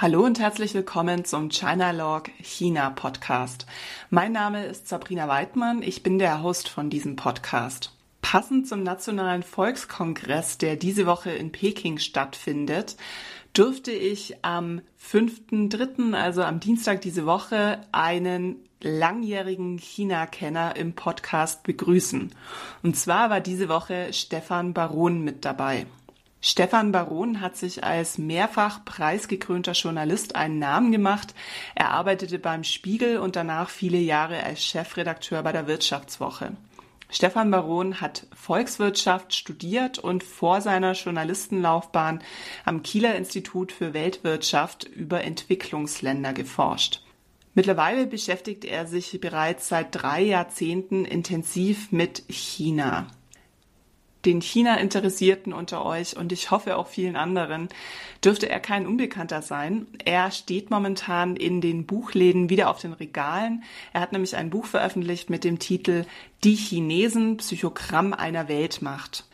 Hallo 0.00 0.24
und 0.24 0.38
herzlich 0.38 0.74
willkommen 0.74 1.24
zum 1.24 1.50
China 1.50 1.90
Log 1.90 2.30
China 2.40 2.90
Podcast. 2.90 3.66
Mein 4.10 4.30
Name 4.30 4.64
ist 4.64 4.86
Sabrina 4.86 5.26
Weidmann, 5.26 5.82
ich 5.82 6.04
bin 6.04 6.20
der 6.20 6.40
Host 6.40 6.68
von 6.68 6.88
diesem 6.88 7.16
Podcast. 7.16 7.92
Passend 8.22 8.68
zum 8.68 8.84
Nationalen 8.84 9.42
Volkskongress, 9.42 10.56
der 10.56 10.76
diese 10.76 11.06
Woche 11.06 11.32
in 11.32 11.50
Peking 11.50 11.98
stattfindet, 11.98 12.96
durfte 13.54 13.90
ich 13.90 14.36
am 14.42 14.82
5.3., 15.04 16.14
also 16.14 16.44
am 16.44 16.60
Dienstag 16.60 17.00
diese 17.00 17.26
Woche, 17.26 17.80
einen 17.90 18.54
langjährigen 18.80 19.78
China-Kenner 19.78 20.76
im 20.76 20.92
Podcast 20.92 21.64
begrüßen. 21.64 22.32
Und 22.84 22.96
zwar 22.96 23.30
war 23.30 23.40
diese 23.40 23.68
Woche 23.68 24.12
Stefan 24.12 24.74
Baron 24.74 25.24
mit 25.24 25.44
dabei. 25.44 25.86
Stefan 26.40 26.92
Baron 26.92 27.40
hat 27.40 27.56
sich 27.56 27.82
als 27.82 28.16
mehrfach 28.16 28.84
preisgekrönter 28.84 29.72
Journalist 29.72 30.36
einen 30.36 30.60
Namen 30.60 30.92
gemacht. 30.92 31.34
Er 31.74 31.90
arbeitete 31.90 32.38
beim 32.38 32.62
Spiegel 32.62 33.18
und 33.18 33.34
danach 33.34 33.70
viele 33.70 33.98
Jahre 33.98 34.44
als 34.44 34.64
Chefredakteur 34.64 35.42
bei 35.42 35.50
der 35.50 35.66
Wirtschaftswoche. 35.66 36.52
Stefan 37.10 37.50
Baron 37.50 38.00
hat 38.00 38.26
Volkswirtschaft 38.34 39.34
studiert 39.34 39.98
und 39.98 40.22
vor 40.22 40.60
seiner 40.60 40.92
Journalistenlaufbahn 40.92 42.22
am 42.64 42.82
Kieler 42.82 43.16
Institut 43.16 43.72
für 43.72 43.94
Weltwirtschaft 43.94 44.84
über 44.84 45.24
Entwicklungsländer 45.24 46.34
geforscht. 46.34 47.02
Mittlerweile 47.54 48.06
beschäftigt 48.06 48.64
er 48.64 48.86
sich 48.86 49.18
bereits 49.20 49.68
seit 49.68 49.88
drei 49.90 50.22
Jahrzehnten 50.22 51.04
intensiv 51.04 51.90
mit 51.90 52.22
China 52.28 53.08
den 54.24 54.40
China-Interessierten 54.40 55.52
unter 55.52 55.84
euch 55.84 56.16
und 56.16 56.32
ich 56.32 56.50
hoffe 56.50 56.76
auch 56.76 56.88
vielen 56.88 57.16
anderen, 57.16 57.68
dürfte 58.24 58.48
er 58.48 58.60
kein 58.60 58.86
Unbekannter 58.86 59.42
sein. 59.42 59.86
Er 60.04 60.30
steht 60.30 60.70
momentan 60.70 61.36
in 61.36 61.60
den 61.60 61.86
Buchläden 61.86 62.50
wieder 62.50 62.70
auf 62.70 62.80
den 62.80 62.92
Regalen. 62.92 63.62
Er 63.92 64.00
hat 64.00 64.12
nämlich 64.12 64.36
ein 64.36 64.50
Buch 64.50 64.66
veröffentlicht 64.66 65.30
mit 65.30 65.44
dem 65.44 65.58
Titel 65.58 66.04
Die 66.44 66.56
Chinesen, 66.56 67.36
Psychogramm 67.36 68.12
einer 68.12 68.48
Weltmacht. 68.48 69.24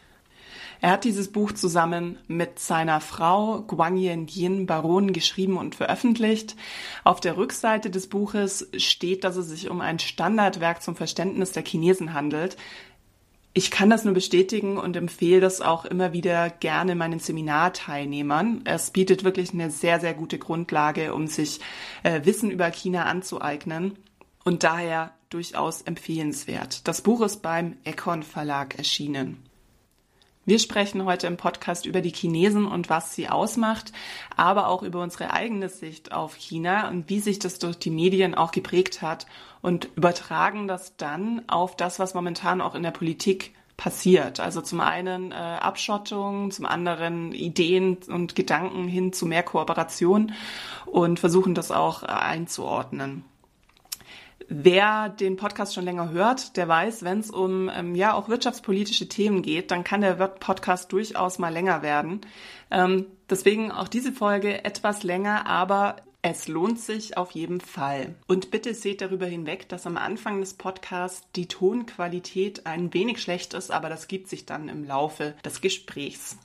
Er 0.84 0.90
hat 0.90 1.04
dieses 1.04 1.32
Buch 1.32 1.52
zusammen 1.52 2.18
mit 2.26 2.58
seiner 2.58 3.00
Frau 3.00 3.62
Guang 3.62 3.96
Yin 3.96 4.66
Baron 4.66 5.14
geschrieben 5.14 5.56
und 5.56 5.74
veröffentlicht. 5.74 6.56
Auf 7.04 7.20
der 7.20 7.38
Rückseite 7.38 7.88
des 7.88 8.08
Buches 8.08 8.68
steht, 8.76 9.24
dass 9.24 9.36
es 9.36 9.48
sich 9.48 9.70
um 9.70 9.80
ein 9.80 9.98
Standardwerk 9.98 10.82
zum 10.82 10.94
Verständnis 10.94 11.52
der 11.52 11.64
Chinesen 11.64 12.12
handelt. 12.12 12.58
Ich 13.56 13.70
kann 13.70 13.88
das 13.88 14.04
nur 14.04 14.14
bestätigen 14.14 14.78
und 14.78 14.96
empfehle 14.96 15.40
das 15.40 15.60
auch 15.60 15.84
immer 15.84 16.12
wieder 16.12 16.50
gerne 16.50 16.96
meinen 16.96 17.20
Seminarteilnehmern. 17.20 18.62
Es 18.64 18.90
bietet 18.90 19.22
wirklich 19.22 19.54
eine 19.54 19.70
sehr, 19.70 20.00
sehr 20.00 20.12
gute 20.12 20.38
Grundlage, 20.38 21.14
um 21.14 21.28
sich 21.28 21.60
äh, 22.02 22.24
Wissen 22.24 22.50
über 22.50 22.68
China 22.72 23.04
anzueignen 23.04 23.96
und 24.42 24.64
daher 24.64 25.14
durchaus 25.30 25.82
empfehlenswert. 25.82 26.88
Das 26.88 27.02
Buch 27.02 27.20
ist 27.22 27.42
beim 27.42 27.76
Econ 27.84 28.24
Verlag 28.24 28.76
erschienen. 28.76 29.38
Wir 30.46 30.58
sprechen 30.58 31.06
heute 31.06 31.26
im 31.26 31.38
Podcast 31.38 31.86
über 31.86 32.02
die 32.02 32.12
Chinesen 32.12 32.66
und 32.66 32.90
was 32.90 33.14
sie 33.14 33.30
ausmacht, 33.30 33.92
aber 34.36 34.68
auch 34.68 34.82
über 34.82 35.00
unsere 35.00 35.32
eigene 35.32 35.70
Sicht 35.70 36.12
auf 36.12 36.34
China 36.34 36.88
und 36.88 37.08
wie 37.08 37.20
sich 37.20 37.38
das 37.38 37.58
durch 37.58 37.78
die 37.78 37.90
Medien 37.90 38.34
auch 38.34 38.50
geprägt 38.50 39.00
hat 39.00 39.26
und 39.62 39.88
übertragen 39.96 40.68
das 40.68 40.98
dann 40.98 41.42
auf 41.48 41.76
das, 41.76 41.98
was 41.98 42.12
momentan 42.12 42.60
auch 42.60 42.74
in 42.74 42.82
der 42.82 42.90
Politik 42.90 43.54
passiert. 43.78 44.38
Also 44.38 44.60
zum 44.60 44.80
einen 44.80 45.32
äh, 45.32 45.34
Abschottung, 45.34 46.50
zum 46.50 46.66
anderen 46.66 47.32
Ideen 47.32 47.96
und 48.08 48.34
Gedanken 48.34 48.86
hin 48.86 49.14
zu 49.14 49.24
mehr 49.24 49.42
Kooperation 49.42 50.32
und 50.84 51.20
versuchen 51.20 51.54
das 51.54 51.70
auch 51.70 52.02
einzuordnen. 52.02 53.24
Wer 54.48 55.08
den 55.08 55.36
Podcast 55.36 55.74
schon 55.74 55.84
länger 55.84 56.10
hört, 56.10 56.56
der 56.56 56.68
weiß, 56.68 57.02
wenn 57.02 57.20
es 57.20 57.30
um 57.30 57.70
ähm, 57.74 57.94
ja 57.94 58.14
auch 58.14 58.28
wirtschaftspolitische 58.28 59.08
Themen 59.08 59.42
geht, 59.42 59.70
dann 59.70 59.84
kann 59.84 60.02
der 60.02 60.14
Podcast 60.14 60.92
durchaus 60.92 61.38
mal 61.38 61.52
länger 61.52 61.82
werden. 61.82 62.20
Ähm, 62.70 63.06
deswegen 63.30 63.72
auch 63.72 63.88
diese 63.88 64.12
Folge 64.12 64.64
etwas 64.64 65.02
länger, 65.02 65.46
aber 65.46 65.96
es 66.26 66.48
lohnt 66.48 66.80
sich 66.80 67.18
auf 67.18 67.32
jeden 67.32 67.60
Fall. 67.60 68.14
Und 68.26 68.50
bitte 68.50 68.74
seht 68.74 69.02
darüber 69.02 69.26
hinweg, 69.26 69.68
dass 69.68 69.86
am 69.86 69.98
Anfang 69.98 70.40
des 70.40 70.54
Podcasts 70.54 71.28
die 71.36 71.48
Tonqualität 71.48 72.64
ein 72.64 72.94
wenig 72.94 73.20
schlecht 73.20 73.52
ist, 73.52 73.70
aber 73.70 73.90
das 73.90 74.08
gibt 74.08 74.28
sich 74.28 74.46
dann 74.46 74.70
im 74.70 74.84
Laufe 74.84 75.34
des 75.44 75.60
Gesprächs. 75.60 76.38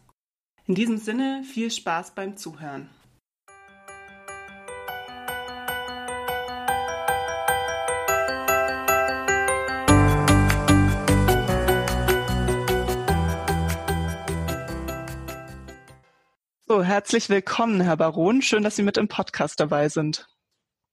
In 0.68 0.76
diesem 0.76 0.98
Sinne 0.98 1.44
viel 1.46 1.72
Spaß 1.72 2.12
beim 2.12 2.36
Zuhören. 2.36 2.90
Herzlich 16.84 17.30
willkommen, 17.30 17.82
Herr 17.82 17.98
Baron. 17.98 18.42
Schön, 18.42 18.64
dass 18.64 18.76
Sie 18.76 18.84
mit 18.84 18.98
im 18.98 19.08
Podcast 19.08 19.60
dabei 19.60 19.90
sind. 19.90 20.28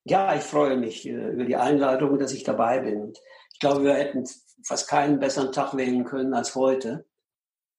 Ja, 0.04 0.36
ich 0.36 0.42
freue 0.42 0.76
mich 0.76 1.06
äh, 1.06 1.30
über 1.30 1.44
die 1.44 1.56
Einladung, 1.56 2.19
dass 2.19 2.32
ich 2.32 2.44
dabei 2.44 2.80
bin. 2.80 3.12
Ich 3.52 3.58
glaube, 3.58 3.84
wir 3.84 3.94
hätten 3.94 4.24
fast 4.64 4.88
keinen 4.88 5.19
besseren 5.19 5.52
Tag 5.52 5.76
wählen 5.76 6.04
können 6.04 6.34
als 6.34 6.54
heute 6.54 7.06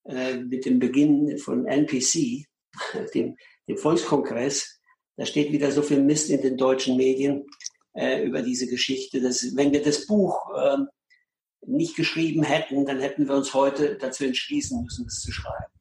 äh, 0.06 0.38
mit 0.38 0.66
dem 0.66 0.80
Beginn 0.80 1.38
von 1.38 1.66
NPC, 1.66 2.46
dem, 3.14 3.38
dem 3.68 3.78
Volkskongress. 3.78 4.80
Da 5.16 5.26
steht 5.26 5.52
wieder 5.52 5.72
so 5.72 5.82
viel 5.82 6.02
Mist 6.02 6.30
in 6.30 6.42
den 6.42 6.58
deutschen 6.58 6.98
Medien 6.98 7.48
äh, 7.94 8.24
über 8.24 8.42
diese 8.42 8.68
Geschichte. 8.68 9.22
Dass, 9.22 9.56
wenn 9.56 9.72
wir 9.72 9.84
das 9.84 10.06
Buch 10.06 10.54
äh, 10.56 10.78
nicht 11.66 11.96
geschrieben 11.96 12.44
hätten, 12.44 12.86
dann 12.86 13.00
hätten 13.00 13.28
wir 13.28 13.36
uns 13.36 13.54
heute 13.54 13.98
dazu 13.98 14.26
entschließen 14.26 14.84
müssen, 14.84 15.06
es 15.08 15.22
zu 15.22 15.32
schreiben. 15.32 15.77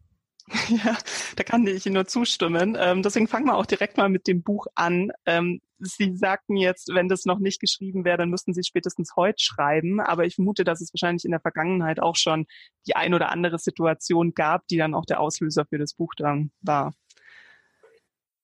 Ja, 0.68 0.96
da 1.36 1.42
kann 1.42 1.66
ich 1.66 1.86
Ihnen 1.86 1.94
nur 1.94 2.06
zustimmen. 2.06 2.76
Ähm, 2.78 3.02
deswegen 3.02 3.28
fangen 3.28 3.46
wir 3.46 3.56
auch 3.56 3.66
direkt 3.66 3.96
mal 3.96 4.08
mit 4.08 4.26
dem 4.26 4.42
Buch 4.42 4.66
an. 4.74 5.10
Ähm, 5.24 5.60
Sie 5.78 6.16
sagten 6.16 6.56
jetzt, 6.56 6.88
wenn 6.94 7.08
das 7.08 7.26
noch 7.26 7.38
nicht 7.38 7.60
geschrieben 7.60 8.04
wäre, 8.04 8.16
dann 8.16 8.30
müssten 8.30 8.54
Sie 8.54 8.62
spätestens 8.62 9.14
heute 9.16 9.42
schreiben. 9.42 10.00
Aber 10.00 10.24
ich 10.24 10.36
vermute, 10.36 10.64
dass 10.64 10.80
es 10.80 10.92
wahrscheinlich 10.94 11.24
in 11.24 11.32
der 11.32 11.40
Vergangenheit 11.40 12.00
auch 12.00 12.16
schon 12.16 12.46
die 12.86 12.96
ein 12.96 13.12
oder 13.12 13.30
andere 13.30 13.58
Situation 13.58 14.34
gab, 14.34 14.66
die 14.68 14.78
dann 14.78 14.94
auch 14.94 15.04
der 15.04 15.20
Auslöser 15.20 15.66
für 15.66 15.78
das 15.78 15.94
Buch 15.94 16.14
dann 16.16 16.50
war. 16.62 16.94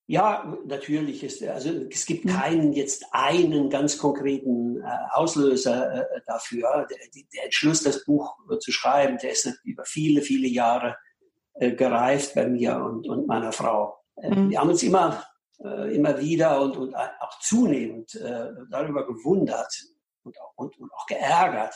Ja, 0.07 0.59
natürlich 0.67 1.23
ist 1.23 1.43
also 1.43 1.71
es 1.89 2.05
gibt 2.05 2.27
keinen 2.27 2.73
jetzt 2.73 3.07
einen 3.13 3.71
ganz 3.71 3.97
konkreten 3.97 4.83
äh, 4.83 4.85
Auslöser 5.13 6.03
äh, 6.03 6.21
dafür. 6.27 6.87
Der, 6.91 6.99
der, 7.33 7.45
Entschluss, 7.45 7.83
das 7.83 8.05
Buch 8.05 8.37
zu 8.61 8.73
schreiben, 8.73 9.17
der 9.23 9.31
ist 9.31 9.49
über 9.65 9.85
viele, 9.85 10.21
viele 10.21 10.49
Jahre 10.49 10.97
äh, 11.55 11.73
gereift 11.73 12.35
bei 12.35 12.47
mir 12.47 12.77
und, 12.77 13.09
und 13.09 13.27
meiner 13.27 13.53
Frau. 13.53 13.99
Äh, 14.17 14.35
mhm. 14.35 14.51
Wir 14.51 14.61
haben 14.61 14.71
uns 14.71 14.83
immer, 14.83 15.25
äh, 15.63 15.95
immer 15.95 16.19
wieder 16.21 16.61
und, 16.61 16.77
und 16.77 16.95
auch 16.95 17.39
zunehmend 17.41 18.15
äh, 18.15 18.49
darüber 18.71 19.07
gewundert 19.07 19.73
und 20.25 20.39
auch, 20.41 20.53
und, 20.57 20.79
und 20.79 20.93
auch 20.93 21.07
geärgert, 21.07 21.75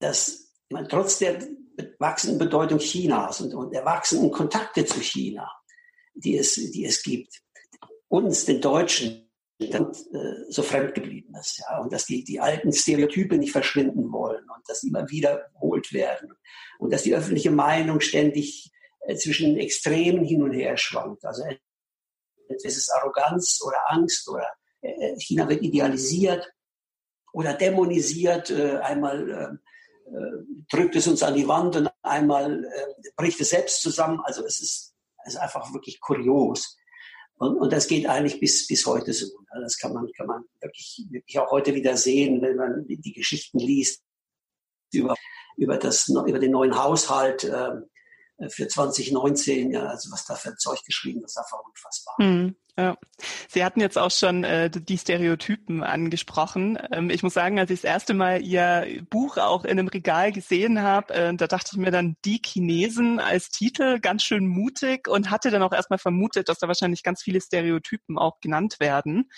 dass 0.00 0.54
man 0.70 0.88
trotz 0.88 1.18
der 1.18 1.38
wachsenden 1.98 2.38
Bedeutung 2.38 2.78
Chinas 2.78 3.40
und, 3.40 3.54
und 3.54 3.72
der 3.72 3.84
wachsenden 3.84 4.30
Kontakte 4.30 4.84
zu 4.84 5.00
China, 5.00 5.50
die 6.14 6.36
es, 6.36 6.54
die 6.54 6.84
es 6.84 7.02
gibt, 7.02 7.40
uns, 8.08 8.44
den 8.44 8.60
Deutschen, 8.60 9.28
dann, 9.58 9.90
äh, 9.90 10.50
so 10.50 10.62
fremd 10.62 10.94
geblieben 10.94 11.34
ist. 11.34 11.58
Ja? 11.58 11.80
Und 11.80 11.92
dass 11.92 12.06
die, 12.06 12.24
die 12.24 12.40
alten 12.40 12.72
Stereotype 12.72 13.36
nicht 13.36 13.52
verschwinden 13.52 14.12
wollen 14.12 14.44
und 14.48 14.68
dass 14.68 14.80
sie 14.80 14.88
immer 14.88 15.08
wiederholt 15.10 15.92
werden 15.92 16.32
und 16.78 16.92
dass 16.92 17.02
die 17.02 17.14
öffentliche 17.14 17.50
Meinung 17.50 18.00
ständig 18.00 18.70
äh, 19.00 19.16
zwischen 19.16 19.56
Extremen 19.56 20.24
hin 20.24 20.42
und 20.42 20.52
her 20.52 20.76
schwankt. 20.76 21.24
Also 21.24 21.44
es 22.48 22.64
ist 22.64 22.90
Arroganz 22.90 23.60
oder 23.64 23.78
Angst 23.90 24.28
oder 24.28 24.46
äh, 24.80 25.16
China 25.18 25.48
wird 25.48 25.62
idealisiert 25.62 26.50
oder 27.32 27.54
dämonisiert. 27.54 28.50
Äh, 28.50 28.78
einmal 28.78 29.58
drückt 30.70 30.96
es 30.96 31.06
uns 31.06 31.22
an 31.22 31.34
die 31.34 31.46
Wand 31.46 31.76
und 31.76 31.90
einmal 32.00 32.64
bricht 33.14 33.38
es 33.42 33.50
selbst 33.50 33.82
zusammen. 33.82 34.22
Also 34.24 34.42
es 34.46 34.58
ist, 34.58 34.94
es 35.26 35.34
ist 35.34 35.38
einfach 35.38 35.70
wirklich 35.74 36.00
kurios. 36.00 36.78
Und, 37.34 37.58
und 37.58 37.72
das 37.74 37.86
geht 37.86 38.06
eigentlich 38.06 38.40
bis, 38.40 38.66
bis 38.66 38.86
heute 38.86 39.12
so. 39.12 39.26
Das 39.62 39.76
kann 39.76 39.92
man, 39.92 40.10
kann 40.16 40.26
man 40.26 40.44
wirklich, 40.62 41.06
wirklich 41.10 41.38
auch 41.38 41.50
heute 41.50 41.74
wieder 41.74 41.98
sehen, 41.98 42.40
wenn 42.40 42.56
man 42.56 42.86
die 42.88 43.12
Geschichten 43.12 43.58
liest 43.58 44.02
über, 44.92 45.14
über, 45.58 45.76
das, 45.76 46.08
über 46.08 46.38
den 46.38 46.52
neuen 46.52 46.82
Haushalt. 46.82 47.44
Ähm, 47.44 47.84
für 48.48 48.68
2019, 48.68 49.72
ja, 49.72 49.86
also 49.86 50.10
was 50.12 50.24
da 50.24 50.34
für 50.34 50.50
ein 50.50 50.58
Zeug 50.58 50.84
geschrieben 50.84 51.24
ist, 51.24 51.36
einfach 51.36 51.58
unfassbar. 51.64 52.14
Hm. 52.18 52.56
Ja. 52.78 52.96
Sie 53.48 53.64
hatten 53.64 53.80
jetzt 53.80 53.98
auch 53.98 54.12
schon 54.12 54.44
äh, 54.44 54.70
die 54.70 54.98
Stereotypen 54.98 55.82
angesprochen. 55.82 56.78
Ähm, 56.92 57.10
ich 57.10 57.24
muss 57.24 57.34
sagen, 57.34 57.58
als 57.58 57.72
ich 57.72 57.80
das 57.80 57.90
erste 57.90 58.14
Mal 58.14 58.40
Ihr 58.40 59.04
Buch 59.10 59.36
auch 59.36 59.64
in 59.64 59.80
einem 59.80 59.88
Regal 59.88 60.30
gesehen 60.30 60.80
habe, 60.80 61.12
äh, 61.12 61.34
da 61.34 61.48
dachte 61.48 61.70
ich 61.72 61.78
mir 61.78 61.90
dann 61.90 62.16
die 62.24 62.40
Chinesen 62.44 63.18
als 63.18 63.50
Titel 63.50 63.98
ganz 63.98 64.22
schön 64.22 64.46
mutig 64.46 65.08
und 65.08 65.28
hatte 65.28 65.50
dann 65.50 65.64
auch 65.64 65.72
erstmal 65.72 65.98
vermutet, 65.98 66.48
dass 66.48 66.60
da 66.60 66.68
wahrscheinlich 66.68 67.02
ganz 67.02 67.20
viele 67.20 67.40
Stereotypen 67.40 68.16
auch 68.16 68.38
genannt 68.40 68.76
werden. 68.78 69.28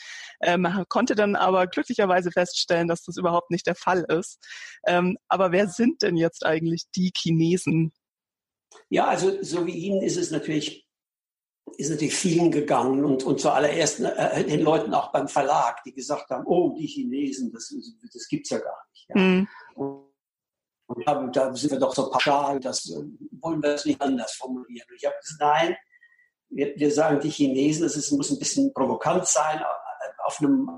Ähm, 0.43 0.69
konnte 0.91 1.15
dann 1.15 1.35
aber 1.35 1.67
glücklicherweise 1.67 2.33
feststellen, 2.33 2.89
dass 2.89 3.05
das 3.05 3.17
überhaupt 3.17 3.51
nicht 3.51 3.67
der 3.67 3.75
Fall 3.75 4.05
ist. 4.07 4.39
Ähm, 4.87 5.17
aber 5.29 5.51
wer 5.51 5.67
sind 5.67 6.03
denn 6.03 6.19
jetzt 6.19 6.45
eigentlich 6.45 6.91
die 6.95 7.11
Chinesen? 7.17 7.95
Ja, 8.89 9.07
also 9.07 9.43
so 9.43 9.67
wie 9.67 9.73
Ihnen 9.73 10.03
ist 10.03 10.17
es 10.17 10.31
natürlich 10.31 10.87
ist 11.77 11.91
natürlich 11.91 12.15
vielen 12.15 12.51
gegangen 12.51 13.05
und, 13.05 13.23
und 13.23 13.41
zuallererst 13.41 14.01
äh, 14.01 14.45
den 14.45 14.61
Leuten 14.61 14.93
auch 14.93 15.13
beim 15.13 15.29
Verlag, 15.29 15.83
die 15.85 15.93
gesagt 15.93 16.31
haben, 16.31 16.45
oh, 16.47 16.75
die 16.77 16.87
Chinesen, 16.87 17.53
das, 17.53 17.75
das 18.13 18.29
gibt's 18.29 18.51
ja 18.51 18.59
gar 18.59 18.85
nicht. 18.93 19.09
Ja. 19.09 19.19
Mhm. 19.19 19.49
Und, 19.75 21.07
und 21.07 21.37
da 21.37 21.55
sind 21.55 21.71
wir 21.71 21.79
doch 21.79 21.95
so 21.95 22.11
pauschal, 22.11 22.61
das 22.61 22.91
äh, 22.91 23.05
wollen 23.41 23.63
wir 23.63 23.73
das 23.73 23.85
nicht 23.85 24.01
anders 24.03 24.33
formulieren. 24.33 24.87
Und 24.91 24.97
ich 24.97 25.07
habe 25.07 25.17
gesagt, 25.21 25.41
nein, 25.41 25.77
wir, 26.51 26.75
wir 26.77 26.91
sagen 26.91 27.21
die 27.21 27.31
Chinesen, 27.31 27.87
es 27.87 27.97
ist, 27.97 28.11
muss 28.11 28.31
ein 28.31 28.39
bisschen 28.39 28.75
provokant 28.75 29.27
sein. 29.27 29.63
Auf 30.25 30.41
einem 30.41 30.69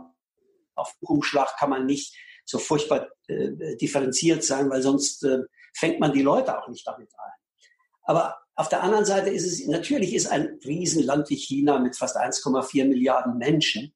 auf 0.74 0.94
Umschlag 1.00 1.56
kann 1.58 1.70
man 1.70 1.86
nicht 1.86 2.14
so 2.44 2.58
furchtbar 2.58 3.08
äh, 3.28 3.76
differenziert 3.76 4.44
sein, 4.44 4.70
weil 4.70 4.82
sonst 4.82 5.24
äh, 5.24 5.38
fängt 5.74 6.00
man 6.00 6.12
die 6.12 6.22
Leute 6.22 6.58
auch 6.58 6.68
nicht 6.68 6.86
damit 6.86 7.10
ein. 7.18 7.32
Aber 8.02 8.38
auf 8.54 8.68
der 8.68 8.82
anderen 8.82 9.04
Seite 9.04 9.30
ist 9.30 9.46
es, 9.46 9.66
natürlich 9.66 10.14
ist 10.14 10.26
ein 10.26 10.58
Riesenland 10.64 11.30
wie 11.30 11.36
China 11.36 11.78
mit 11.78 11.96
fast 11.96 12.16
1,4 12.16 12.86
Milliarden 12.86 13.38
Menschen, 13.38 13.94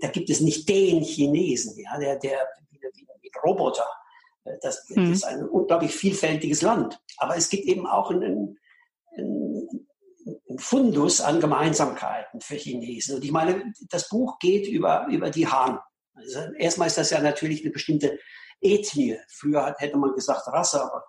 da 0.00 0.08
gibt 0.08 0.30
es 0.30 0.40
nicht 0.40 0.68
den 0.68 1.02
Chinesen, 1.02 1.78
ja, 1.78 1.96
der, 1.98 2.18
der, 2.18 2.48
wie 3.20 3.30
Roboter. 3.44 3.86
Das, 4.44 4.86
das 4.86 4.90
mhm. 4.90 5.12
ist 5.12 5.24
ein 5.24 5.48
unglaublich 5.48 5.94
vielfältiges 5.94 6.62
Land. 6.62 7.00
Aber 7.18 7.36
es 7.36 7.48
gibt 7.48 7.64
eben 7.66 7.86
auch 7.86 8.10
einen, 8.10 8.58
einen, 9.16 9.88
einen 10.48 10.58
Fundus 10.58 11.20
an 11.20 11.40
Gemeinsamkeiten 11.40 12.40
für 12.40 12.56
Chinesen. 12.56 13.16
Und 13.16 13.24
ich 13.24 13.32
meine, 13.32 13.72
das 13.90 14.08
Buch 14.08 14.38
geht 14.38 14.68
über, 14.68 15.06
über 15.10 15.30
die 15.30 15.48
Han. 15.48 15.78
Also 16.14 16.38
erstmal 16.58 16.88
ist 16.88 16.98
das 16.98 17.10
ja 17.10 17.20
natürlich 17.20 17.62
eine 17.62 17.72
bestimmte 17.72 18.18
Ethnie. 18.60 19.18
Früher 19.28 19.74
hätte 19.78 19.96
man 19.98 20.14
gesagt 20.14 20.46
Rasse, 20.46 20.82
aber 20.82 21.04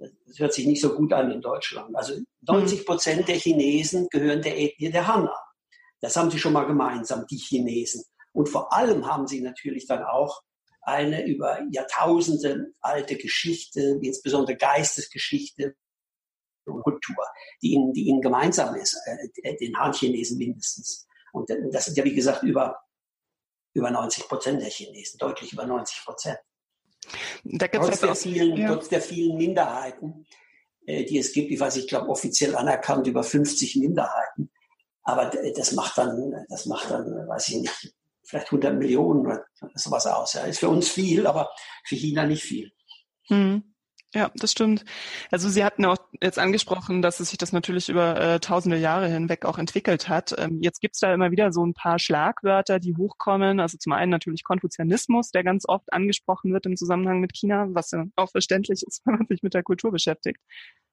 das 0.00 0.38
hört 0.38 0.54
sich 0.54 0.66
nicht 0.66 0.80
so 0.80 0.94
gut 0.94 1.12
an 1.12 1.30
in 1.30 1.40
Deutschland. 1.40 1.94
Also 1.94 2.14
90 2.42 2.86
Prozent 2.86 3.28
der 3.28 3.36
Chinesen 3.36 4.08
gehören 4.10 4.42
der 4.42 4.58
Ethnie 4.58 4.90
der 4.90 5.06
Han 5.06 5.28
an. 5.28 5.34
Das 6.00 6.16
haben 6.16 6.30
sie 6.30 6.38
schon 6.38 6.54
mal 6.54 6.66
gemeinsam, 6.66 7.26
die 7.26 7.36
Chinesen. 7.36 8.04
Und 8.32 8.48
vor 8.48 8.72
allem 8.72 9.06
haben 9.06 9.26
sie 9.26 9.40
natürlich 9.42 9.86
dann 9.86 10.02
auch 10.02 10.42
eine 10.82 11.26
über 11.26 11.60
Jahrtausende 11.70 12.72
alte 12.80 13.16
Geschichte, 13.16 14.00
insbesondere 14.02 14.56
Geistesgeschichte 14.56 15.74
und 16.64 16.82
Kultur, 16.82 17.26
die 17.62 17.72
ihnen, 17.72 17.92
die 17.92 18.06
ihnen 18.06 18.22
gemeinsam 18.22 18.74
ist, 18.76 18.96
äh, 19.04 19.56
den 19.56 19.78
Han-Chinesen 19.78 20.38
mindestens. 20.38 21.06
Und 21.32 21.50
das 21.70 21.86
sind 21.86 21.96
ja, 21.96 22.04
wie 22.04 22.14
gesagt, 22.14 22.42
über, 22.42 22.80
über 23.74 23.90
90 23.90 24.26
Prozent 24.28 24.62
der 24.62 24.70
Chinesen, 24.70 25.18
deutlich 25.18 25.52
über 25.52 25.66
90 25.66 26.04
Prozent. 26.04 26.38
Da 27.44 27.66
gibt's 27.66 27.86
trotz, 27.86 28.00
der 28.00 28.14
vielen, 28.14 28.56
ja. 28.56 28.72
trotz 28.72 28.88
der 28.88 29.00
vielen 29.00 29.36
Minderheiten, 29.36 30.26
äh, 30.86 31.04
die 31.04 31.18
es 31.18 31.32
gibt, 31.32 31.50
ich 31.50 31.60
weiß, 31.60 31.76
ich 31.76 31.88
glaube 31.88 32.08
offiziell 32.08 32.54
anerkannt 32.56 33.06
über 33.06 33.22
50 33.22 33.76
Minderheiten. 33.76 34.50
Aber 35.02 35.26
das 35.26 35.72
macht 35.72 35.98
dann, 35.98 36.44
das 36.48 36.66
macht 36.66 36.90
dann, 36.90 37.26
weiß 37.26 37.48
ich 37.48 37.56
nicht, 37.56 37.94
vielleicht 38.22 38.46
100 38.46 38.76
Millionen 38.76 39.26
oder 39.26 39.44
sowas 39.74 40.06
aus. 40.06 40.34
Ja. 40.34 40.42
Ist 40.42 40.60
für 40.60 40.68
uns 40.68 40.88
viel, 40.88 41.26
aber 41.26 41.50
für 41.84 41.96
China 41.96 42.26
nicht 42.26 42.42
viel. 42.42 42.70
Hm. 43.28 43.74
Ja, 44.12 44.32
das 44.34 44.50
stimmt. 44.50 44.84
Also 45.30 45.48
Sie 45.48 45.62
hatten 45.64 45.84
auch 45.84 45.96
jetzt 46.20 46.40
angesprochen, 46.40 47.00
dass 47.00 47.20
es 47.20 47.28
sich 47.30 47.38
das 47.38 47.52
natürlich 47.52 47.88
über 47.88 48.20
äh, 48.20 48.40
tausende 48.40 48.76
Jahre 48.76 49.06
hinweg 49.06 49.44
auch 49.44 49.56
entwickelt 49.56 50.08
hat. 50.08 50.34
Ähm, 50.36 50.58
jetzt 50.60 50.80
gibt's 50.80 50.98
da 50.98 51.14
immer 51.14 51.30
wieder 51.30 51.52
so 51.52 51.64
ein 51.64 51.74
paar 51.74 52.00
Schlagwörter, 52.00 52.80
die 52.80 52.96
hochkommen. 52.96 53.60
Also 53.60 53.78
zum 53.78 53.92
einen 53.92 54.10
natürlich 54.10 54.42
Konfuzianismus, 54.42 55.30
der 55.30 55.44
ganz 55.44 55.64
oft 55.68 55.92
angesprochen 55.92 56.52
wird 56.52 56.66
im 56.66 56.76
Zusammenhang 56.76 57.20
mit 57.20 57.36
China, 57.36 57.68
was 57.70 57.92
ja 57.92 58.04
auch 58.16 58.30
verständlich 58.32 58.82
ist, 58.84 59.02
wenn 59.06 59.14
man 59.14 59.26
sich 59.28 59.44
mit 59.44 59.54
der 59.54 59.62
Kultur 59.62 59.92
beschäftigt. 59.92 60.40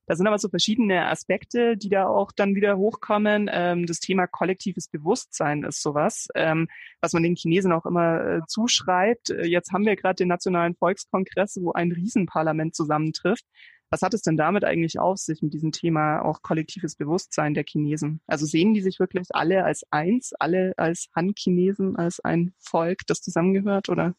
Da 0.07 0.15
sind 0.15 0.25
aber 0.25 0.39
so 0.39 0.47
verschiedene 0.47 1.07
Aspekte, 1.07 1.75
die 1.75 1.89
da 1.89 2.07
auch 2.07 2.31
dann 2.31 2.55
wieder 2.55 2.77
hochkommen. 2.77 3.49
Ähm, 3.51 3.85
das 3.85 3.99
Thema 3.99 4.25
kollektives 4.25 4.87
Bewusstsein 4.87 5.63
ist 5.63 5.81
sowas, 5.81 6.29
ähm, 6.33 6.69
was 7.01 7.11
man 7.11 7.23
den 7.23 7.35
Chinesen 7.35 7.73
auch 7.73 7.85
immer 7.85 8.25
äh, 8.25 8.41
zuschreibt. 8.47 9.31
Äh, 9.31 9.45
jetzt 9.45 9.73
haben 9.73 9.85
wir 9.85 9.97
gerade 9.97 10.15
den 10.15 10.29
Nationalen 10.29 10.75
Volkskongress, 10.75 11.59
wo 11.61 11.73
ein 11.73 11.91
Riesenparlament 11.91 12.73
zusammentrifft. 12.73 13.45
Was 13.89 14.01
hat 14.01 14.13
es 14.13 14.21
denn 14.21 14.37
damit 14.37 14.63
eigentlich 14.63 14.97
auf 14.97 15.17
sich 15.17 15.41
mit 15.41 15.53
diesem 15.53 15.73
Thema 15.73 16.21
auch 16.21 16.41
kollektives 16.41 16.95
Bewusstsein 16.95 17.53
der 17.53 17.65
Chinesen? 17.65 18.21
Also 18.27 18.45
sehen 18.45 18.73
die 18.73 18.81
sich 18.81 18.99
wirklich 18.99 19.27
alle 19.31 19.65
als 19.65 19.83
eins, 19.91 20.33
alle 20.39 20.73
als 20.77 21.09
Han-Chinesen, 21.15 21.97
als 21.97 22.21
ein 22.21 22.53
Volk, 22.59 22.99
das 23.07 23.21
zusammengehört 23.21 23.89
oder 23.89 24.15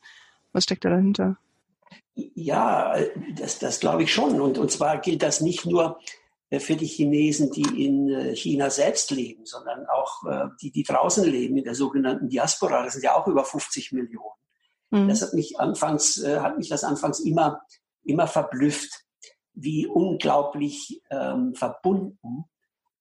was 0.52 0.64
steckt 0.64 0.84
da 0.84 0.90
dahinter? 0.90 1.38
Ja, 2.34 2.96
das, 3.36 3.60
das 3.60 3.78
glaube 3.78 4.02
ich 4.02 4.12
schon. 4.12 4.40
Und, 4.40 4.58
und 4.58 4.70
zwar 4.72 4.98
gilt 4.98 5.22
das 5.22 5.40
nicht 5.40 5.66
nur 5.66 6.00
äh, 6.50 6.60
für 6.60 6.76
die 6.76 6.86
Chinesen, 6.86 7.50
die 7.50 7.84
in 7.84 8.10
äh, 8.10 8.34
China 8.34 8.70
selbst 8.70 9.10
leben, 9.10 9.44
sondern 9.44 9.86
auch 9.86 10.24
äh, 10.24 10.48
die, 10.60 10.72
die 10.72 10.82
draußen 10.82 11.24
leben, 11.24 11.56
in 11.58 11.64
der 11.64 11.74
sogenannten 11.74 12.28
Diaspora. 12.28 12.82
Das 12.82 12.94
sind 12.94 13.04
ja 13.04 13.14
auch 13.14 13.26
über 13.28 13.44
50 13.44 13.92
Millionen. 13.92 14.34
Mhm. 14.90 15.08
Das 15.08 15.22
hat 15.22 15.34
mich 15.34 15.60
anfangs, 15.60 16.24
hat 16.24 16.56
mich 16.56 16.68
das 16.68 16.82
anfangs 16.82 17.20
immer, 17.20 17.60
immer 18.04 18.26
verblüfft, 18.26 19.04
wie 19.52 19.86
unglaublich 19.86 21.02
ähm, 21.10 21.54
verbunden, 21.54 22.44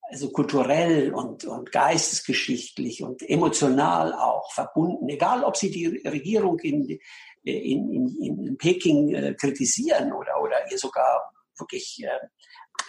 also 0.01 0.29
kulturell 0.29 1.13
und, 1.13 1.45
und 1.45 1.71
geistesgeschichtlich 1.71 3.03
und 3.03 3.21
emotional 3.21 4.13
auch 4.13 4.51
verbunden, 4.51 5.07
egal 5.09 5.43
ob 5.43 5.55
sie 5.55 5.71
die 5.71 6.07
Regierung 6.07 6.59
in, 6.59 6.99
in, 7.51 7.91
in, 7.91 8.47
in 8.47 8.57
Peking 8.57 9.13
äh, 9.13 9.33
kritisieren 9.33 10.11
oder, 10.13 10.41
oder 10.41 10.71
ihr 10.71 10.77
sogar 10.77 11.31
wirklich 11.57 12.03
äh, 12.03 12.27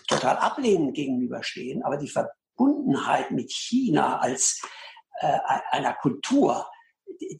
total 0.06 0.36
ablehnend 0.36 0.94
gegenüberstehen. 0.94 1.82
Aber 1.82 1.96
die 1.96 2.08
Verbundenheit 2.08 3.30
mit 3.30 3.50
China 3.52 4.18
als 4.18 4.62
äh, 5.20 5.38
einer 5.70 5.94
Kultur, 5.94 6.66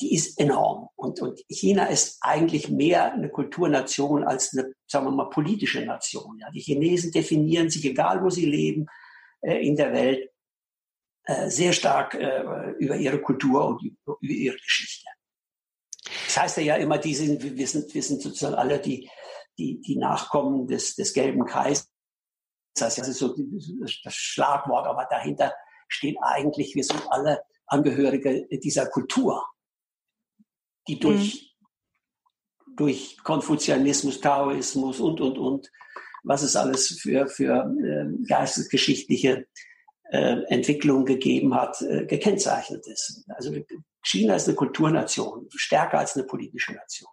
die 0.00 0.14
ist 0.14 0.38
enorm. 0.40 0.88
Und, 0.96 1.20
und 1.20 1.40
China 1.48 1.86
ist 1.86 2.18
eigentlich 2.20 2.68
mehr 2.68 3.12
eine 3.12 3.30
Kulturnation 3.30 4.24
als 4.24 4.56
eine, 4.56 4.72
sagen 4.86 5.06
wir 5.06 5.12
mal, 5.12 5.30
politische 5.30 5.84
Nation. 5.84 6.38
Ja, 6.38 6.50
die 6.50 6.60
Chinesen 6.60 7.12
definieren 7.12 7.70
sich, 7.70 7.84
egal 7.84 8.22
wo 8.22 8.30
sie 8.30 8.46
leben, 8.46 8.86
äh, 9.40 9.66
in 9.66 9.76
der 9.76 9.92
Welt, 9.92 10.30
äh, 11.24 11.50
sehr 11.50 11.72
stark 11.72 12.14
äh, 12.14 12.70
über 12.78 12.96
ihre 12.96 13.20
Kultur 13.20 13.66
und 13.66 13.82
über 13.82 14.18
ihre 14.20 14.56
Geschichte. 14.56 15.08
Das 16.26 16.38
heißt 16.38 16.58
ja 16.58 16.76
immer, 16.76 16.98
die 16.98 17.14
sind, 17.14 17.42
wir 17.42 17.66
sind, 17.66 17.92
wir 17.94 18.02
sind 18.02 18.22
sozusagen 18.22 18.54
alle 18.54 18.78
die, 18.78 19.08
die, 19.58 19.80
die 19.80 19.96
Nachkommen 19.96 20.66
des, 20.66 20.94
des 20.94 21.12
gelben 21.12 21.44
Kaisers. 21.44 21.88
Das 22.74 22.98
ist 22.98 23.18
so 23.18 23.34
das 24.04 24.14
Schlagwort, 24.14 24.86
aber 24.86 25.06
dahinter 25.10 25.52
steht 25.88 26.16
eigentlich, 26.22 26.74
wir 26.74 26.84
sind 26.84 27.02
alle 27.10 27.42
Angehörige 27.66 28.46
dieser 28.50 28.86
Kultur, 28.86 29.46
die 30.86 30.98
durch, 30.98 31.54
mhm. 32.66 32.76
durch 32.76 33.18
Konfuzianismus, 33.22 34.20
Taoismus 34.20 35.00
und, 35.00 35.20
und, 35.20 35.38
und, 35.38 35.70
was 36.22 36.42
es 36.42 36.56
alles 36.56 36.98
für, 37.00 37.26
für 37.26 37.74
äh, 37.82 38.26
geistesgeschichtliche 38.26 39.46
äh, 40.10 40.42
Entwicklung 40.48 41.04
gegeben 41.04 41.54
hat, 41.54 41.80
äh, 41.82 42.06
gekennzeichnet 42.06 42.86
ist. 42.86 43.24
Also 43.28 43.52
China 44.02 44.36
ist 44.36 44.48
eine 44.48 44.56
Kulturnation, 44.56 45.46
stärker 45.50 45.98
als 45.98 46.16
eine 46.16 46.24
politische 46.24 46.72
Nation. 46.72 47.10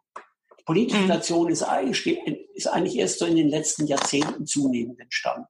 Die 0.59 0.63
politische 0.63 1.01
mhm. 1.01 1.07
Nation 1.07 1.49
ist 1.49 1.63
eigentlich, 1.63 2.07
ist 2.53 2.67
eigentlich 2.67 2.97
erst 2.97 3.19
so 3.19 3.25
in 3.25 3.35
den 3.35 3.49
letzten 3.49 3.85
Jahrzehnten 3.87 4.45
zunehmend 4.45 4.99
entstanden. 4.99 5.47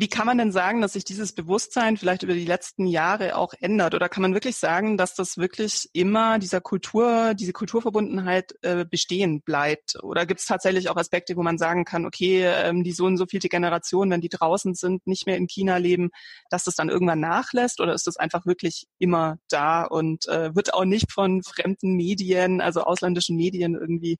Wie 0.00 0.08
kann 0.08 0.26
man 0.26 0.38
denn 0.38 0.52
sagen, 0.52 0.80
dass 0.80 0.92
sich 0.92 1.04
dieses 1.04 1.32
Bewusstsein 1.32 1.96
vielleicht 1.96 2.22
über 2.22 2.34
die 2.34 2.44
letzten 2.44 2.86
Jahre 2.86 3.36
auch 3.36 3.52
ändert? 3.58 3.94
Oder 3.94 4.08
kann 4.08 4.22
man 4.22 4.32
wirklich 4.32 4.56
sagen, 4.56 4.96
dass 4.96 5.14
das 5.14 5.38
wirklich 5.38 5.88
immer 5.92 6.38
dieser 6.38 6.60
Kultur, 6.60 7.34
diese 7.34 7.52
Kulturverbundenheit 7.52 8.54
äh, 8.62 8.84
bestehen 8.84 9.40
bleibt? 9.40 9.96
Oder 10.02 10.24
gibt 10.24 10.38
es 10.38 10.46
tatsächlich 10.46 10.88
auch 10.88 10.96
Aspekte, 10.96 11.36
wo 11.36 11.42
man 11.42 11.58
sagen 11.58 11.84
kann, 11.84 12.06
okay, 12.06 12.44
ähm, 12.44 12.84
die 12.84 12.92
so 12.92 13.06
und 13.06 13.16
so 13.16 13.26
viele 13.26 13.48
Generationen, 13.48 14.12
wenn 14.12 14.20
die 14.20 14.28
draußen 14.28 14.74
sind, 14.74 15.04
nicht 15.06 15.26
mehr 15.26 15.36
in 15.36 15.48
China 15.48 15.78
leben, 15.78 16.10
dass 16.48 16.62
das 16.62 16.76
dann 16.76 16.90
irgendwann 16.90 17.20
nachlässt? 17.20 17.80
Oder 17.80 17.94
ist 17.94 18.06
das 18.06 18.16
einfach 18.18 18.46
wirklich 18.46 18.86
immer 18.98 19.38
da 19.48 19.84
und 19.84 20.28
äh, 20.28 20.54
wird 20.54 20.74
auch 20.74 20.84
nicht 20.84 21.10
von 21.10 21.42
fremden 21.42 21.96
Medien, 21.96 22.60
also 22.60 22.82
ausländischen 22.82 23.36
Medien 23.36 23.74
irgendwie 23.74 24.18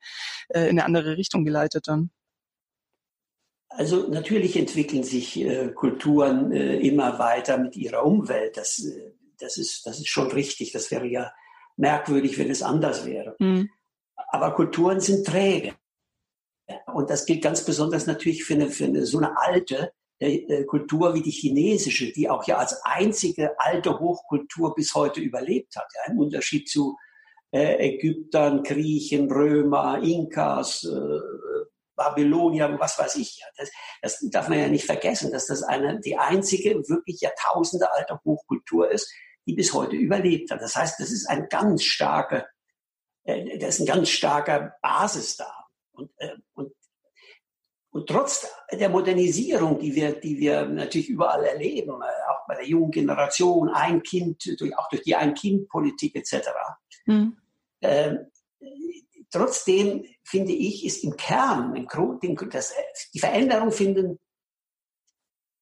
äh, 0.48 0.62
in 0.62 0.70
eine 0.70 0.84
andere 0.84 1.16
Richtung 1.16 1.44
geleitet 1.44 1.86
dann? 1.86 2.10
Also 3.78 4.08
natürlich 4.08 4.56
entwickeln 4.56 5.04
sich 5.04 5.38
äh, 5.38 5.68
Kulturen 5.68 6.50
äh, 6.50 6.80
immer 6.80 7.20
weiter 7.20 7.58
mit 7.58 7.76
ihrer 7.76 8.04
Umwelt. 8.04 8.56
Das, 8.56 8.80
äh, 8.80 9.12
das 9.38 9.56
ist, 9.56 9.86
das 9.86 10.00
ist 10.00 10.08
schon 10.08 10.32
richtig. 10.32 10.72
Das 10.72 10.90
wäre 10.90 11.06
ja 11.06 11.30
merkwürdig, 11.76 12.38
wenn 12.38 12.50
es 12.50 12.60
anders 12.60 13.06
wäre. 13.06 13.36
Mhm. 13.38 13.70
Aber 14.16 14.56
Kulturen 14.56 14.98
sind 14.98 15.24
träge. 15.24 15.76
Und 16.92 17.08
das 17.08 17.24
gilt 17.24 17.40
ganz 17.40 17.64
besonders 17.64 18.08
natürlich 18.08 18.42
für 18.42 18.54
eine, 18.54 18.68
für 18.68 18.86
eine 18.86 19.06
so 19.06 19.18
eine 19.18 19.38
alte 19.38 19.92
äh, 20.18 20.64
Kultur 20.64 21.14
wie 21.14 21.22
die 21.22 21.30
chinesische, 21.30 22.12
die 22.12 22.28
auch 22.28 22.48
ja 22.48 22.56
als 22.56 22.82
einzige 22.82 23.60
alte 23.60 24.00
Hochkultur 24.00 24.74
bis 24.74 24.92
heute 24.96 25.20
überlebt 25.20 25.76
hat. 25.76 25.86
Ja, 25.94 26.12
Im 26.12 26.18
Unterschied 26.18 26.68
zu 26.68 26.96
äh, 27.52 27.90
Ägyptern, 27.90 28.64
Griechen, 28.64 29.30
Römer, 29.30 30.02
Inkas, 30.02 30.84
Babylonier, 31.98 32.78
was 32.78 32.98
weiß 32.98 33.16
ich. 33.16 33.42
Das, 33.56 33.70
das 34.00 34.20
darf 34.30 34.48
man 34.48 34.58
ja 34.58 34.68
nicht 34.68 34.86
vergessen, 34.86 35.30
dass 35.30 35.46
das 35.46 35.62
eine, 35.62 36.00
die 36.00 36.16
einzige 36.16 36.88
wirklich 36.88 37.20
Jahrtausende 37.20 37.92
alte 37.92 38.18
Hochkultur 38.24 38.90
ist, 38.90 39.12
die 39.46 39.54
bis 39.54 39.74
heute 39.74 39.96
überlebt 39.96 40.50
hat. 40.50 40.62
Das 40.62 40.76
heißt, 40.76 41.00
das 41.00 41.10
ist 41.10 41.28
ein 41.28 41.48
ganz 41.48 41.82
starker, 41.82 42.46
äh, 43.24 43.58
das 43.58 43.74
ist 43.74 43.80
ein 43.80 43.86
ganz 43.86 44.08
starker 44.08 44.76
Basis 44.80 45.36
da. 45.36 45.52
Und, 45.92 46.10
äh, 46.18 46.36
und, 46.54 46.72
und 47.90 48.08
trotz 48.08 48.46
der 48.72 48.88
Modernisierung, 48.88 49.78
die 49.78 49.94
wir, 49.94 50.12
die 50.12 50.38
wir 50.38 50.66
natürlich 50.66 51.08
überall 51.08 51.44
erleben, 51.44 52.00
äh, 52.00 52.30
auch 52.30 52.46
bei 52.46 52.54
der 52.54 52.66
jungen 52.66 52.90
Generation, 52.90 53.68
ein 53.70 54.02
Kind, 54.02 54.60
durch, 54.60 54.76
auch 54.78 54.88
durch 54.88 55.02
die 55.02 55.16
Ein-Kind-Politik 55.16 56.14
etc., 56.14 56.48
mhm. 57.06 57.36
äh, 57.80 58.16
trotzdem 59.30 60.04
finde 60.24 60.52
ich, 60.52 60.84
ist 60.84 61.04
im 61.04 61.16
Kern, 61.16 61.74
im 61.76 61.86
Grund, 61.86 62.22
das, 62.52 62.72
die 63.14 63.20
Veränderungen 63.20 63.72
finden 63.72 64.18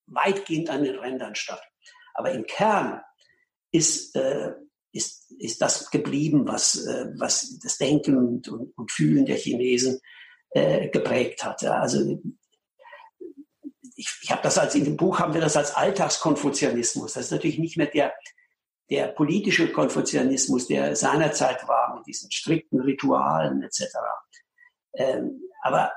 weitgehend 0.07 0.71
an 0.71 0.85
den 0.85 0.97
Rändern 0.97 1.35
statt. 1.35 1.63
Aber 2.15 2.31
im 2.31 2.47
Kern 2.47 3.01
ist, 3.73 4.15
äh, 4.17 4.53
ist, 4.93 5.31
ist 5.39 5.61
das 5.61 5.91
geblieben, 5.91 6.47
was, 6.47 6.87
äh, 6.87 7.07
was 7.19 7.59
das 7.59 7.79
Denken 7.79 8.17
und, 8.17 8.49
und, 8.49 8.77
und 8.77 8.93
Fühlen 8.93 9.27
der 9.27 9.37
Chinesen 9.37 10.01
äh, 10.51 10.89
geprägt 10.89 11.45
hat. 11.45 11.63
Also 11.65 12.19
ich, 13.97 14.09
ich 14.23 14.31
habe 14.31 14.43
das 14.43 14.59
als 14.59 14.75
in 14.75 14.85
dem 14.85 14.97
Buch 14.97 15.19
haben 15.19 15.35
wir 15.35 15.41
das 15.41 15.57
als 15.57 15.75
Alltagskonfuzianismus. 15.75 17.15
Das 17.15 17.27
ist 17.27 17.31
natürlich 17.33 17.59
nicht 17.59 17.77
mehr 17.77 17.87
der 17.87 18.15
der 18.91 19.09
politische 19.09 19.73
Konfuzianismus, 19.73 20.69
der 20.69 20.95
seinerzeit 20.95 21.67
war 21.67 21.97
mit 21.97 22.07
diesen 22.07 22.31
strikten 22.31 22.81
Ritualen 22.81 23.63
etc. 23.63 23.85
Ähm, 24.95 25.41
aber 25.63 25.93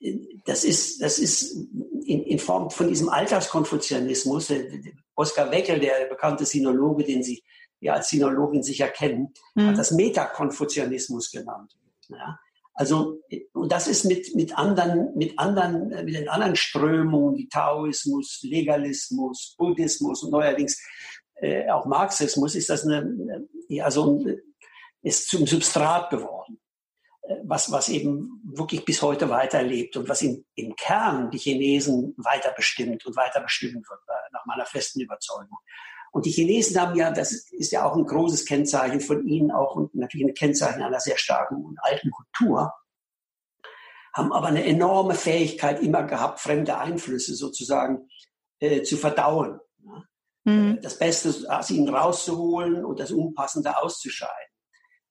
äh, 0.00 0.16
das 0.44 0.64
ist, 0.64 1.02
das 1.02 1.18
ist 1.18 1.52
in, 2.04 2.22
in 2.22 2.38
Form 2.38 2.70
von 2.70 2.88
diesem 2.88 3.08
Alltagskonfuzianismus. 3.08 4.50
Äh, 4.50 4.80
Oskar 5.14 5.50
Weckel, 5.50 5.80
der 5.80 6.06
bekannte 6.08 6.46
Sinologe, 6.46 7.04
den 7.04 7.22
Sie 7.22 7.42
ja 7.80 7.94
als 7.94 8.08
Sinologin 8.08 8.62
sicher 8.62 8.88
kennen, 8.88 9.34
mhm. 9.54 9.68
hat 9.68 9.78
das 9.78 9.90
Metakonfuzianismus 9.90 11.30
genannt. 11.30 11.76
Ja? 12.08 12.38
Also, 12.74 13.20
und 13.54 13.72
das 13.72 13.88
ist 13.88 14.04
mit, 14.04 14.36
mit 14.36 14.56
anderen, 14.56 15.12
mit 15.16 15.36
anderen, 15.36 15.88
mit 16.04 16.14
den 16.14 16.28
anderen 16.28 16.54
Strömungen 16.54 17.36
wie 17.36 17.48
Taoismus, 17.48 18.38
Legalismus, 18.42 19.56
Buddhismus 19.58 20.22
und 20.22 20.30
neuerdings 20.30 20.80
äh, 21.40 21.68
auch 21.70 21.86
Marxismus, 21.86 22.54
ist 22.54 22.70
das 22.70 22.84
eine, 22.84 23.46
ja, 23.68 23.90
so 23.90 24.18
ein, 24.18 24.40
ist 25.02 25.28
zum 25.28 25.46
Substrat 25.46 26.10
geworden, 26.10 26.60
äh, 27.22 27.36
was, 27.44 27.70
was 27.70 27.88
eben 27.88 28.42
wirklich 28.44 28.84
bis 28.84 29.02
heute 29.02 29.28
weiterlebt 29.28 29.96
und 29.96 30.08
was 30.08 30.22
im, 30.22 30.44
im 30.54 30.74
Kern 30.76 31.30
die 31.30 31.38
Chinesen 31.38 32.14
weiter 32.16 32.52
bestimmt 32.56 33.04
und 33.06 33.16
weiter 33.16 33.40
bestimmen 33.40 33.82
wird, 33.88 34.00
äh, 34.08 34.32
nach 34.32 34.46
meiner 34.46 34.66
festen 34.66 35.00
Überzeugung. 35.00 35.58
Und 36.10 36.26
die 36.26 36.30
Chinesen 36.30 36.80
haben 36.80 36.96
ja, 36.96 37.10
das 37.10 37.32
ist 37.32 37.70
ja 37.70 37.84
auch 37.84 37.94
ein 37.94 38.06
großes 38.06 38.46
Kennzeichen 38.46 39.00
von 39.00 39.26
ihnen, 39.26 39.50
auch 39.50 39.76
und 39.76 39.94
natürlich 39.94 40.26
ein 40.26 40.34
Kennzeichen 40.34 40.82
einer 40.82 41.00
sehr 41.00 41.18
starken 41.18 41.64
und 41.64 41.78
alten 41.82 42.10
Kultur, 42.10 42.72
haben 44.14 44.32
aber 44.32 44.48
eine 44.48 44.64
enorme 44.64 45.14
Fähigkeit 45.14 45.80
immer 45.80 46.02
gehabt, 46.02 46.40
fremde 46.40 46.78
Einflüsse 46.78 47.34
sozusagen 47.34 48.08
äh, 48.58 48.82
zu 48.82 48.96
verdauen. 48.96 49.60
Mhm. 50.48 50.80
Das 50.80 50.98
Beste 50.98 51.30
aus 51.48 51.70
ihnen 51.70 51.88
rauszuholen 51.88 52.84
und 52.84 52.98
das 52.98 53.10
Unpassende 53.10 53.76
auszuscheiden. 53.82 54.54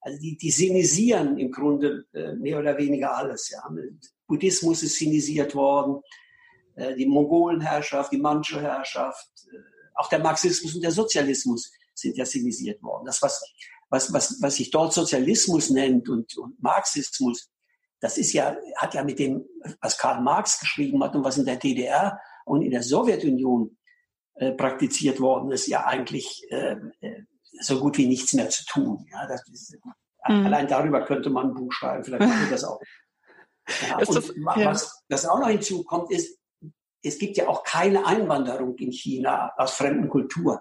Also 0.01 0.19
die, 0.19 0.37
die 0.37 0.51
sinisieren 0.51 1.37
im 1.37 1.51
Grunde 1.51 2.05
äh, 2.13 2.33
mehr 2.33 2.59
oder 2.59 2.77
weniger 2.77 3.15
alles. 3.15 3.49
Ja. 3.49 3.61
Buddhismus 4.25 4.83
ist 4.83 4.95
sinisiert 4.95 5.53
worden, 5.53 6.01
äh, 6.75 6.95
die 6.95 7.05
Mongolenherrschaft, 7.05 8.11
die 8.11 8.17
Manchu-Herrschaft, 8.17 9.29
äh, 9.51 9.57
auch 9.95 10.09
der 10.09 10.19
Marxismus 10.19 10.75
und 10.75 10.81
der 10.81 10.91
Sozialismus 10.91 11.71
sind 11.93 12.17
ja 12.17 12.25
sinisiert 12.25 12.81
worden. 12.81 13.05
Das, 13.05 13.21
was, 13.21 13.43
was, 13.89 14.13
was, 14.13 14.41
was 14.41 14.55
sich 14.55 14.71
dort 14.71 14.93
Sozialismus 14.93 15.69
nennt 15.69 16.09
und, 16.09 16.35
und 16.37 16.61
Marxismus, 16.61 17.51
das 17.99 18.17
ist 18.17 18.33
ja, 18.33 18.55
hat 18.75 18.93
ja 18.93 19.03
mit 19.03 19.19
dem, 19.19 19.45
was 19.81 19.97
Karl 19.97 20.21
Marx 20.21 20.59
geschrieben 20.59 21.03
hat 21.03 21.15
und 21.15 21.23
was 21.23 21.37
in 21.37 21.45
der 21.45 21.57
DDR 21.57 22.19
und 22.45 22.61
in 22.61 22.71
der 22.71 22.83
Sowjetunion 22.83 23.76
äh, 24.39 24.51
praktiziert 24.51 25.19
worden 25.19 25.51
ist, 25.51 25.67
ja 25.67 25.85
eigentlich 25.85 26.43
äh, 26.49 26.75
äh, 27.01 27.23
so 27.59 27.79
gut 27.79 27.97
wie 27.97 28.07
nichts 28.07 28.33
mehr 28.33 28.49
zu 28.49 28.65
tun. 28.65 29.05
Ja, 29.11 29.25
ist, 29.33 29.75
mhm. 30.27 30.45
Allein 30.45 30.67
darüber 30.67 31.03
könnte 31.05 31.29
man 31.29 31.47
ein 31.47 31.53
Buch 31.55 31.71
schreiben, 31.71 32.03
vielleicht 32.03 32.23
machen 32.23 32.41
wir 32.41 32.51
das 32.51 32.63
auch. 32.63 32.79
Ja, 33.89 33.97
und 33.97 34.15
das, 34.15 34.33
ja. 34.33 34.65
was 34.71 35.03
das 35.09 35.25
auch 35.25 35.39
noch 35.39 35.49
hinzukommt, 35.49 36.09
ist, 36.09 36.39
es 37.03 37.19
gibt 37.19 37.35
ja 37.35 37.49
auch 37.49 37.63
keine 37.63 38.05
Einwanderung 38.05 38.77
in 38.77 38.93
China 38.93 39.51
aus 39.57 39.73
fremden 39.73 40.07
Kulturen. 40.07 40.59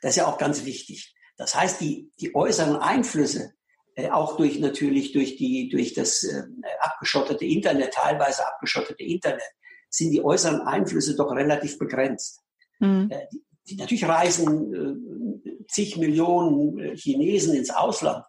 Das 0.00 0.10
ist 0.10 0.16
ja 0.16 0.26
auch 0.26 0.38
ganz 0.38 0.64
wichtig. 0.64 1.14
Das 1.36 1.54
heißt, 1.54 1.80
die, 1.80 2.10
die 2.18 2.34
äußeren 2.34 2.76
Einflüsse, 2.76 3.52
äh, 3.94 4.10
auch 4.10 4.36
durch 4.36 4.58
natürlich 4.58 5.12
durch 5.12 5.36
die 5.36 5.68
durch 5.68 5.94
das 5.94 6.24
äh, 6.24 6.42
abgeschottete 6.80 7.44
Internet, 7.44 7.94
teilweise 7.94 8.46
abgeschottete 8.46 9.02
Internet, 9.04 9.52
sind 9.92 10.10
die 10.10 10.24
äußeren 10.24 10.62
Einflüsse 10.62 11.14
doch 11.14 11.30
relativ 11.30 11.78
begrenzt. 11.78 12.40
Mhm. 12.80 13.08
Äh, 13.10 13.26
die, 13.30 13.42
die, 13.68 13.76
natürlich 13.76 14.08
reisen 14.08 15.44
äh, 15.44 15.66
zig 15.68 15.96
Millionen 15.98 16.78
äh, 16.78 16.96
Chinesen 16.96 17.54
ins 17.54 17.70
Ausland, 17.70 18.24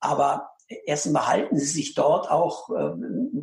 aber 0.00 0.48
erstens 0.84 1.12
mal 1.12 1.26
halten 1.26 1.58
sie 1.58 1.66
sich 1.66 1.94
dort 1.94 2.30
auch 2.30 2.70
äh, 2.70 2.92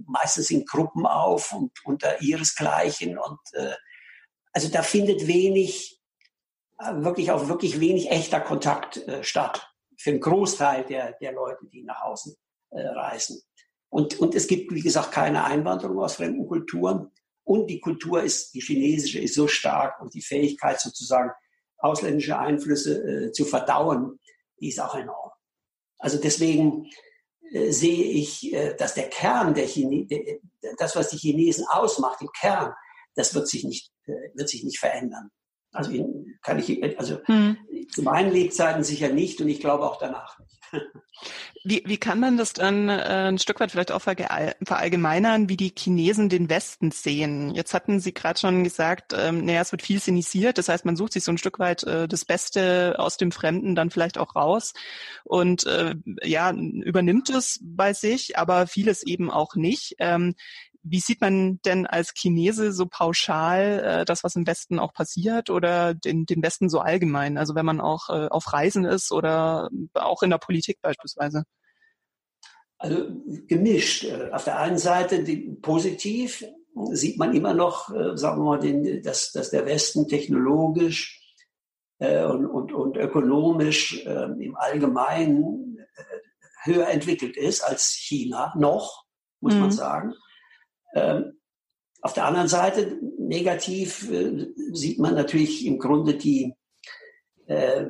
meistens 0.08 0.50
in 0.50 0.66
Gruppen 0.66 1.06
auf 1.06 1.54
und 1.54 1.72
unter 1.84 2.22
ihresgleichen 2.22 3.18
und 3.18 3.40
äh, 3.54 3.74
also 4.56 4.68
da 4.68 4.84
findet 4.84 5.26
wenig, 5.26 6.00
wirklich 6.78 7.32
auch 7.32 7.48
wirklich 7.48 7.80
wenig 7.80 8.12
echter 8.12 8.40
Kontakt 8.40 9.04
statt 9.22 9.68
für 9.98 10.12
einen 10.12 10.20
Großteil 10.20 10.84
der, 10.84 11.14
der 11.14 11.32
Leute, 11.32 11.66
die 11.74 11.82
nach 11.82 12.04
außen 12.04 12.36
reisen. 12.70 13.42
Und, 13.90 14.20
und 14.20 14.36
es 14.36 14.48
gibt, 14.48 14.72
wie 14.72 14.82
gesagt, 14.82 15.12
keine 15.12 15.44
Einwanderung 15.44 15.98
aus 16.00 16.18
fremden 16.18 16.48
Kulturen. 16.48 17.12
Und 17.44 17.68
die 17.68 17.80
Kultur 17.80 18.24
ist, 18.24 18.54
die 18.54 18.62
chinesische 18.62 19.20
ist 19.20 19.36
so 19.36 19.48
stark 19.48 20.02
und 20.02 20.14
die 20.14 20.22
Fähigkeit 20.22 20.80
sozusagen 20.80 21.32
ausländische 21.78 22.38
Einflüsse 22.38 23.28
äh, 23.28 23.32
zu 23.32 23.46
verdauen, 23.46 24.20
die 24.60 24.70
ist 24.70 24.80
auch 24.80 24.96
enorm. 24.96 25.32
Also 25.98 26.18
deswegen 26.18 26.90
äh, 27.52 27.72
sehe 27.72 28.06
ich, 28.06 28.54
äh, 28.54 28.76
dass 28.76 28.94
der 28.94 29.10
Kern 29.10 29.54
der 29.54 29.68
Chine 29.68 30.06
der, 30.06 30.40
das, 30.78 30.96
was 30.96 31.10
die 31.10 31.18
Chinesen 31.18 31.66
ausmacht, 31.68 32.22
im 32.22 32.30
Kern, 32.40 32.74
das 33.16 33.36
wird 33.36 33.48
sich 33.48 33.64
nicht, 33.64 33.92
äh, 34.06 34.30
wird 34.34 34.50
sich 34.50 34.64
nicht 34.64 34.80
verändern. 34.80 35.30
Also 35.74 35.92
kann 36.42 36.60
ich, 36.60 37.00
also 37.00 37.18
hm. 37.26 37.58
zu 37.92 38.04
meinen 38.04 38.32
Lebzeiten 38.32 38.84
sicher 38.84 39.10
nicht 39.10 39.42
und 39.42 39.50
ich 39.50 39.60
glaube 39.60 39.84
auch 39.84 39.98
danach 39.98 40.40
nicht. 40.40 40.60
Wie, 41.66 41.82
wie 41.86 41.98
kann 41.98 42.20
man 42.20 42.36
das 42.36 42.52
dann 42.52 42.90
äh, 42.90 43.30
ein 43.30 43.38
Stück 43.38 43.62
weit 43.62 43.72
vielleicht 43.72 43.94
auch 43.94 44.02
verallgemeinern, 44.02 45.48
wie 45.48 45.56
die 45.56 45.74
Chinesen 45.74 46.28
den 46.28 46.50
Westen 46.50 46.92
sehen? 46.92 47.56
Jetzt 47.56 47.74
hatten 47.74 48.02
Sie 48.02 48.14
gerade 48.14 48.38
schon 48.38 48.66
gesagt, 48.66 49.14
ähm, 49.18 49.46
naja, 49.46 49.62
es 49.62 49.72
wird 49.72 49.82
viel 49.82 50.02
sinisiert, 50.02 50.58
das 50.58 50.68
heißt, 50.68 50.84
man 50.84 50.98
sucht 50.98 51.14
sich 51.14 51.24
so 51.24 51.32
ein 51.32 51.38
Stück 51.38 51.60
weit 51.60 51.84
äh, 51.84 52.10
das 52.10 52.26
Beste 52.26 52.96
aus 53.00 53.16
dem 53.16 53.32
Fremden 53.32 53.76
dann 53.76 53.92
vielleicht 53.92 54.18
auch 54.18 54.36
raus 54.36 54.74
und 55.24 55.66
äh, 55.66 55.96
ja, 56.24 56.52
übernimmt 56.52 57.30
es 57.30 57.62
bei 57.64 57.94
sich, 57.94 58.38
aber 58.38 58.68
vieles 58.68 59.04
eben 59.04 59.32
auch 59.32 59.56
nicht. 59.56 59.96
Ähm, 60.00 60.36
wie 60.84 61.00
sieht 61.00 61.22
man 61.22 61.60
denn 61.66 61.88
als 61.88 62.14
Chinese 62.14 62.74
so 62.74 62.86
pauschal 62.86 64.02
äh, 64.02 64.06
das, 64.06 64.24
was 64.24 64.36
im 64.36 64.46
Westen 64.46 64.80
auch 64.80 64.94
passiert 64.94 65.50
oder 65.50 65.94
den, 65.94 66.26
den 66.26 66.44
Westen 66.44 66.70
so 66.70 66.80
allgemein? 66.80 67.38
Also 67.38 67.56
wenn 67.56 67.66
man 67.66 67.80
auch 67.80 68.10
äh, 68.10 68.28
auf 68.28 68.52
Reisen 68.52 68.84
ist 68.84 69.12
oder 69.12 69.70
auch 69.94 70.24
in 70.24 70.30
der 70.30 70.38
Politik 70.38 70.80
beispielsweise? 70.82 71.44
Also 72.78 73.08
gemischt. 73.48 74.06
Auf 74.34 74.44
der 74.44 74.60
einen 74.60 74.78
Seite 74.78 75.24
die, 75.24 75.58
positiv 75.62 76.44
sieht 76.92 77.18
man 77.18 77.34
immer 77.34 77.54
noch, 77.54 77.90
äh, 77.90 78.18
sagen 78.18 78.42
wir 78.42 78.46
mal, 78.46 78.60
den, 78.60 79.02
dass, 79.04 79.32
dass 79.32 79.52
der 79.52 79.66
Westen 79.66 80.10
technologisch 80.10 81.22
äh, 82.00 82.26
und, 82.26 82.46
und, 82.46 82.74
und 82.74 82.98
ökonomisch 82.98 84.06
äh, 84.06 84.26
im 84.26 84.58
Allgemeinen 84.58 85.78
äh, 85.78 86.70
höher 86.70 86.90
entwickelt 86.90 87.38
ist 87.38 87.62
als 87.62 87.92
China, 87.92 88.54
noch, 88.58 89.06
muss 89.40 89.54
mhm. 89.54 89.62
man 89.62 89.72
sagen. 89.72 90.14
Ähm, 90.94 91.40
auf 92.02 92.14
der 92.14 92.26
anderen 92.26 92.48
Seite, 92.48 93.00
negativ, 93.18 94.10
äh, 94.12 94.48
sieht 94.72 95.00
man 95.00 95.16
natürlich 95.16 95.66
im 95.66 95.80
Grunde 95.80 96.16
die, 96.16 96.54
äh, 97.48 97.86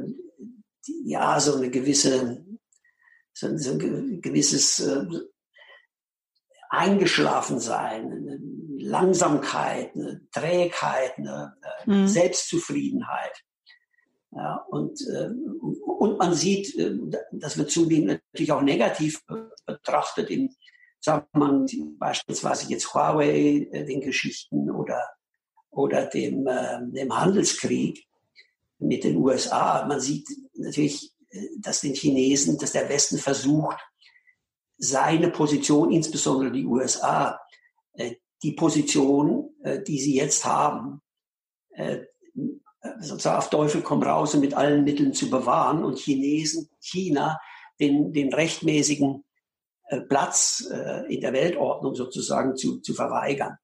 ja, 1.04 1.40
so 1.40 1.56
eine 1.56 1.70
gewisse, 1.70 2.46
so, 3.34 3.58
so 3.58 3.72
ein 3.72 4.22
gewisses 4.22 4.80
äh, 4.80 5.06
Eingeschlafensein, 6.70 8.12
eine 8.12 8.40
Langsamkeit, 8.78 9.96
eine 9.96 10.22
Trägheit, 10.32 11.18
eine, 11.18 11.56
eine 11.86 11.96
mhm. 11.96 12.08
Selbstzufriedenheit. 12.08 13.44
Ja, 14.32 14.66
und, 14.70 15.00
äh, 15.08 15.30
und 15.86 16.18
man 16.18 16.34
sieht, 16.34 16.76
äh, 16.78 16.98
das 17.32 17.58
wird 17.58 17.72
zunehmend 17.72 18.22
natürlich 18.34 18.52
auch 18.52 18.62
negativ 18.62 19.24
betrachtet 19.66 20.30
im 21.06 21.24
Zusammenhang 21.34 21.98
beispielsweise 21.98 22.70
jetzt 22.70 22.94
Huawei, 22.94 23.68
äh, 23.72 23.86
den 23.86 24.02
Geschichten 24.02 24.70
oder, 24.70 25.02
oder 25.70 26.06
dem, 26.06 26.46
dem 26.46 27.18
Handelskrieg 27.18 28.06
mit 28.80 29.04
den 29.04 29.18
USA. 29.18 29.86
Man 29.88 30.00
sieht 30.00 30.28
natürlich, 30.54 31.12
dass 31.58 31.82
den 31.82 31.96
Chinesen, 31.96 32.58
dass 32.60 32.74
der 32.74 32.88
Westen 32.90 33.18
versucht, 33.18 33.78
seine 34.78 35.30
Position, 35.30 35.92
insbesondere 35.92 36.52
die 36.52 36.66
USA, 36.66 37.40
die 38.44 38.52
Position, 38.52 39.50
die 39.88 40.00
sie 40.00 40.16
jetzt 40.16 40.46
haben, 40.46 41.02
sozusagen 43.00 43.38
auf 43.38 43.50
Teufel 43.50 43.82
komm 43.82 44.04
raus 44.04 44.36
und 44.36 44.42
mit 44.42 44.54
allen 44.54 44.84
Mitteln 44.84 45.14
zu 45.14 45.30
bewahren 45.30 45.84
und 45.84 45.98
Chinesen, 45.98 46.70
China 46.80 47.40
den, 47.80 48.14
den 48.14 48.34
rechtmäßigen 48.34 49.16
äh, 49.16 49.33
Platz 50.02 50.68
äh, 50.72 51.14
in 51.14 51.22
der 51.22 51.34
Weltordnung 51.34 51.96
sozusagen 51.96 52.56
zu, 52.56 52.80
zu 52.80 52.94
verweigern. 52.94 53.58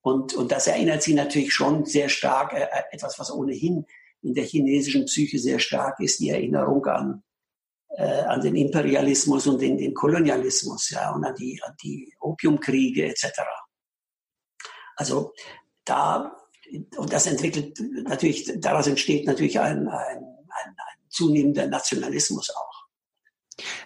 Und, 0.00 0.34
und 0.34 0.52
das 0.52 0.66
erinnert 0.66 1.02
sie 1.02 1.14
natürlich 1.14 1.52
schon 1.52 1.84
sehr 1.84 2.08
stark, 2.08 2.52
äh, 2.52 2.66
etwas, 2.90 3.18
was 3.18 3.32
ohnehin 3.32 3.84
in 4.22 4.34
der 4.34 4.44
chinesischen 4.44 5.04
Psyche 5.04 5.38
sehr 5.38 5.58
stark 5.58 6.00
ist, 6.00 6.20
die 6.20 6.30
Erinnerung 6.30 6.84
an, 6.86 7.22
äh, 7.90 8.22
an 8.22 8.40
den 8.40 8.56
Imperialismus 8.56 9.46
und 9.46 9.60
den, 9.60 9.78
den 9.78 9.94
Kolonialismus 9.94 10.90
ja, 10.90 11.12
und 11.14 11.24
an 11.24 11.34
die, 11.34 11.60
an 11.62 11.74
die 11.82 12.14
Opiumkriege 12.20 13.06
etc. 13.06 13.40
Also 14.96 15.32
da 15.84 16.34
und 16.96 17.12
das 17.12 17.26
entwickelt 17.26 17.80
natürlich, 18.04 18.50
daraus 18.60 18.86
entsteht 18.86 19.26
natürlich 19.26 19.58
ein, 19.58 19.88
ein, 19.88 20.18
ein, 20.18 20.68
ein 20.68 20.98
zunehmender 21.08 21.66
Nationalismus 21.66 22.50
auch. 22.50 22.77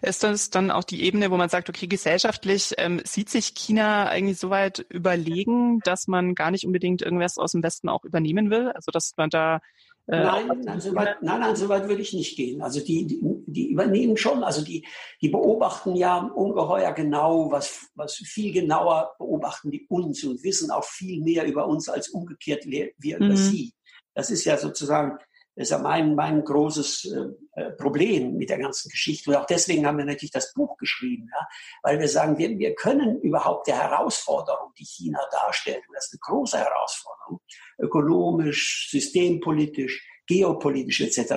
Ist 0.02 0.22
das 0.22 0.50
dann 0.50 0.70
auch 0.70 0.84
die 0.84 1.02
Ebene, 1.02 1.30
wo 1.30 1.36
man 1.36 1.48
sagt, 1.48 1.68
okay, 1.68 1.86
gesellschaftlich 1.86 2.74
ähm, 2.78 3.00
sieht 3.04 3.30
sich 3.30 3.54
China 3.54 4.06
eigentlich 4.08 4.38
so 4.38 4.50
weit 4.50 4.84
überlegen, 4.88 5.80
dass 5.80 6.08
man 6.08 6.34
gar 6.34 6.50
nicht 6.50 6.66
unbedingt 6.66 7.02
irgendwas 7.02 7.38
aus 7.38 7.52
dem 7.52 7.62
Westen 7.62 7.88
auch 7.88 8.04
übernehmen 8.04 8.50
will? 8.50 8.68
Also 8.70 8.90
dass 8.90 9.14
man 9.16 9.30
da 9.30 9.60
äh, 10.08 10.20
nein, 10.20 10.62
nein, 10.64 10.80
so 10.80 10.94
weit, 10.96 11.22
nein, 11.22 11.40
nein, 11.40 11.54
so 11.54 11.68
weit 11.68 11.88
würde 11.88 12.02
ich 12.02 12.12
nicht 12.12 12.36
gehen. 12.36 12.60
Also 12.60 12.80
die, 12.80 13.06
die, 13.06 13.20
die 13.46 13.70
übernehmen 13.70 14.16
schon, 14.16 14.42
also 14.42 14.64
die, 14.64 14.84
die 15.20 15.28
beobachten 15.28 15.94
ja 15.94 16.18
ungeheuer 16.18 16.92
genau, 16.92 17.52
was, 17.52 17.88
was 17.94 18.16
viel 18.16 18.52
genauer 18.52 19.14
beobachten 19.18 19.70
die 19.70 19.86
uns 19.88 20.24
und 20.24 20.42
wissen 20.42 20.72
auch 20.72 20.84
viel 20.84 21.22
mehr 21.22 21.46
über 21.46 21.68
uns 21.68 21.88
als 21.88 22.08
umgekehrt 22.08 22.66
wir, 22.66 22.90
wir 22.98 23.20
mhm. 23.20 23.26
über 23.26 23.36
sie. 23.36 23.74
Das 24.14 24.30
ist 24.30 24.44
ja 24.44 24.58
sozusagen 24.58 25.18
das 25.54 25.64
ist 25.64 25.70
ja 25.70 25.78
mein, 25.78 26.14
mein 26.14 26.42
großes 26.44 27.04
äh, 27.12 27.28
Problem 27.76 28.36
mit 28.36 28.48
der 28.48 28.58
ganzen 28.58 28.88
Geschichte. 28.88 29.30
Und 29.30 29.36
auch 29.36 29.46
deswegen 29.46 29.86
haben 29.86 29.98
wir 29.98 30.06
natürlich 30.06 30.30
das 30.30 30.54
Buch 30.54 30.76
geschrieben, 30.78 31.28
ja? 31.30 31.46
weil 31.82 32.00
wir 32.00 32.08
sagen, 32.08 32.38
wir, 32.38 32.58
wir 32.58 32.74
können 32.74 33.20
überhaupt 33.20 33.66
der 33.66 33.78
Herausforderung, 33.78 34.72
die 34.78 34.86
China 34.86 35.20
darstellt, 35.30 35.82
und 35.86 35.94
das 35.94 36.06
ist 36.06 36.14
eine 36.14 36.20
große 36.20 36.58
Herausforderung, 36.58 37.40
ökonomisch, 37.78 38.88
systempolitisch, 38.90 40.02
geopolitisch 40.26 41.00
etc., 41.02 41.34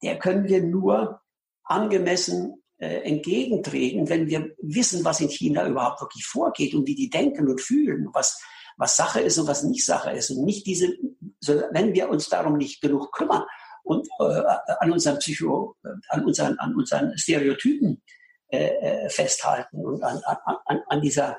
der 0.00 0.16
können 0.20 0.46
wir 0.46 0.62
nur 0.62 1.20
angemessen 1.64 2.62
äh, 2.78 3.00
entgegentreten, 3.00 4.08
wenn 4.08 4.28
wir 4.28 4.54
wissen, 4.62 5.04
was 5.04 5.20
in 5.20 5.28
China 5.28 5.66
überhaupt 5.66 6.00
wirklich 6.00 6.24
vorgeht 6.24 6.74
und 6.74 6.86
wie 6.86 6.94
die 6.94 7.10
denken 7.10 7.48
und 7.48 7.60
fühlen, 7.60 8.08
was, 8.12 8.40
was 8.76 8.96
Sache 8.96 9.20
ist 9.20 9.36
und 9.38 9.48
was 9.48 9.64
nicht 9.64 9.84
Sache 9.84 10.12
ist. 10.12 10.30
Und 10.30 10.44
nicht 10.44 10.64
diese, 10.64 10.96
wenn 11.72 11.94
wir 11.94 12.08
uns 12.08 12.28
darum 12.28 12.56
nicht 12.56 12.80
genug 12.80 13.10
kümmern 13.10 13.42
und 13.88 14.08
äh, 14.20 14.42
an 14.80 14.92
unseren 14.92 15.18
Psycho, 15.18 15.74
an 16.08 16.24
unseren, 16.24 16.58
an 16.58 16.74
unseren 16.74 17.16
Stereotypen 17.16 18.02
äh, 18.50 18.66
äh 18.66 19.08
festhalten 19.08 19.84
und 19.84 20.02
an, 20.02 20.20
an, 20.66 20.82
an 20.86 21.00
dieser 21.00 21.38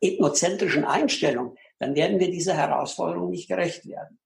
ethnozentrischen 0.00 0.84
Einstellung, 0.84 1.56
dann 1.78 1.94
werden 1.94 2.18
wir 2.20 2.30
dieser 2.30 2.54
Herausforderung 2.54 3.30
nicht 3.30 3.48
gerecht 3.48 3.86
werden. 3.86 4.18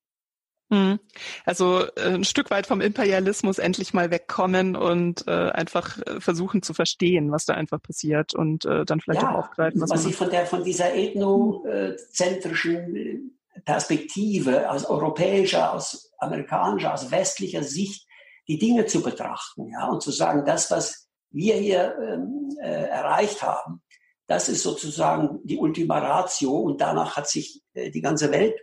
Hm. 0.70 1.00
Also 1.44 1.86
äh, 1.96 2.14
ein 2.14 2.24
Stück 2.24 2.50
weit 2.50 2.66
vom 2.66 2.80
Imperialismus 2.80 3.58
endlich 3.58 3.92
mal 3.92 4.10
wegkommen 4.10 4.74
und 4.76 5.26
äh, 5.26 5.50
einfach 5.50 5.98
äh, 5.98 6.20
versuchen 6.20 6.62
zu 6.62 6.72
verstehen, 6.74 7.30
was 7.30 7.44
da 7.44 7.52
einfach 7.54 7.82
passiert 7.82 8.34
und 8.34 8.64
äh, 8.64 8.86
dann 8.86 9.00
vielleicht 9.00 9.22
ja, 9.22 9.32
auch 9.32 9.40
aufgreifen, 9.40 9.82
was, 9.82 9.90
was 9.90 10.04
Sie 10.04 10.14
von 10.14 10.30
der 10.30 10.46
von 10.46 10.64
dieser 10.64 10.94
ethnozentrischen 10.94 13.36
Perspektive 13.64 14.70
aus 14.70 14.84
europäischer, 14.84 15.72
aus 15.72 16.10
amerikanischer, 16.18 16.94
aus 16.94 17.10
westlicher 17.10 17.62
Sicht 17.62 18.06
die 18.48 18.58
Dinge 18.58 18.86
zu 18.86 19.02
betrachten, 19.02 19.70
ja, 19.70 19.88
und 19.88 20.02
zu 20.02 20.10
sagen, 20.10 20.44
das, 20.44 20.70
was 20.70 21.08
wir 21.30 21.54
hier 21.56 21.96
ähm, 22.00 22.50
äh, 22.60 22.88
erreicht 22.88 23.42
haben, 23.42 23.82
das 24.26 24.48
ist 24.48 24.62
sozusagen 24.62 25.40
die 25.44 25.58
Ultima 25.58 25.98
Ratio 25.98 26.56
und 26.56 26.80
danach 26.80 27.16
hat 27.16 27.28
sich 27.28 27.62
äh, 27.74 27.90
die 27.90 28.00
ganze 28.00 28.30
Welt 28.30 28.54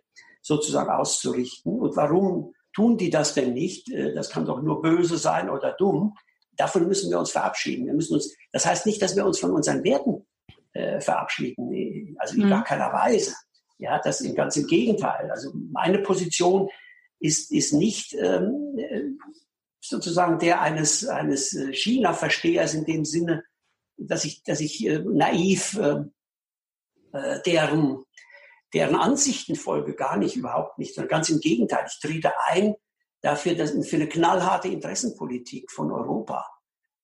sozusagen 0.41 0.89
auszurichten. 0.89 1.79
Und 1.79 1.95
warum 1.95 2.53
tun 2.73 2.97
die 2.97 3.09
das 3.09 3.33
denn 3.33 3.53
nicht? 3.53 3.91
Äh, 3.91 4.13
das 4.13 4.29
kann 4.29 4.45
doch 4.45 4.61
nur 4.61 4.81
böse 4.81 5.17
sein 5.17 5.49
oder 5.49 5.73
dumm. 5.73 6.15
Davon 6.55 6.87
müssen 6.87 7.09
wir 7.09 7.19
uns 7.19 7.31
verabschieden. 7.31 7.85
Wir 7.85 7.93
müssen 7.93 8.15
uns, 8.15 8.35
das 8.51 8.65
heißt 8.65 8.85
nicht, 8.85 9.01
dass 9.01 9.15
wir 9.15 9.25
uns 9.25 9.39
von 9.39 9.51
unseren 9.51 9.83
Werten 9.83 10.25
äh, 10.73 10.99
verabschieden, 10.99 12.15
also 12.19 12.35
in 12.35 12.45
mhm. 12.45 12.49
gar 12.49 12.63
keiner 12.63 12.91
Weise. 12.91 13.33
Ja, 13.79 13.99
das 13.99 14.21
ist 14.21 14.35
ganz 14.35 14.57
im 14.57 14.67
Gegenteil. 14.67 15.31
Also 15.31 15.51
meine 15.71 15.99
Position 15.99 16.69
ist, 17.19 17.51
ist 17.51 17.73
nicht 17.73 18.13
ähm, 18.13 18.77
äh, 18.77 19.03
sozusagen 19.79 20.37
der 20.37 20.61
eines, 20.61 21.07
eines 21.07 21.53
äh, 21.53 21.73
China-Verstehers 21.73 22.73
in 22.73 22.85
dem 22.85 23.05
Sinne, 23.05 23.43
dass 23.97 24.25
ich, 24.25 24.43
dass 24.43 24.59
ich 24.59 24.85
äh, 24.85 24.99
naiv 24.99 25.77
äh, 25.77 26.03
deren 27.45 28.03
deren 28.73 28.95
Ansichten 28.95 29.55
folge, 29.55 29.95
gar 29.95 30.17
nicht, 30.17 30.35
überhaupt 30.35 30.77
nicht, 30.77 30.93
sondern 30.93 31.09
ganz 31.09 31.29
im 31.29 31.39
Gegenteil. 31.39 31.85
Ich 31.87 31.99
trete 31.99 32.33
ein 32.49 32.75
dafür, 33.21 33.55
dass, 33.55 33.71
für 33.87 33.95
eine 33.95 34.07
knallharte 34.07 34.67
Interessenpolitik 34.67 35.71
von 35.71 35.91
Europa. 35.91 36.47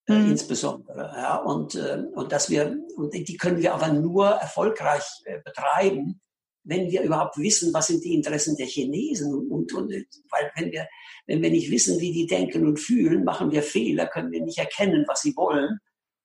Äh, 0.07 0.13
mhm. 0.13 0.31
Insbesondere. 0.31 1.11
Ja, 1.17 1.37
und, 1.37 1.73
äh, 1.73 2.03
und 2.13 2.31
dass 2.31 2.51
wir, 2.51 2.77
und 2.95 3.13
die 3.13 3.37
können 3.37 3.57
wir 3.57 3.73
aber 3.73 3.87
nur 3.87 4.27
erfolgreich 4.27 5.03
betreiben, 5.43 6.21
wenn 6.65 6.89
wir 6.89 7.03
überhaupt 7.03 7.37
wissen, 7.37 7.73
was 7.73 7.87
sind 7.87 8.03
die 8.03 8.13
Interessen 8.13 8.57
der 8.57 8.65
Chinesen 8.65 9.33
und, 9.33 9.51
und, 9.51 9.73
und 9.73 9.91
weil 9.91 10.51
wenn 10.55 10.71
wir, 10.71 10.87
wenn 11.27 11.41
wir 11.41 11.51
nicht 11.51 11.71
wissen, 11.71 11.99
wie 11.99 12.11
die 12.11 12.25
denken 12.25 12.65
und 12.65 12.79
fühlen, 12.79 13.23
machen 13.23 13.51
wir 13.51 13.63
Fehler, 13.63 14.07
können 14.07 14.31
wir 14.31 14.43
nicht 14.43 14.57
erkennen, 14.57 15.05
was 15.07 15.21
sie 15.21 15.35
wollen 15.35 15.79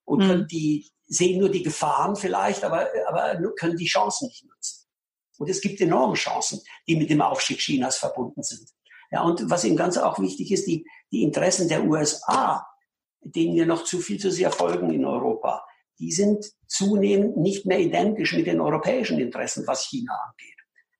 und 0.04 0.20
mhm. 0.20 0.26
können 0.26 0.46
die, 0.48 0.88
sehen 1.06 1.38
nur 1.38 1.50
die 1.50 1.62
Gefahren 1.62 2.16
vielleicht, 2.16 2.64
aber, 2.64 2.88
aber 3.08 3.38
können 3.58 3.76
die 3.76 3.86
Chancen 3.86 4.28
nicht 4.28 4.44
nutzen. 4.44 4.86
Und 5.38 5.48
es 5.48 5.60
gibt 5.60 5.80
enorme 5.80 6.14
Chancen, 6.14 6.60
die 6.86 6.96
mit 6.96 7.10
dem 7.10 7.22
Aufstieg 7.22 7.58
Chinas 7.58 7.98
verbunden 7.98 8.42
sind. 8.42 8.68
Ja, 9.10 9.22
und 9.22 9.50
was 9.50 9.64
im 9.64 9.76
Ganzen 9.76 10.02
auch 10.02 10.18
wichtig 10.18 10.52
ist, 10.52 10.66
die, 10.66 10.86
die 11.10 11.22
Interessen 11.22 11.68
der 11.68 11.84
USA, 11.84 12.66
denen 13.20 13.54
wir 13.54 13.66
noch 13.66 13.84
zu 13.84 14.00
viel 14.00 14.18
zu 14.18 14.30
sehr 14.30 14.52
folgen 14.52 14.90
in 14.90 15.04
Europa, 15.04 15.64
die 16.00 16.12
sind 16.12 16.44
zunehmend 16.66 17.36
nicht 17.36 17.66
mehr 17.66 17.78
identisch 17.78 18.34
mit 18.34 18.46
den 18.46 18.60
europäischen 18.60 19.20
Interessen, 19.20 19.66
was 19.66 19.84
China 19.84 20.12
angeht. 20.26 20.56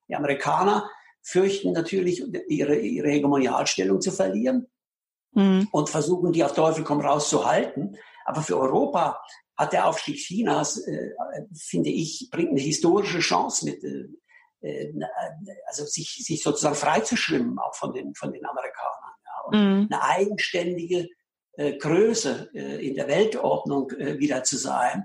Die 0.09 0.15
Amerikaner 0.15 0.89
fürchten 1.23 1.73
natürlich, 1.73 2.23
ihre, 2.49 2.77
ihre 2.77 3.09
Hegemonialstellung 3.09 4.01
zu 4.01 4.13
verlieren 4.13 4.67
mhm. 5.33 5.69
und 5.73 5.89
versuchen, 5.89 6.33
die 6.33 6.45
auf 6.45 6.53
Teufel 6.53 6.85
komm 6.85 7.01
raus 7.01 7.31
zu 7.31 7.47
halten. 7.47 7.97
Aber 8.25 8.43
für 8.43 8.59
Europa 8.59 9.21
hat 9.57 9.73
der 9.73 9.87
Aufstieg 9.87 10.17
Chinas, 10.17 10.79
äh, 10.79 11.11
finde 11.55 11.91
ich, 11.91 12.29
bringt 12.31 12.51
eine 12.51 12.61
historische 12.61 13.21
Chance 13.21 13.65
mit. 13.65 13.83
Äh, 13.83 14.09
äh, 14.63 14.93
also 15.67 15.85
sich, 15.87 16.23
sich 16.25 16.43
sozusagen 16.43 16.75
freizuschwimmen 16.75 17.59
auch 17.59 17.75
von 17.75 17.93
den, 17.95 18.15
von 18.15 18.33
den 18.33 18.45
Amerikanern. 18.45 19.15
Ja, 19.25 19.43
und 19.47 19.55
mhm. 19.55 19.89
eine 19.91 20.03
eigenständige 20.03 20.99
äh, 20.99 21.09
Größe 21.79 22.51
äh, 22.55 22.87
in 22.87 22.95
der 22.95 23.09
Weltordnung 23.09 23.91
äh, 23.93 24.19
wieder 24.19 24.43
zu 24.45 24.57
sein. 24.57 25.05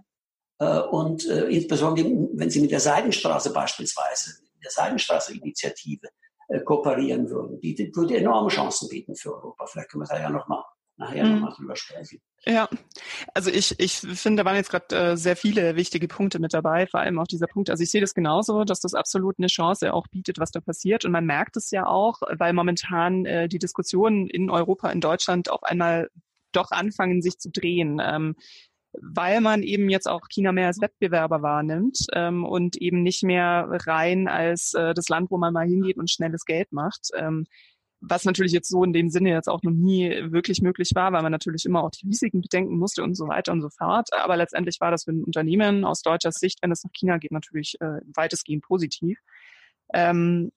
Äh, 0.59 0.79
und 0.79 1.27
äh, 1.27 1.45
insbesondere, 1.45 2.07
wenn 2.33 2.49
Sie 2.49 2.61
mit 2.61 2.71
der 2.71 2.79
Seidenstraße 2.79 3.51
beispielsweise, 3.51 4.35
der 4.63 4.71
Seidenstraße-Initiative 4.71 6.07
äh, 6.47 6.61
kooperieren 6.61 7.29
würden, 7.29 7.59
die, 7.59 7.75
die 7.75 7.95
würde 7.95 8.17
enorme 8.17 8.49
Chancen 8.49 8.89
bieten 8.89 9.15
für 9.15 9.35
Europa. 9.35 9.65
Vielleicht 9.67 9.89
können 9.89 10.03
wir 10.03 10.07
da 10.07 10.21
ja 10.21 10.29
noch 10.29 10.47
mal 10.47 10.63
nachher 10.97 11.25
mhm. 11.25 11.33
nochmal 11.33 11.53
drüber 11.55 11.75
sprechen. 11.75 12.21
Ja, 12.45 12.69
also 13.33 13.49
ich, 13.49 13.79
ich 13.79 13.97
finde, 13.97 14.43
da 14.43 14.45
waren 14.45 14.55
jetzt 14.55 14.69
gerade 14.69 14.95
äh, 14.95 15.17
sehr 15.17 15.35
viele 15.35 15.75
wichtige 15.75 16.07
Punkte 16.07 16.39
mit 16.39 16.53
dabei, 16.53 16.87
vor 16.87 16.99
allem 16.99 17.19
auch 17.19 17.27
dieser 17.27 17.47
Punkt. 17.47 17.69
Also 17.69 17.83
ich 17.83 17.89
sehe 17.89 18.01
das 18.01 18.13
genauso, 18.13 18.63
dass 18.63 18.79
das 18.79 18.93
absolut 18.93 19.35
eine 19.39 19.47
Chance 19.47 19.93
auch 19.93 20.07
bietet, 20.07 20.39
was 20.39 20.51
da 20.51 20.61
passiert. 20.61 21.03
Und 21.03 21.11
man 21.11 21.25
merkt 21.25 21.57
es 21.57 21.71
ja 21.71 21.85
auch, 21.85 22.21
weil 22.37 22.53
momentan 22.53 23.25
äh, 23.25 23.49
die 23.49 23.59
Diskussionen 23.59 24.27
in 24.27 24.49
Europa, 24.49 24.89
in 24.89 25.01
Deutschland 25.01 25.49
auf 25.49 25.63
einmal 25.63 26.09
doch 26.55 26.71
anfangen, 26.71 27.21
sich 27.21 27.37
zu 27.37 27.49
drehen. 27.51 28.01
Ähm, 28.03 28.35
weil 29.01 29.41
man 29.41 29.63
eben 29.63 29.89
jetzt 29.89 30.07
auch 30.07 30.27
China 30.29 30.51
mehr 30.51 30.67
als 30.67 30.79
Wettbewerber 30.81 31.41
wahrnimmt 31.41 32.07
ähm, 32.13 32.45
und 32.45 32.77
eben 32.77 33.03
nicht 33.03 33.23
mehr 33.23 33.67
rein 33.85 34.27
als 34.27 34.73
äh, 34.73 34.93
das 34.93 35.09
Land, 35.09 35.31
wo 35.31 35.37
man 35.37 35.53
mal 35.53 35.67
hingeht 35.67 35.97
und 35.97 36.09
schnelles 36.09 36.45
Geld 36.45 36.71
macht. 36.71 37.09
Ähm, 37.15 37.45
was 38.01 38.25
natürlich 38.25 38.51
jetzt 38.51 38.69
so 38.69 38.83
in 38.83 38.93
dem 38.93 39.09
Sinne 39.09 39.29
jetzt 39.29 39.47
auch 39.47 39.63
noch 39.63 39.71
nie 39.71 40.09
wirklich 40.31 40.61
möglich 40.61 40.91
war, 40.93 41.11
weil 41.11 41.23
man 41.23 41.31
natürlich 41.31 41.65
immer 41.65 41.83
auch 41.83 41.91
die 41.91 42.05
Risiken 42.07 42.41
bedenken 42.41 42.77
musste 42.77 43.03
und 43.03 43.15
so 43.15 43.27
weiter 43.27 43.51
und 43.51 43.61
so 43.61 43.69
fort. 43.69 44.09
Aber 44.13 44.37
letztendlich 44.37 44.79
war 44.79 44.91
das 44.91 45.05
für 45.05 45.11
ein 45.11 45.23
Unternehmen 45.23 45.85
aus 45.85 46.01
deutscher 46.01 46.31
Sicht, 46.31 46.59
wenn 46.61 46.71
es 46.71 46.83
nach 46.83 46.91
China 46.91 47.17
geht, 47.17 47.31
natürlich 47.31 47.75
äh, 47.79 48.01
weitestgehend 48.13 48.63
positiv. 48.63 49.17
Ähm, 49.93 50.51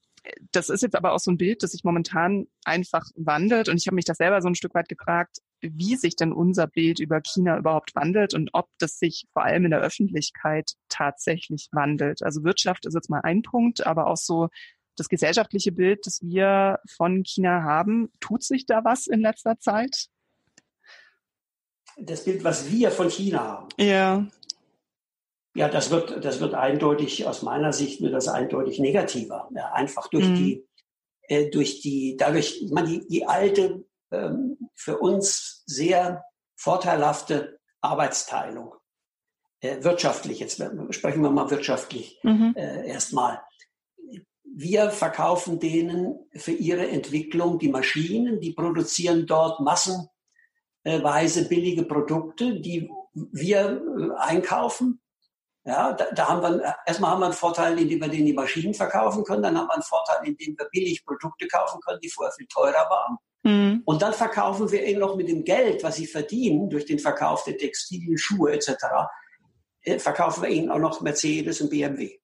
das 0.52 0.68
ist 0.68 0.82
jetzt 0.82 0.96
aber 0.96 1.12
auch 1.12 1.18
so 1.18 1.30
ein 1.30 1.36
Bild, 1.36 1.62
das 1.62 1.72
sich 1.72 1.84
momentan 1.84 2.46
einfach 2.64 3.04
wandelt. 3.16 3.68
Und 3.68 3.76
ich 3.78 3.86
habe 3.86 3.94
mich 3.94 4.04
das 4.04 4.18
selber 4.18 4.40
so 4.40 4.48
ein 4.48 4.54
Stück 4.54 4.74
weit 4.74 4.88
gefragt, 4.88 5.38
wie 5.60 5.96
sich 5.96 6.16
denn 6.16 6.32
unser 6.32 6.66
Bild 6.66 6.98
über 7.00 7.20
China 7.20 7.58
überhaupt 7.58 7.94
wandelt 7.94 8.34
und 8.34 8.50
ob 8.52 8.68
das 8.78 8.98
sich 8.98 9.26
vor 9.32 9.44
allem 9.44 9.64
in 9.64 9.70
der 9.70 9.80
Öffentlichkeit 9.80 10.72
tatsächlich 10.88 11.68
wandelt. 11.72 12.22
Also 12.22 12.44
Wirtschaft 12.44 12.86
ist 12.86 12.94
jetzt 12.94 13.10
mal 13.10 13.20
ein 13.22 13.42
Punkt, 13.42 13.86
aber 13.86 14.06
auch 14.06 14.16
so 14.16 14.48
das 14.96 15.08
gesellschaftliche 15.08 15.72
Bild, 15.72 16.06
das 16.06 16.20
wir 16.22 16.80
von 16.88 17.22
China 17.24 17.62
haben. 17.62 18.10
Tut 18.20 18.42
sich 18.42 18.66
da 18.66 18.84
was 18.84 19.06
in 19.06 19.20
letzter 19.20 19.58
Zeit? 19.58 20.08
Das 21.96 22.24
Bild, 22.24 22.44
was 22.44 22.70
wir 22.70 22.90
von 22.90 23.08
China 23.08 23.38
haben. 23.40 23.68
Ja. 23.76 24.26
Ja, 25.54 25.68
das 25.68 25.90
wird, 25.90 26.24
das 26.24 26.40
wird 26.40 26.54
eindeutig, 26.54 27.26
aus 27.26 27.42
meiner 27.42 27.72
Sicht 27.72 28.00
wird 28.00 28.14
das 28.14 28.28
eindeutig 28.28 28.78
negativer. 28.78 29.48
Ja, 29.54 29.72
einfach 29.72 30.08
durch 30.08 30.28
mhm. 30.28 30.34
die, 30.34 30.68
äh, 31.22 31.50
durch 31.50 31.80
die, 31.80 32.16
dadurch, 32.16 32.66
man, 32.70 32.86
die, 32.86 33.06
die 33.08 33.26
alte, 33.26 33.84
ähm, 34.10 34.56
für 34.74 34.98
uns 34.98 35.62
sehr 35.66 36.24
vorteilhafte 36.56 37.58
Arbeitsteilung, 37.80 38.74
äh, 39.60 39.82
wirtschaftlich, 39.82 40.38
jetzt 40.38 40.62
sprechen 40.90 41.22
wir 41.22 41.30
mal 41.30 41.50
wirtschaftlich 41.50 42.20
mhm. 42.22 42.54
äh, 42.56 42.88
erstmal 42.88 43.40
wir 44.58 44.90
verkaufen 44.90 45.60
denen 45.60 46.18
für 46.34 46.50
ihre 46.50 46.88
Entwicklung 46.88 47.60
die 47.60 47.68
Maschinen, 47.68 48.40
die 48.40 48.52
produzieren 48.52 49.24
dort 49.24 49.60
massenweise 49.60 51.48
billige 51.48 51.84
Produkte, 51.84 52.60
die 52.60 52.90
wir 53.14 53.80
äh, 53.98 54.10
einkaufen. 54.18 55.00
Ja, 55.68 55.92
da, 55.92 56.06
da 56.12 56.28
haben 56.28 56.40
wir, 56.40 56.74
erstmal 56.86 57.10
haben 57.10 57.20
wir 57.20 57.26
einen 57.26 57.34
Vorteil, 57.34 57.78
indem 57.78 58.00
wir 58.00 58.08
denen 58.08 58.24
die 58.24 58.32
Maschinen 58.32 58.72
verkaufen 58.72 59.22
können, 59.22 59.42
dann 59.42 59.58
haben 59.58 59.66
wir 59.66 59.74
einen 59.74 59.82
Vorteil, 59.82 60.26
indem 60.26 60.56
wir 60.56 60.66
billig 60.72 61.04
Produkte 61.04 61.46
kaufen 61.46 61.78
können, 61.82 62.00
die 62.00 62.08
vorher 62.08 62.32
viel 62.32 62.46
teurer 62.46 62.88
waren. 62.88 63.18
Mhm. 63.42 63.82
Und 63.84 64.00
dann 64.00 64.14
verkaufen 64.14 64.72
wir 64.72 64.82
ihnen 64.86 65.00
noch 65.00 65.14
mit 65.16 65.28
dem 65.28 65.44
Geld, 65.44 65.84
was 65.84 65.96
sie 65.96 66.06
verdienen, 66.06 66.70
durch 66.70 66.86
den 66.86 66.98
Verkauf 66.98 67.44
der 67.44 67.58
Textilien, 67.58 68.16
Schuhe 68.16 68.52
etc., 68.52 68.72
äh, 69.82 69.98
verkaufen 69.98 70.42
wir 70.42 70.48
ihnen 70.48 70.70
auch 70.70 70.78
noch 70.78 71.02
Mercedes 71.02 71.60
und 71.60 71.68
BMW. 71.68 72.18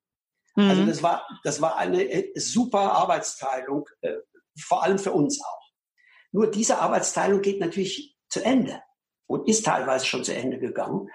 Also 0.56 0.64
mhm. 0.64 0.70
Also 0.70 0.86
das 0.86 1.02
war, 1.02 1.26
das 1.44 1.60
war 1.60 1.76
eine 1.76 2.02
äh, 2.02 2.32
super 2.40 2.92
Arbeitsteilung, 2.92 3.86
äh, 4.00 4.14
vor 4.58 4.84
allem 4.84 4.98
für 4.98 5.12
uns 5.12 5.38
auch. 5.44 5.70
Nur 6.32 6.50
diese 6.50 6.78
Arbeitsteilung 6.78 7.42
geht 7.42 7.60
natürlich 7.60 8.16
zu 8.30 8.42
Ende 8.42 8.80
und 9.26 9.46
ist 9.50 9.66
teilweise 9.66 10.06
schon 10.06 10.24
zu 10.24 10.34
Ende 10.34 10.58
gegangen. 10.58 11.10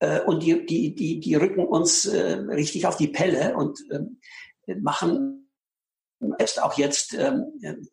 Äh, 0.00 0.20
und 0.20 0.42
die, 0.42 0.64
die, 0.66 0.94
die, 0.94 1.20
die 1.20 1.34
rücken 1.34 1.66
uns 1.66 2.06
äh, 2.06 2.32
richtig 2.48 2.86
auf 2.86 2.96
die 2.96 3.08
Pelle 3.08 3.56
und 3.56 3.78
äh, 3.90 4.74
machen 4.76 5.38
selbst 6.20 6.62
auch 6.62 6.74
jetzt 6.74 7.14
ähm, 7.14 7.46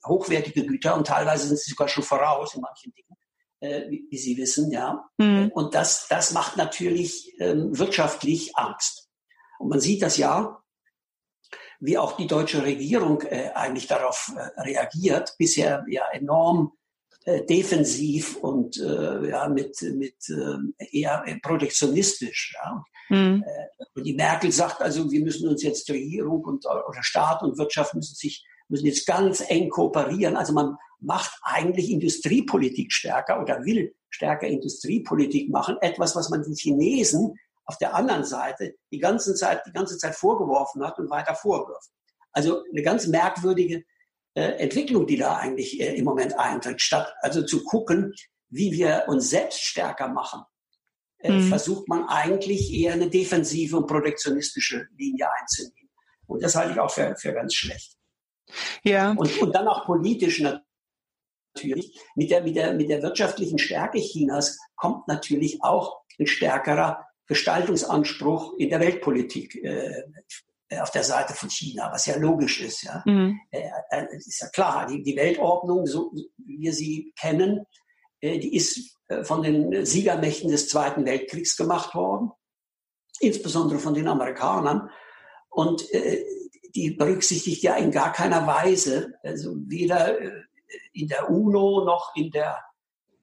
hochwertige 0.05 0.65
Güter 0.65 0.95
und 0.95 1.07
teilweise 1.07 1.47
sind 1.47 1.59
sie 1.59 1.71
sogar 1.71 1.87
schon 1.87 2.03
voraus 2.03 2.55
in 2.55 2.61
manchen 2.61 2.91
Dingen, 2.93 3.17
äh, 3.59 3.89
wie, 3.89 4.07
wie, 4.09 4.17
Sie 4.17 4.37
wissen, 4.37 4.71
ja. 4.71 5.07
Mhm. 5.17 5.51
Und 5.53 5.75
das, 5.75 6.07
das 6.07 6.31
macht 6.31 6.57
natürlich 6.57 7.35
ähm, 7.39 7.77
wirtschaftlich 7.77 8.55
Angst. 8.57 9.09
Und 9.59 9.69
man 9.69 9.79
sieht 9.79 10.01
das 10.01 10.17
ja, 10.17 10.61
wie 11.79 11.97
auch 11.97 12.17
die 12.17 12.27
deutsche 12.27 12.63
Regierung 12.63 13.21
äh, 13.21 13.51
eigentlich 13.53 13.87
darauf 13.87 14.31
äh, 14.35 14.61
reagiert, 14.61 15.35
bisher 15.37 15.85
ja 15.87 16.03
enorm 16.11 16.73
äh, 17.25 17.43
defensiv 17.45 18.37
und 18.37 18.77
äh, 18.77 19.29
ja 19.29 19.49
mit 19.49 19.81
mit 19.81 20.15
äh, 20.29 20.85
eher 20.91 21.25
protektionistisch. 21.41 22.55
Ja. 22.55 22.83
Mhm. 23.09 23.43
Äh, 23.45 23.85
und 23.95 24.05
die 24.05 24.13
Merkel 24.13 24.51
sagt 24.51 24.81
also, 24.81 25.11
wir 25.11 25.21
müssen 25.21 25.47
uns 25.47 25.63
jetzt 25.63 25.89
Regierung 25.89 26.43
und 26.43 26.65
oder 26.65 27.01
Staat 27.01 27.41
und 27.43 27.57
Wirtschaft 27.57 27.93
müssen 27.95 28.15
sich 28.15 28.45
müssen 28.67 28.85
jetzt 28.85 29.05
ganz 29.05 29.43
eng 29.47 29.69
kooperieren. 29.69 30.35
Also 30.35 30.53
man 30.53 30.77
macht 30.99 31.31
eigentlich 31.43 31.91
Industriepolitik 31.91 32.91
stärker 32.91 33.41
oder 33.41 33.63
will 33.63 33.93
stärker 34.09 34.47
Industriepolitik 34.47 35.49
machen. 35.49 35.77
Etwas, 35.81 36.15
was 36.15 36.29
man 36.29 36.43
den 36.43 36.55
Chinesen 36.55 37.35
auf 37.65 37.77
der 37.77 37.95
anderen 37.95 38.23
Seite 38.23 38.75
die 38.91 38.99
ganze 38.99 39.35
Zeit, 39.35 39.65
die 39.65 39.73
ganze 39.73 39.97
Zeit 39.97 40.15
vorgeworfen 40.15 40.83
hat 40.83 40.99
und 40.99 41.09
weiter 41.09 41.35
vorwirft. 41.35 41.89
Also 42.31 42.63
eine 42.71 42.81
ganz 42.81 43.07
merkwürdige 43.07 43.77
äh, 43.77 43.83
Entwicklung, 44.41 45.07
die 45.07 45.17
da 45.17 45.37
eigentlich 45.37 45.79
äh, 45.79 45.95
im 45.95 46.05
Moment 46.05 46.37
eintritt. 46.37 46.81
Statt 46.81 47.13
also 47.21 47.43
zu 47.43 47.63
gucken, 47.63 48.13
wie 48.49 48.71
wir 48.71 49.05
uns 49.07 49.29
selbst 49.29 49.61
stärker 49.61 50.09
machen, 50.09 50.41
äh, 51.19 51.31
mhm. 51.31 51.47
versucht 51.47 51.87
man 51.87 52.05
eigentlich 52.07 52.73
eher 52.73 52.93
eine 52.93 53.09
defensive 53.09 53.77
und 53.77 53.87
protektionistische 53.87 54.87
Linie 54.97 55.27
einzunehmen. 55.39 55.89
Und 56.27 56.43
das 56.43 56.55
halte 56.55 56.73
ich 56.73 56.79
auch 56.79 56.91
für, 56.91 57.15
für 57.15 57.33
ganz 57.33 57.53
schlecht. 57.53 57.97
Ja. 58.83 59.11
Und, 59.11 59.41
und 59.41 59.55
dann 59.55 59.67
auch 59.67 59.85
politisch 59.85 60.41
natürlich. 60.41 61.99
Mit 62.15 62.31
der, 62.31 62.43
mit, 62.43 62.55
der, 62.55 62.73
mit 62.73 62.89
der 62.89 63.01
wirtschaftlichen 63.01 63.57
Stärke 63.57 63.99
Chinas 63.99 64.59
kommt 64.75 65.07
natürlich 65.07 65.63
auch 65.63 66.01
ein 66.19 66.27
stärkerer 66.27 67.05
Gestaltungsanspruch 67.27 68.57
in 68.57 68.69
der 68.69 68.79
Weltpolitik 68.79 69.55
äh, 69.63 70.03
auf 70.79 70.91
der 70.91 71.03
Seite 71.03 71.33
von 71.33 71.49
China, 71.49 71.91
was 71.91 72.05
ja 72.05 72.17
logisch 72.17 72.61
ist. 72.61 72.83
Ja, 72.83 73.03
mhm. 73.05 73.39
äh, 73.51 73.69
äh 73.91 74.15
ist 74.15 74.41
ja 74.41 74.47
klar, 74.49 74.87
die, 74.87 75.03
die 75.03 75.15
Weltordnung, 75.15 75.85
so 75.85 76.11
wie 76.13 76.59
wir 76.59 76.73
sie 76.73 77.13
kennen, 77.19 77.65
äh, 78.21 78.39
die 78.39 78.55
ist 78.55 78.97
äh, 79.07 79.23
von 79.23 79.43
den 79.43 79.85
Siegermächten 79.85 80.49
des 80.49 80.67
Zweiten 80.69 81.05
Weltkriegs 81.05 81.55
gemacht 81.55 81.93
worden, 81.93 82.31
insbesondere 83.19 83.79
von 83.79 83.93
den 83.93 84.07
Amerikanern. 84.07 84.89
Und 85.49 85.89
äh, 85.93 86.23
die 86.73 86.91
berücksichtigt 86.91 87.63
ja 87.63 87.75
in 87.75 87.91
gar 87.91 88.11
keiner 88.11 88.45
Weise, 88.47 89.13
also 89.23 89.55
weder 89.67 90.19
äh, 90.19 90.31
in 90.93 91.07
der 91.07 91.29
UNO 91.29 91.85
noch 91.85 92.15
in 92.15 92.31
der 92.31 92.59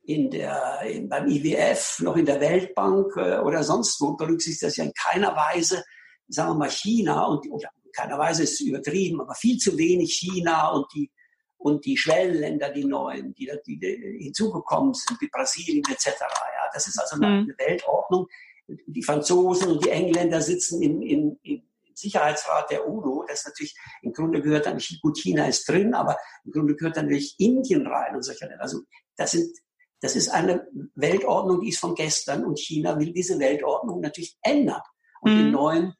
in 0.04 0.30
der, 0.30 0.80
in, 0.82 1.08
beim 1.08 1.28
IWF, 1.28 2.00
noch 2.00 2.16
in 2.16 2.26
der 2.26 2.40
Weltbank 2.40 3.16
äh, 3.16 3.38
oder 3.38 3.62
sonst 3.62 4.00
wo 4.00 4.14
berücksichtigt 4.14 4.64
das 4.64 4.76
ja 4.76 4.84
in 4.84 4.92
keiner 4.94 5.36
Weise, 5.36 5.84
sagen 6.32 6.50
wir 6.50 6.54
mal, 6.54 6.70
China 6.70 7.26
und, 7.26 7.50
oder 7.50 7.68
in 7.84 7.92
keiner 7.92 8.18
Weise 8.18 8.42
ist 8.44 8.54
es 8.54 8.60
übertrieben, 8.60 9.20
aber 9.20 9.34
viel 9.34 9.58
zu 9.58 9.76
wenig 9.76 10.12
China 10.14 10.70
und 10.70 10.86
die, 10.94 11.10
und 11.58 11.84
die 11.84 11.96
Schwellenländer, 11.96 12.70
die 12.70 12.84
neuen, 12.84 13.34
die, 13.34 13.50
die, 13.66 13.78
die 13.78 14.18
hinzugekommen 14.24 14.94
sind, 14.94 15.20
wie 15.20 15.28
Brasilien 15.28 15.84
etc. 15.90 16.20
Ja, 16.20 16.70
das 16.72 16.86
ist 16.86 16.98
also 16.98 17.16
eine, 17.16 17.42
mhm. 17.42 17.54
Weltordnung. 17.56 18.26
Die 18.66 19.02
Franzosen 19.02 19.72
und 19.72 19.84
die 19.84 19.90
Engländer 19.90 20.40
sitzen 20.40 20.82
im, 20.82 21.02
im, 21.02 21.38
im 21.42 21.62
Sicherheitsrat 21.94 22.70
der 22.70 22.88
UNO. 22.88 23.24
Das 23.28 23.44
natürlich 23.44 23.76
im 24.02 24.12
Grunde 24.12 24.40
gehört 24.40 24.66
dann 24.66 24.78
gut 25.02 25.18
China 25.18 25.46
ist 25.46 25.68
drin, 25.68 25.94
aber 25.94 26.16
im 26.44 26.52
Grunde 26.52 26.74
gehört 26.74 26.96
dann 26.96 27.06
natürlich 27.06 27.34
Indien 27.38 27.86
rein 27.86 28.16
und 28.16 28.22
solche 28.22 28.46
Länder. 28.46 28.62
Also 28.62 28.80
das 29.16 29.32
sind 29.32 29.56
das 30.02 30.16
ist 30.16 30.30
eine 30.30 30.66
Weltordnung, 30.96 31.60
die 31.60 31.68
ist 31.68 31.78
von 31.78 31.94
gestern 31.94 32.44
und 32.44 32.58
China 32.58 32.98
will 32.98 33.12
diese 33.12 33.38
Weltordnung 33.38 34.00
natürlich 34.00 34.36
ändern 34.42 34.82
und 35.20 35.32
mhm. 35.32 35.38
den 35.38 35.50
neuen 35.52 35.94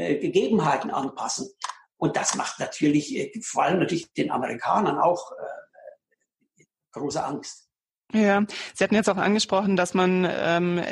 äh, 0.00 0.18
Gegebenheiten 0.18 0.90
anpassen. 0.90 1.50
Und 1.96 2.16
das 2.16 2.34
macht 2.34 2.58
natürlich 2.58 3.14
äh, 3.14 3.40
vor 3.42 3.64
allem 3.64 3.80
natürlich 3.80 4.12
den 4.12 4.30
Amerikanern 4.30 4.98
auch 4.98 5.32
äh, 5.32 6.64
große 6.92 7.22
Angst. 7.22 7.69
Ja, 8.12 8.44
Sie 8.74 8.82
hatten 8.82 8.96
jetzt 8.96 9.08
auch 9.08 9.16
angesprochen, 9.16 9.76
dass 9.76 9.94
man 9.94 10.26
ähm, 10.28 10.82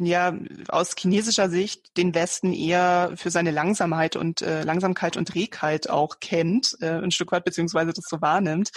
ja 0.00 0.34
aus 0.68 0.94
chinesischer 0.98 1.50
Sicht 1.50 1.98
den 1.98 2.14
Westen 2.14 2.54
eher 2.54 3.12
für 3.16 3.30
seine 3.30 3.50
Langsamkeit 3.50 4.16
und 4.16 4.40
äh, 4.40 4.62
Langsamkeit 4.62 5.18
und 5.18 5.28
Trägheit 5.28 5.90
auch 5.90 6.18
kennt, 6.20 6.76
äh, 6.80 6.92
ein 6.92 7.10
Stück 7.10 7.30
weit 7.32 7.44
beziehungsweise 7.44 7.92
das 7.92 8.06
so 8.08 8.22
wahrnimmt. 8.22 8.70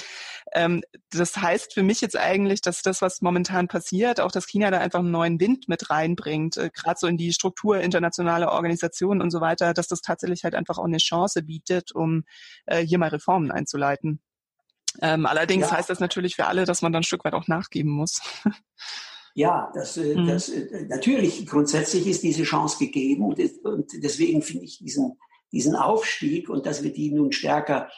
Ähm, 0.52 0.84
das 1.10 1.38
heißt 1.38 1.74
für 1.74 1.84
mich 1.84 2.02
jetzt 2.02 2.18
eigentlich, 2.18 2.60
dass 2.62 2.82
das, 2.82 3.02
was 3.02 3.22
momentan 3.22 3.70
passiert, 3.70 4.20
auch 4.20 4.32
dass 4.32 4.46
China 4.46 4.72
da 4.72 4.80
einfach 4.80 5.00
einen 5.00 5.12
neuen 5.12 5.40
Wind 5.40 5.70
mit 5.70 5.90
reinbringt, 5.90 6.58
äh, 6.58 6.70
gerade 6.74 7.00
so 7.00 7.08
in 7.08 7.16
die 7.16 7.32
Struktur 7.32 7.80
internationaler 7.80 8.52
Organisationen 8.52 9.22
und 9.22 9.32
so 9.32 9.40
weiter, 9.40 9.74
dass 9.74 9.88
das 9.88 10.02
tatsächlich 10.02 10.44
halt 10.44 10.56
einfach 10.56 10.80
auch 10.80 10.86
eine 10.86 10.98
Chance 10.98 11.44
bietet, 11.44 11.94
um 11.94 12.26
äh, 12.66 12.82
hier 12.82 12.98
mal 12.98 13.10
Reformen 13.10 13.52
einzuleiten. 13.52 14.20
Ähm, 15.02 15.26
allerdings 15.26 15.70
ja. 15.70 15.78
heißt 15.78 15.90
das 15.90 16.00
natürlich 16.00 16.36
für 16.36 16.48
alle, 16.48 16.66
dass 16.66 16.82
man 16.82 16.92
dann 16.92 17.02
ein 17.02 17.04
Stück 17.04 17.26
weit 17.26 17.34
auch 17.34 17.48
nachgeben 17.48 17.92
muss. 17.92 18.22
Ja, 19.38 19.70
das, 19.74 19.98
äh, 19.98 20.16
mhm. 20.16 20.28
das, 20.28 20.48
äh, 20.48 20.86
natürlich, 20.88 21.46
grundsätzlich 21.46 22.08
ist 22.08 22.24
diese 22.24 22.44
Chance 22.44 22.78
gegeben 22.80 23.26
und, 23.26 23.38
und 23.66 23.92
deswegen 24.02 24.42
finde 24.42 24.64
ich 24.64 24.78
diesen, 24.78 25.20
diesen 25.52 25.76
Aufstieg 25.76 26.48
und 26.48 26.66
dass 26.66 26.84
wir 26.84 26.94
die 26.94 27.12
nun 27.12 27.34
stärker 27.34 27.90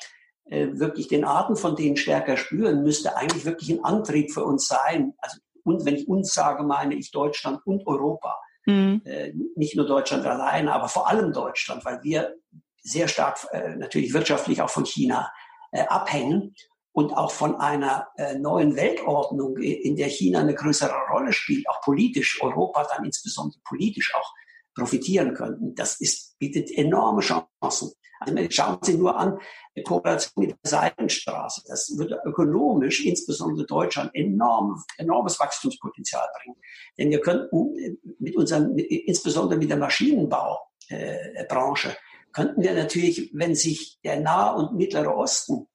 äh, 0.45 0.69
wirklich 0.71 1.07
den 1.07 1.25
Atem 1.25 1.55
von 1.55 1.75
denen 1.75 1.95
stärker 1.95 2.38
spüren, 2.38 2.81
müsste 2.81 3.17
eigentlich 3.17 3.45
wirklich 3.45 3.69
ein 3.69 3.83
Antrieb 3.83 4.31
für 4.31 4.45
uns 4.45 4.67
sein. 4.67 5.13
Also 5.19 5.38
und 5.63 5.86
wenn 5.86 5.95
ich 5.95 6.07
uns 6.07 6.33
sage, 6.33 6.63
meine 6.63 6.95
ich 6.95 7.12
Deutschland 7.12 7.60
und 7.65 7.86
Europa. 7.86 8.39
Mhm. 8.65 9.01
Äh, 9.05 9.33
nicht 9.55 9.75
nur 9.75 9.86
Deutschland 9.86 10.25
allein, 10.25 10.67
aber 10.69 10.88
vor 10.88 11.07
allem 11.07 11.33
Deutschland, 11.33 11.86
weil 11.86 12.01
wir 12.03 12.36
sehr 12.81 13.07
stark 13.07 13.38
äh, 13.51 13.75
natürlich 13.75 14.13
wirtschaftlich 14.13 14.62
auch 14.62 14.69
von 14.69 14.86
China 14.86 15.29
äh, 15.71 15.83
abhängen 15.83 16.55
und 16.97 17.13
auch 17.13 17.29
von 17.29 17.55
einer 17.57 18.07
äh, 18.17 18.39
neuen 18.39 18.75
Weltordnung, 18.75 19.55
in 19.57 19.97
der 19.97 20.07
China 20.07 20.39
eine 20.39 20.55
größere 20.55 20.95
Rolle 21.12 21.31
spielt, 21.31 21.69
auch 21.69 21.79
politisch, 21.81 22.41
Europa 22.41 22.88
dann 22.91 23.05
insbesondere 23.05 23.60
politisch 23.65 24.15
auch 24.15 24.33
profitieren 24.73 25.36
könnten. 25.36 25.75
Das 25.75 26.01
ist, 26.01 26.39
bietet 26.39 26.75
enorme 26.75 27.21
Chancen. 27.21 27.91
Also 28.19 28.36
schauen 28.49 28.79
Sie 28.81 28.95
nur 28.95 29.15
an, 29.15 29.38
die 29.75 29.83
Kooperation 29.83 30.43
mit 30.43 30.49
der 30.49 30.57
Seitenstraße. 30.63 31.65
Das 31.67 31.95
würde 31.99 32.19
ökonomisch, 32.25 33.05
insbesondere 33.05 33.67
Deutschland, 33.67 34.10
enorm, 34.15 34.83
enormes 34.97 35.39
Wachstumspotenzial 35.39 36.27
bringen. 36.41 36.57
Denn 36.97 37.12
wir 37.12 37.21
könnten 37.21 37.77
äh, 37.77 37.95
mit 38.17 38.36
unserem, 38.36 38.75
insbesondere 38.75 39.60
mit 39.60 39.69
der 39.69 39.77
Maschinenbaubranche, 39.77 41.89
äh, 41.89 41.95
könnten 42.31 42.63
wir 42.63 42.73
natürlich, 42.73 43.29
wenn 43.36 43.53
sich 43.53 43.99
der 44.03 44.19
Nahe 44.19 44.57
und 44.57 44.73
Mittlere 44.75 45.15
Osten 45.15 45.67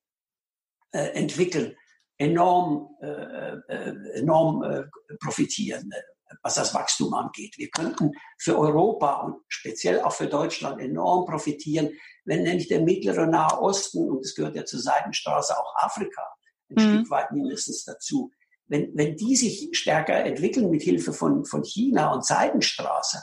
äh, 0.93 1.09
entwickeln, 1.15 1.77
enorm, 2.19 2.97
äh, 3.01 3.57
äh, 3.69 4.19
enorm 4.21 4.63
äh, 4.63 4.85
profitieren, 5.21 5.91
äh, 5.91 6.35
was 6.43 6.55
das 6.55 6.75
Wachstum 6.75 7.13
angeht. 7.15 7.59
Wir 7.59 7.69
könnten 7.71 8.13
für 8.39 8.59
Europa 8.59 9.23
und 9.23 9.37
speziell 9.49 10.01
auch 10.01 10.13
für 10.13 10.29
Deutschland 10.29 10.81
enorm 10.81 11.27
profitieren, 11.27 11.91
wenn 12.25 12.43
nämlich 12.43 12.69
der 12.69 12.81
mittlere 12.81 13.27
Nahe 13.27 13.61
Osten, 13.61 14.09
und 14.09 14.25
es 14.25 14.35
gehört 14.35 14.57
ja 14.57 14.65
zur 14.65 14.81
Seidenstraße 14.81 15.59
auch 15.59 15.75
Afrika, 15.77 16.23
ein 16.71 16.75
mhm. 16.77 16.95
Stück 16.95 17.11
weit 17.11 17.33
mindestens 17.33 17.85
dazu, 17.85 18.31
wenn, 18.67 18.97
wenn 18.97 19.17
die 19.17 19.37
sich 19.37 19.69
stärker 19.73 20.25
entwickeln 20.25 20.71
mit 20.71 20.83
Hilfe 20.83 21.13
von, 21.13 21.45
von 21.45 21.63
China 21.63 22.13
und 22.13 22.25
Seidenstraße, 22.25 23.23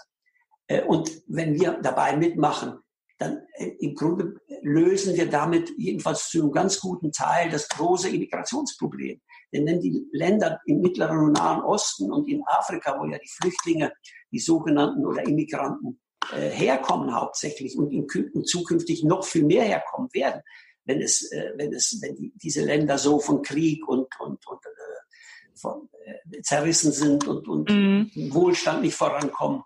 und 0.85 1.09
wenn 1.25 1.59
wir 1.59 1.79
dabei 1.81 2.15
mitmachen, 2.15 2.79
dann 3.19 3.45
äh, 3.55 3.67
im 3.79 3.93
Grunde 3.93 4.35
lösen 4.61 5.15
wir 5.15 5.29
damit 5.29 5.71
jedenfalls 5.77 6.29
zu 6.29 6.41
einem 6.41 6.51
ganz 6.51 6.79
guten 6.79 7.11
Teil 7.11 7.49
das 7.49 7.67
große 7.69 8.09
Immigrationsproblem. 8.09 9.21
Denn 9.53 9.65
wenn 9.65 9.81
die 9.81 10.07
Länder 10.11 10.61
im 10.65 10.79
Mittleren 10.81 11.19
und 11.19 11.33
Nahen 11.33 11.61
Osten 11.61 12.11
und 12.11 12.27
in 12.27 12.41
Afrika, 12.45 12.97
wo 12.99 13.05
ja 13.05 13.17
die 13.17 13.29
Flüchtlinge, 13.29 13.91
die 14.31 14.39
sogenannten 14.39 15.05
oder 15.05 15.27
Immigranten 15.27 15.99
äh, 16.33 16.49
herkommen 16.49 17.13
hauptsächlich 17.13 17.77
und, 17.77 17.91
in, 17.91 18.07
und 18.33 18.47
zukünftig 18.47 19.03
noch 19.03 19.25
viel 19.25 19.43
mehr 19.43 19.63
herkommen 19.63 20.09
werden, 20.13 20.41
wenn 20.85 21.01
es, 21.01 21.29
äh, 21.31 21.51
wenn 21.57 21.73
es, 21.73 21.99
wenn 22.01 22.15
die, 22.15 22.33
diese 22.41 22.63
Länder 22.63 22.97
so 22.97 23.19
von 23.19 23.41
Krieg 23.41 23.85
und, 23.87 24.07
und, 24.19 24.47
und 24.47 24.65
äh, 24.65 25.59
von, 25.59 25.89
äh, 26.05 26.41
zerrissen 26.41 26.93
sind 26.93 27.27
und, 27.27 27.47
und 27.49 27.69
mhm. 27.69 28.09
Wohlstand 28.31 28.81
nicht 28.81 28.95
vorankommen, 28.95 29.63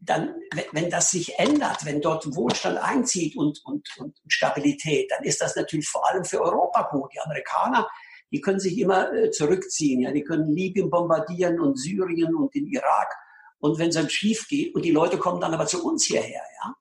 dann, 0.00 0.34
wenn 0.72 0.88
das 0.88 1.10
sich 1.10 1.38
ändert, 1.38 1.84
wenn 1.84 2.00
dort 2.00 2.34
Wohlstand 2.34 2.78
einzieht 2.78 3.36
und, 3.36 3.60
und, 3.64 3.86
und 3.98 4.18
Stabilität, 4.28 5.10
dann 5.10 5.24
ist 5.24 5.40
das 5.40 5.56
natürlich 5.56 5.88
vor 5.88 6.08
allem 6.08 6.24
für 6.24 6.40
Europa 6.40 6.88
gut. 6.90 7.12
Die 7.14 7.20
Amerikaner, 7.20 7.88
die 8.32 8.40
können 8.40 8.60
sich 8.60 8.78
immer 8.78 9.12
äh, 9.12 9.30
zurückziehen. 9.30 10.00
Ja, 10.00 10.10
die 10.10 10.24
können 10.24 10.50
Libyen 10.50 10.88
bombardieren 10.88 11.60
und 11.60 11.78
Syrien 11.78 12.34
und 12.34 12.54
den 12.54 12.66
Irak. 12.66 13.14
Und 13.58 13.78
wenn 13.78 13.90
es 13.90 13.94
dann 13.94 14.08
schief 14.08 14.48
geht, 14.48 14.74
und 14.74 14.84
die 14.84 14.90
Leute 14.90 15.18
kommen 15.18 15.40
dann 15.40 15.52
aber 15.52 15.66
zu 15.66 15.84
uns 15.84 16.04
hierher, 16.04 16.42
ja. 16.62 16.74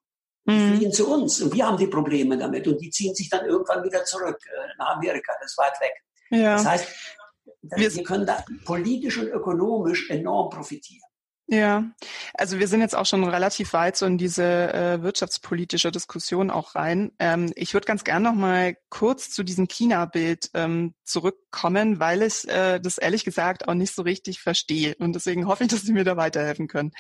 Die 0.48 0.54
mhm. 0.54 0.78
fliehen 0.78 0.94
zu 0.94 1.12
uns 1.12 1.42
und 1.42 1.54
wir 1.54 1.68
haben 1.68 1.78
die 1.78 1.88
Probleme 1.88 2.38
damit 2.38 2.68
und 2.68 2.80
die 2.82 2.90
ziehen 2.90 3.14
sich 3.14 3.30
dann 3.30 3.46
irgendwann 3.46 3.84
wieder 3.84 4.04
zurück 4.06 4.40
äh, 4.46 4.78
nach 4.80 4.96
Amerika, 4.96 5.34
das 5.42 5.52
ist 5.52 5.58
weit 5.58 5.80
weg. 5.82 5.94
Ja. 6.32 6.54
Das 6.54 6.66
heißt, 6.66 6.88
wir, 7.62 7.94
wir 7.94 8.04
können 8.04 8.26
da 8.26 8.44
politisch 8.66 9.18
und 9.18 9.28
ökonomisch 9.28 10.10
enorm 10.10 10.50
profitieren. 10.50 11.09
Ja, 11.52 11.84
also 12.36 12.60
wir 12.60 12.68
sind 12.68 12.82
jetzt 12.82 12.96
auch 12.96 13.08
schon 13.08 13.24
relativ 13.24 13.74
weit 13.74 13.98
so 13.98 14.06
in 14.06 14.20
diese 14.20 14.72
äh, 14.72 15.02
wirtschaftspolitische 15.02 15.92
Diskussion 15.92 16.52
auch 16.52 16.76
rein. 16.76 17.12
Ähm, 17.18 17.52
ich 17.56 17.74
würde 17.74 17.88
ganz 17.88 18.04
gern 18.04 18.22
noch 18.22 18.36
mal 18.36 18.78
kurz 18.90 19.32
zu 19.32 19.42
diesem 19.42 19.68
China-Bild 19.68 20.52
ähm, 20.54 20.94
zurückkommen, 21.04 22.00
weil 22.00 22.22
ich 22.22 22.48
äh, 22.48 22.80
das 22.80 23.00
ehrlich 23.00 23.26
gesagt 23.26 23.68
auch 23.68 23.74
nicht 23.74 23.96
so 23.96 24.04
richtig 24.04 24.42
verstehe 24.42 24.96
und 25.00 25.14
deswegen 25.14 25.48
hoffe 25.48 25.64
ich, 25.64 25.70
dass 25.72 25.82
Sie 25.82 25.92
mir 25.92 26.04
da 26.04 26.18
weiterhelfen 26.18 26.68
können. 26.68 26.92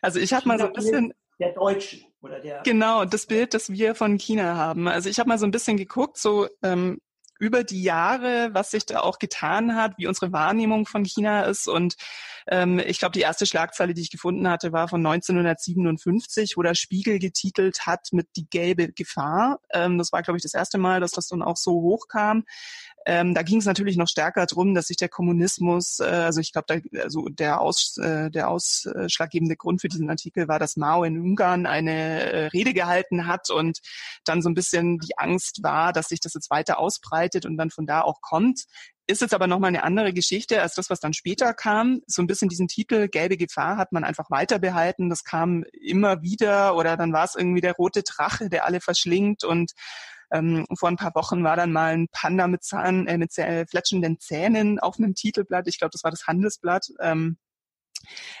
Also 0.00 0.20
ich 0.20 0.32
habe 0.32 0.48
mal 0.48 0.58
so 0.58 0.68
ein 0.68 0.72
bisschen 0.72 1.12
der 1.38 1.52
Deutschen 1.52 2.06
oder 2.22 2.40
der 2.40 2.62
genau 2.62 3.04
das 3.04 3.26
Bild, 3.26 3.52
das 3.52 3.70
wir 3.70 3.94
von 3.94 4.16
China 4.16 4.56
haben. 4.56 4.88
Also 4.88 5.10
ich 5.10 5.18
habe 5.18 5.28
mal 5.28 5.38
so 5.38 5.44
ein 5.44 5.50
bisschen 5.50 5.76
geguckt, 5.76 6.16
so 6.16 6.48
ähm, 6.62 6.98
über 7.38 7.64
die 7.64 7.82
Jahre, 7.82 8.50
was 8.52 8.70
sich 8.70 8.86
da 8.86 9.00
auch 9.00 9.18
getan 9.18 9.76
hat, 9.76 9.96
wie 9.96 10.06
unsere 10.06 10.32
Wahrnehmung 10.32 10.86
von 10.86 11.04
China 11.04 11.42
ist. 11.42 11.68
Und 11.68 11.96
ähm, 12.48 12.78
ich 12.78 12.98
glaube, 12.98 13.12
die 13.12 13.20
erste 13.20 13.46
Schlagzeile, 13.46 13.94
die 13.94 14.02
ich 14.02 14.10
gefunden 14.10 14.48
hatte, 14.48 14.72
war 14.72 14.88
von 14.88 15.04
1957, 15.04 16.56
wo 16.56 16.62
der 16.62 16.74
Spiegel 16.74 17.18
getitelt 17.18 17.86
hat 17.86 18.08
mit 18.12 18.28
die 18.36 18.48
gelbe 18.48 18.92
Gefahr. 18.92 19.60
Ähm, 19.70 19.98
das 19.98 20.12
war, 20.12 20.22
glaube 20.22 20.38
ich, 20.38 20.42
das 20.42 20.54
erste 20.54 20.78
Mal, 20.78 21.00
dass 21.00 21.12
das 21.12 21.28
dann 21.28 21.42
auch 21.42 21.56
so 21.56 21.72
hochkam. 21.72 22.44
Ähm, 23.10 23.32
da 23.32 23.40
ging 23.40 23.56
es 23.56 23.64
natürlich 23.64 23.96
noch 23.96 24.06
stärker 24.06 24.44
drum, 24.44 24.74
dass 24.74 24.88
sich 24.88 24.98
der 24.98 25.08
Kommunismus, 25.08 25.98
äh, 25.98 26.04
also 26.04 26.40
ich 26.42 26.52
glaube, 26.52 26.82
also 27.02 27.26
der, 27.30 27.62
Aus, 27.62 27.96
äh, 27.96 28.30
der 28.30 28.50
ausschlaggebende 28.50 29.56
Grund 29.56 29.80
für 29.80 29.88
diesen 29.88 30.10
Artikel 30.10 30.46
war, 30.46 30.58
dass 30.58 30.76
Mao 30.76 31.04
in 31.04 31.18
Ungarn 31.18 31.64
eine 31.64 32.30
äh, 32.30 32.46
Rede 32.48 32.74
gehalten 32.74 33.26
hat 33.26 33.48
und 33.48 33.78
dann 34.26 34.42
so 34.42 34.50
ein 34.50 34.54
bisschen 34.54 34.98
die 34.98 35.16
Angst 35.16 35.62
war, 35.62 35.94
dass 35.94 36.08
sich 36.08 36.20
das 36.20 36.34
jetzt 36.34 36.50
weiter 36.50 36.78
ausbreitet 36.78 37.46
und 37.46 37.56
dann 37.56 37.70
von 37.70 37.86
da 37.86 38.02
auch 38.02 38.20
kommt. 38.20 38.64
Ist 39.06 39.22
jetzt 39.22 39.32
aber 39.32 39.46
nochmal 39.46 39.68
eine 39.68 39.84
andere 39.84 40.12
Geschichte 40.12 40.60
als 40.60 40.74
das, 40.74 40.90
was 40.90 41.00
dann 41.00 41.14
später 41.14 41.54
kam. 41.54 42.02
So 42.06 42.20
ein 42.20 42.26
bisschen 42.26 42.50
diesen 42.50 42.68
Titel 42.68 43.08
Gelbe 43.08 43.38
Gefahr 43.38 43.78
hat 43.78 43.90
man 43.90 44.04
einfach 44.04 44.30
weiter 44.30 44.58
behalten. 44.58 45.08
Das 45.08 45.24
kam 45.24 45.64
immer 45.72 46.20
wieder 46.20 46.76
oder 46.76 46.98
dann 46.98 47.14
war 47.14 47.24
es 47.24 47.34
irgendwie 47.34 47.62
der 47.62 47.72
rote 47.72 48.02
Drache, 48.02 48.50
der 48.50 48.66
alle 48.66 48.82
verschlingt 48.82 49.44
und 49.44 49.72
ähm, 50.30 50.66
vor 50.78 50.88
ein 50.88 50.96
paar 50.96 51.14
Wochen 51.14 51.44
war 51.44 51.56
dann 51.56 51.72
mal 51.72 51.94
ein 51.94 52.08
Panda 52.10 52.46
mit, 52.46 52.62
Zahn, 52.62 53.06
äh, 53.06 53.18
mit 53.18 53.36
äh, 53.38 53.66
fletschenden 53.66 54.20
Zähnen 54.20 54.78
auf 54.78 54.98
einem 54.98 55.14
Titelblatt. 55.14 55.66
Ich 55.68 55.78
glaube, 55.78 55.92
das 55.92 56.04
war 56.04 56.10
das 56.10 56.26
Handelsblatt. 56.26 56.88
Ähm, 57.00 57.38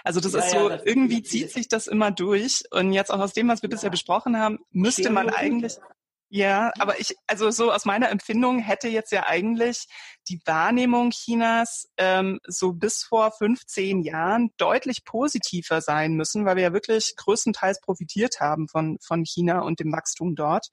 also 0.04 0.20
das 0.20 0.32
ja, 0.32 0.38
ist 0.40 0.50
so, 0.50 0.68
ja, 0.68 0.76
das 0.76 0.84
irgendwie 0.84 1.22
zieht 1.22 1.50
sich 1.50 1.68
das 1.68 1.86
immer 1.86 2.10
durch. 2.10 2.62
Und 2.70 2.92
jetzt 2.92 3.10
auch 3.10 3.20
aus 3.20 3.32
dem, 3.32 3.48
was 3.48 3.62
wir 3.62 3.68
ja. 3.68 3.74
bisher 3.74 3.90
besprochen 3.90 4.38
haben, 4.38 4.58
müsste 4.70 5.10
man 5.10 5.30
eigentlich, 5.30 5.78
ja, 6.30 6.72
aber 6.78 7.00
ich, 7.00 7.16
also 7.26 7.50
so 7.50 7.72
aus 7.72 7.86
meiner 7.86 8.10
Empfindung 8.10 8.58
hätte 8.58 8.88
jetzt 8.88 9.12
ja 9.12 9.26
eigentlich 9.26 9.86
die 10.28 10.40
Wahrnehmung 10.44 11.10
Chinas 11.10 11.88
ähm, 11.96 12.38
so 12.46 12.74
bis 12.74 13.02
vor 13.02 13.32
15 13.32 14.02
Jahren 14.02 14.50
deutlich 14.58 15.04
positiver 15.06 15.80
sein 15.80 16.12
müssen, 16.14 16.44
weil 16.44 16.56
wir 16.56 16.64
ja 16.64 16.72
wirklich 16.74 17.14
größtenteils 17.16 17.80
profitiert 17.80 18.40
haben 18.40 18.68
von, 18.68 18.98
von 19.00 19.24
China 19.24 19.60
und 19.60 19.80
dem 19.80 19.90
Wachstum 19.90 20.34
dort. 20.34 20.68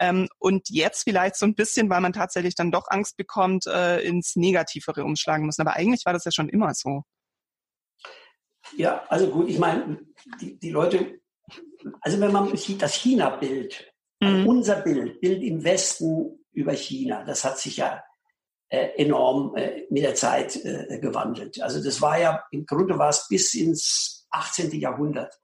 Ähm, 0.00 0.28
und 0.38 0.68
jetzt 0.70 1.04
vielleicht 1.04 1.36
so 1.36 1.46
ein 1.46 1.54
bisschen, 1.54 1.90
weil 1.90 2.00
man 2.00 2.12
tatsächlich 2.12 2.54
dann 2.54 2.70
doch 2.70 2.86
Angst 2.88 3.16
bekommt, 3.16 3.66
äh, 3.66 4.00
ins 4.00 4.36
Negativere 4.36 5.04
umschlagen 5.04 5.46
müssen. 5.46 5.62
Aber 5.62 5.74
eigentlich 5.74 6.04
war 6.06 6.12
das 6.12 6.24
ja 6.24 6.30
schon 6.30 6.48
immer 6.48 6.74
so. 6.74 7.02
Ja, 8.76 9.04
also 9.08 9.28
gut, 9.30 9.48
ich 9.48 9.58
meine, 9.58 9.98
die, 10.40 10.58
die 10.58 10.70
Leute, 10.70 11.20
also 12.00 12.20
wenn 12.20 12.32
man 12.32 12.52
das 12.78 12.94
China-Bild, 12.94 13.92
mhm. 14.20 14.46
unser 14.46 14.76
Bild, 14.76 15.20
Bild 15.20 15.42
im 15.42 15.64
Westen 15.64 16.44
über 16.52 16.72
China, 16.72 17.24
das 17.24 17.44
hat 17.44 17.58
sich 17.58 17.78
ja 17.78 18.02
äh, 18.68 19.02
enorm 19.02 19.56
äh, 19.56 19.86
mit 19.90 20.02
der 20.02 20.14
Zeit 20.14 20.56
äh, 20.64 20.98
gewandelt. 21.00 21.60
Also 21.62 21.82
das 21.82 22.02
war 22.02 22.18
ja, 22.18 22.44
im 22.50 22.66
Grunde 22.66 22.98
war 22.98 23.08
es 23.08 23.26
bis 23.28 23.54
ins 23.54 24.26
18. 24.30 24.78
Jahrhundert 24.78 25.34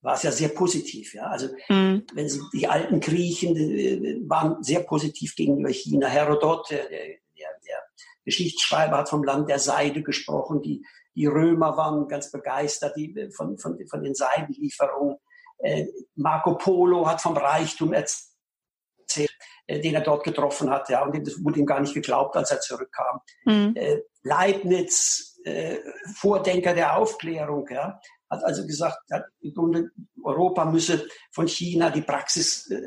war 0.00 0.14
es 0.14 0.22
ja 0.22 0.32
sehr 0.32 0.50
positiv. 0.50 1.14
Ja? 1.14 1.26
Also 1.26 1.48
mhm. 1.68 2.04
wenn 2.14 2.28
Sie 2.28 2.40
die 2.52 2.68
alten 2.68 3.00
Griechen 3.00 3.56
äh, 3.56 4.20
waren 4.28 4.62
sehr 4.62 4.80
positiv 4.80 5.34
gegenüber 5.34 5.70
China. 5.70 6.08
Herodot, 6.08 6.70
der, 6.70 6.88
der, 6.88 7.06
der 7.36 7.82
Geschichtsschreiber, 8.24 8.98
hat 8.98 9.08
vom 9.08 9.24
Land 9.24 9.48
der 9.50 9.58
Seide 9.58 10.02
gesprochen. 10.02 10.62
Die, 10.62 10.84
die 11.14 11.26
Römer 11.26 11.76
waren 11.76 12.08
ganz 12.08 12.30
begeistert 12.30 12.96
die, 12.96 13.16
äh, 13.16 13.30
von, 13.30 13.58
von, 13.58 13.78
von 13.88 14.02
den 14.02 14.14
Seidenlieferungen. 14.14 15.16
Äh, 15.58 15.86
Marco 16.14 16.56
Polo 16.56 17.06
hat 17.06 17.20
vom 17.20 17.36
Reichtum 17.36 17.92
erzählt, 17.92 19.36
äh, 19.66 19.80
den 19.80 19.94
er 19.94 20.02
dort 20.02 20.22
getroffen 20.22 20.70
hat. 20.70 20.88
Ja, 20.88 21.02
und 21.02 21.26
das 21.26 21.42
wurde 21.42 21.58
ihm 21.58 21.66
gar 21.66 21.80
nicht 21.80 21.94
geglaubt, 21.94 22.36
als 22.36 22.52
er 22.52 22.60
zurückkam. 22.60 23.20
Mhm. 23.44 23.72
Äh, 23.74 24.02
Leibniz, 24.22 25.40
äh, 25.44 25.78
Vordenker 26.14 26.74
der 26.74 26.96
Aufklärung, 26.96 27.66
ja, 27.70 28.00
hat 28.30 28.44
also 28.44 28.66
gesagt, 28.66 28.98
hat 29.10 29.26
im 29.40 29.54
Grunde 29.54 29.90
Europa 30.22 30.64
müsse 30.64 31.06
von 31.32 31.46
China 31.48 31.90
die 31.90 32.02
Praxis 32.02 32.70
äh, 32.70 32.82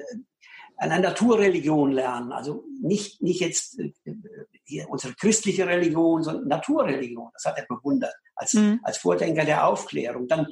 einer 0.78 1.00
Naturreligion 1.00 1.92
lernen. 1.92 2.32
Also 2.32 2.66
nicht, 2.82 3.22
nicht 3.22 3.40
jetzt 3.40 3.80
äh, 3.80 4.86
unsere 4.88 5.14
christliche 5.14 5.68
Religion, 5.68 6.24
sondern 6.24 6.48
Naturreligion. 6.48 7.30
Das 7.34 7.46
hat 7.46 7.58
er 7.58 7.66
bewundert 7.68 8.14
als, 8.36 8.54
mhm. 8.54 8.80
als 8.84 8.98
Vordenker 8.98 9.46
der 9.46 9.68
Aufklärung. 9.68 10.28
Dann 10.28 10.48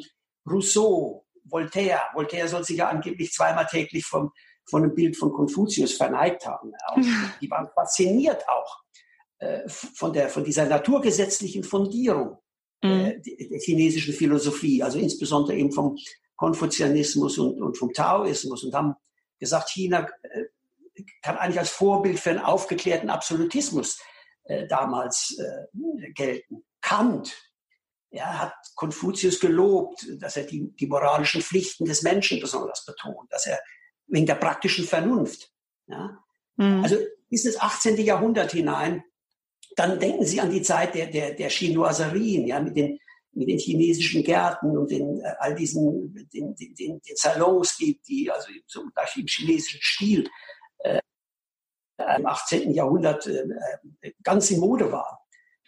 Rousseau, 0.49 1.25
Voltaire. 1.45 2.01
Voltaire 2.13 2.47
soll 2.47 2.63
sich 2.63 2.77
ja 2.77 2.89
angeblich 2.89 3.31
zweimal 3.31 3.65
täglich 3.65 4.05
vom, 4.05 4.31
von 4.69 4.83
einem 4.83 4.93
Bild 4.93 5.17
von 5.17 5.31
Konfuzius 5.31 5.93
verneigt 5.93 6.45
haben. 6.45 6.73
Die 7.41 7.49
waren 7.49 7.69
fasziniert 7.73 8.47
auch 8.47 8.83
äh, 9.39 9.67
von, 9.67 10.13
der, 10.13 10.29
von 10.29 10.43
dieser 10.43 10.65
naturgesetzlichen 10.65 11.63
Fundierung 11.63 12.37
mhm. 12.81 12.89
äh, 12.89 13.19
der 13.21 13.59
chinesischen 13.59 14.13
Philosophie, 14.13 14.83
also 14.83 14.99
insbesondere 14.99 15.57
eben 15.57 15.71
vom 15.71 15.97
Konfuzianismus 16.35 17.37
und, 17.37 17.61
und 17.61 17.77
vom 17.77 17.93
Taoismus 17.93 18.63
und 18.63 18.73
haben 18.73 18.95
gesagt, 19.39 19.69
China 19.69 20.07
äh, 20.23 20.45
kann 21.21 21.37
eigentlich 21.37 21.59
als 21.59 21.69
Vorbild 21.69 22.19
für 22.19 22.31
einen 22.31 22.39
aufgeklärten 22.39 23.09
Absolutismus 23.09 23.99
äh, 24.45 24.67
damals 24.67 25.37
äh, 25.37 26.11
gelten. 26.11 26.63
Kant 26.81 27.35
ja, 28.11 28.39
hat 28.39 28.53
Konfuzius 28.75 29.39
gelobt, 29.39 30.05
dass 30.17 30.37
er 30.37 30.43
die, 30.43 30.73
die 30.75 30.87
moralischen 30.87 31.41
Pflichten 31.41 31.85
des 31.85 32.01
Menschen 32.01 32.39
besonders 32.39 32.85
betont, 32.85 33.31
dass 33.31 33.45
er 33.45 33.59
wegen 34.07 34.25
der 34.25 34.35
praktischen 34.35 34.85
Vernunft. 34.85 35.51
Ja. 35.87 36.17
Mhm. 36.55 36.83
Also 36.83 36.97
bis 37.29 37.45
ins 37.45 37.59
18. 37.59 37.97
Jahrhundert 37.97 38.51
hinein, 38.51 39.03
dann 39.79 39.97
denken 39.97 40.25
Sie 40.25 40.41
an 40.41 40.51
die 40.51 40.61
Zeit 40.61 40.93
der, 40.93 41.07
der, 41.07 41.33
der 41.33 41.49
Chinoiserien, 41.49 42.45
ja, 42.45 42.59
mit 42.59 42.75
den, 42.75 42.99
mit 43.31 43.47
den 43.47 43.57
chinesischen 43.57 44.23
Gärten 44.23 44.77
und 44.77 44.91
den, 44.91 45.21
äh, 45.21 45.33
all 45.39 45.55
diesen 45.55 46.13
den, 46.33 46.53
den, 46.53 46.75
den, 46.75 47.01
den 47.01 47.15
Salons, 47.15 47.77
die, 47.77 47.97
die 48.05 48.29
also 48.29 48.49
so 48.67 48.81
im 48.81 49.25
chinesischen 49.25 49.79
Stil 49.81 50.29
äh, 50.79 50.99
im 52.17 52.25
18. 52.25 52.73
Jahrhundert 52.73 53.25
äh, 53.27 53.45
ganz 54.21 54.51
in 54.51 54.59
Mode 54.59 54.91
waren. 54.91 55.17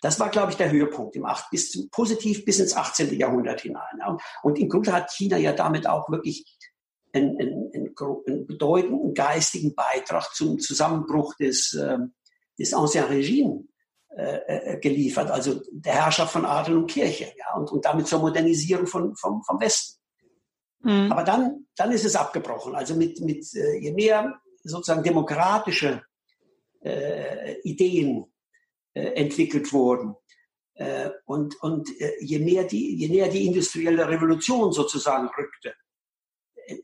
Das 0.01 0.19
war, 0.19 0.29
glaube 0.29 0.51
ich, 0.51 0.57
der 0.57 0.71
Höhepunkt 0.71 1.15
im 1.15 1.25
8, 1.25 1.49
bis 1.49 1.71
zum, 1.71 1.89
positiv 1.89 2.43
bis 2.43 2.59
ins 2.59 2.75
18. 2.75 3.17
Jahrhundert 3.17 3.61
hinein. 3.61 3.97
Ja. 3.99 4.17
Und 4.43 4.59
im 4.59 4.67
Grunde 4.67 4.91
hat 4.91 5.11
China 5.11 5.37
ja 5.37 5.53
damit 5.53 5.87
auch 5.87 6.09
wirklich 6.09 6.45
einen, 7.13 7.39
einen, 7.39 7.71
einen 7.73 8.45
bedeutenden 8.45 9.13
geistigen 9.13 9.73
Beitrag 9.73 10.33
zum 10.33 10.59
Zusammenbruch 10.59 11.35
des, 11.35 11.73
äh, 11.75 11.97
des 12.59 12.73
Ancien 12.73 13.05
Regime 13.05 13.70
äh, 14.17 14.73
äh, 14.73 14.79
geliefert, 14.79 15.31
also 15.31 15.61
der 15.71 15.93
Herrschaft 15.93 16.33
von 16.33 16.45
Adel 16.45 16.75
und 16.75 16.87
Kirche, 16.87 17.31
ja, 17.37 17.55
und, 17.55 17.71
und 17.71 17.85
damit 17.85 18.07
zur 18.07 18.19
Modernisierung 18.19 18.85
von, 18.85 19.15
vom, 19.15 19.41
vom 19.41 19.59
Westen. 19.61 20.01
Mhm. 20.81 21.09
Aber 21.11 21.23
dann, 21.23 21.67
dann 21.77 21.93
ist 21.93 22.03
es 22.03 22.17
abgebrochen. 22.17 22.75
Also 22.75 22.93
mit, 22.95 23.21
mit 23.21 23.53
äh, 23.55 23.77
je 23.77 23.93
mehr 23.93 24.41
sozusagen 24.65 25.01
demokratische 25.01 26.03
äh, 26.81 27.59
Ideen 27.61 28.25
äh, 28.93 29.13
entwickelt 29.13 29.71
wurden. 29.71 30.15
Äh, 30.73 31.11
und 31.23 31.61
und 31.61 31.89
äh, 32.01 32.15
je, 32.19 32.39
mehr 32.39 32.65
die, 32.65 32.97
je 32.97 33.07
näher 33.07 33.29
die 33.29 33.45
industrielle 33.45 34.09
Revolution 34.09 34.73
sozusagen 34.73 35.29
rückte, 35.37 35.73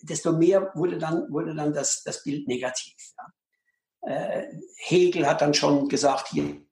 desto 0.02 0.32
mehr 0.32 0.72
wurde 0.76 0.98
dann, 0.98 1.30
wurde 1.30 1.54
dann 1.54 1.74
das, 1.74 2.04
das 2.04 2.24
Bild 2.24 2.48
negativ. 2.48 2.96
Ja. 3.18 4.44
Hegel 4.78 5.28
hat 5.28 5.42
dann 5.42 5.54
schon 5.54 5.90
gesagt, 5.90 6.30
hier 6.30 6.66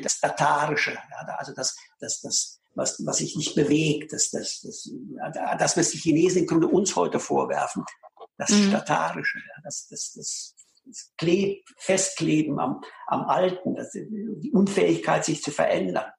das 0.00 0.20
Tatarische, 0.20 0.92
ja, 0.92 1.34
also 1.36 1.52
das, 1.52 1.76
das, 2.00 2.20
das, 2.20 2.60
was, 2.74 3.04
was 3.06 3.18
sich 3.18 3.36
nicht 3.36 3.54
bewegt, 3.54 4.12
das, 4.12 4.30
das, 4.30 4.60
das, 4.62 4.90
das, 5.58 5.76
was 5.76 5.90
die 5.90 5.98
Chinesen 5.98 6.42
im 6.42 6.46
Grunde 6.46 6.66
uns 6.68 6.96
heute 6.96 7.20
vorwerfen, 7.20 7.84
das 8.36 8.50
mhm. 8.50 8.68
Statarische, 8.68 9.38
ja, 9.38 9.62
das, 9.62 9.88
das, 9.88 10.12
das, 10.14 10.54
Kleb, 11.16 11.64
Festkleben 11.78 12.60
am, 12.60 12.82
am 13.06 13.22
Alten, 13.22 13.74
das, 13.74 13.92
die 13.92 14.52
Unfähigkeit, 14.52 15.24
sich 15.24 15.42
zu 15.42 15.50
verändern. 15.50 16.12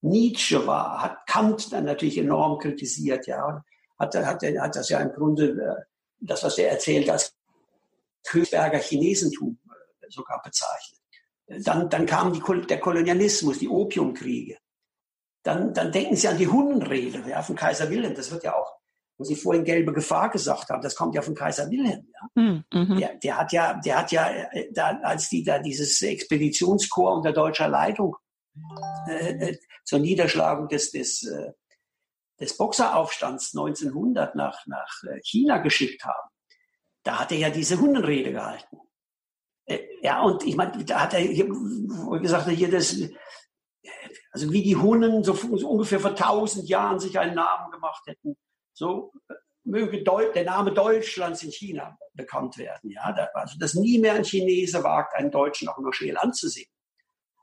Nietzsche 0.00 0.66
war, 0.66 1.02
hat 1.02 1.26
Kant 1.26 1.72
dann 1.72 1.84
natürlich 1.84 2.16
enorm 2.16 2.58
kritisiert, 2.58 3.26
ja, 3.26 3.62
hat, 3.98 4.14
hat, 4.14 4.42
hat 4.42 4.76
das 4.76 4.88
ja 4.88 5.00
im 5.00 5.12
Grunde, 5.12 5.50
äh, 5.50 5.82
das, 6.20 6.44
was 6.44 6.58
er 6.58 6.70
erzählt, 6.70 7.10
als 7.10 7.34
Königsberger 8.24 8.78
Chinesentum 8.78 9.58
äh, 9.68 10.10
sogar 10.10 10.40
bezeichnet. 10.42 11.00
Dann, 11.46 11.88
dann 11.88 12.06
kam 12.06 12.32
die, 12.32 12.66
der 12.66 12.80
Kolonialismus, 12.80 13.58
die 13.58 13.68
Opiumkriege. 13.68 14.58
Dann, 15.42 15.72
dann 15.72 15.92
denken 15.92 16.16
Sie 16.16 16.26
an 16.26 16.38
die 16.38 16.48
Hunnenrede 16.48 17.22
ja, 17.28 17.42
von 17.42 17.54
Kaiser 17.54 17.88
Wilhelm. 17.88 18.14
Das 18.14 18.32
wird 18.32 18.42
ja 18.42 18.54
auch 18.54 18.76
wo 19.18 19.24
Sie 19.24 19.36
vorhin 19.36 19.64
gelbe 19.64 19.92
Gefahr 19.92 20.30
gesagt 20.30 20.68
haben, 20.68 20.82
das 20.82 20.94
kommt 20.94 21.14
ja 21.14 21.22
von 21.22 21.34
Kaiser 21.34 21.70
Wilhelm. 21.70 22.06
Ja? 22.12 22.28
Hm, 22.34 22.64
mhm. 22.72 22.98
Der, 22.98 23.14
der, 23.14 23.36
hat 23.38 23.52
ja, 23.52 23.74
der 23.74 23.98
hat 23.98 24.12
ja, 24.12 24.28
äh, 24.52 24.70
da, 24.72 24.98
als 25.02 25.28
die 25.28 25.42
da 25.42 25.58
dieses 25.58 26.02
Expeditionskorps 26.02 27.16
unter 27.16 27.32
deutscher 27.32 27.68
Leitung 27.68 28.16
äh, 29.08 29.50
äh, 29.50 29.58
zur 29.84 30.00
Niederschlagung 30.00 30.68
des, 30.68 30.90
des, 30.90 31.22
äh, 31.24 31.52
des 32.38 32.56
Boxeraufstands 32.56 33.54
1900 33.54 34.34
nach, 34.34 34.66
nach 34.66 35.02
äh, 35.04 35.20
China 35.22 35.58
geschickt 35.58 36.04
haben, 36.04 36.28
da 37.02 37.20
hat 37.20 37.32
er 37.32 37.38
ja 37.38 37.50
diese 37.50 37.80
Hundenrede 37.80 38.32
gehalten. 38.32 38.78
Äh, 39.66 39.80
ja, 40.00 40.22
und 40.22 40.44
ich 40.44 40.56
meine, 40.56 40.84
da 40.84 41.02
hat 41.02 41.14
er 41.14 41.26
gesagt, 42.20 42.48
hier 42.48 42.70
das, 42.70 42.96
also 44.32 44.52
wie 44.52 44.62
die 44.62 44.76
Hunnen 44.76 45.22
so, 45.22 45.34
so 45.34 45.68
ungefähr 45.68 46.00
vor 46.00 46.14
tausend 46.14 46.68
Jahren 46.68 46.98
sich 46.98 47.18
einen 47.18 47.34
Namen 47.34 47.70
gemacht 47.70 48.02
hätten 48.06 48.36
so 48.76 49.12
möge 49.64 50.04
Deu 50.04 50.32
der 50.32 50.44
Name 50.44 50.72
Deutschlands 50.72 51.42
in 51.42 51.50
China 51.50 51.98
bekannt 52.14 52.56
werden. 52.58 52.90
Ja, 52.90 53.14
also 53.34 53.58
dass 53.58 53.74
nie 53.74 53.98
mehr 53.98 54.14
ein 54.14 54.24
Chinese 54.24 54.84
wagt, 54.84 55.14
einen 55.16 55.30
Deutschen 55.30 55.68
auch 55.68 55.78
nur 55.78 55.92
scheel 55.92 56.16
anzusehen. 56.16 56.70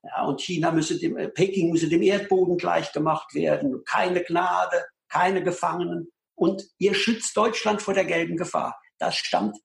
Ja, 0.04 0.24
und 0.26 0.42
China 0.42 0.72
müsse 0.72 1.00
dem, 1.00 1.18
äh, 1.18 1.30
Peking 1.30 1.72
müsse 1.72 1.90
dem 1.90 2.02
Erdboden 2.02 2.58
gleichgemacht 2.58 3.34
werden. 3.34 3.84
Keine 3.86 4.24
Gnade, 4.24 4.86
keine 5.10 5.44
Gefangenen. 5.44 6.12
Und 6.36 6.64
ihr 6.78 6.94
schützt 6.94 7.36
Deutschland 7.36 7.82
vor 7.82 7.94
der 7.94 8.06
gelben 8.06 8.38
Gefahr. 8.38 8.80
Das 9.00 9.16
stammt 9.16 9.58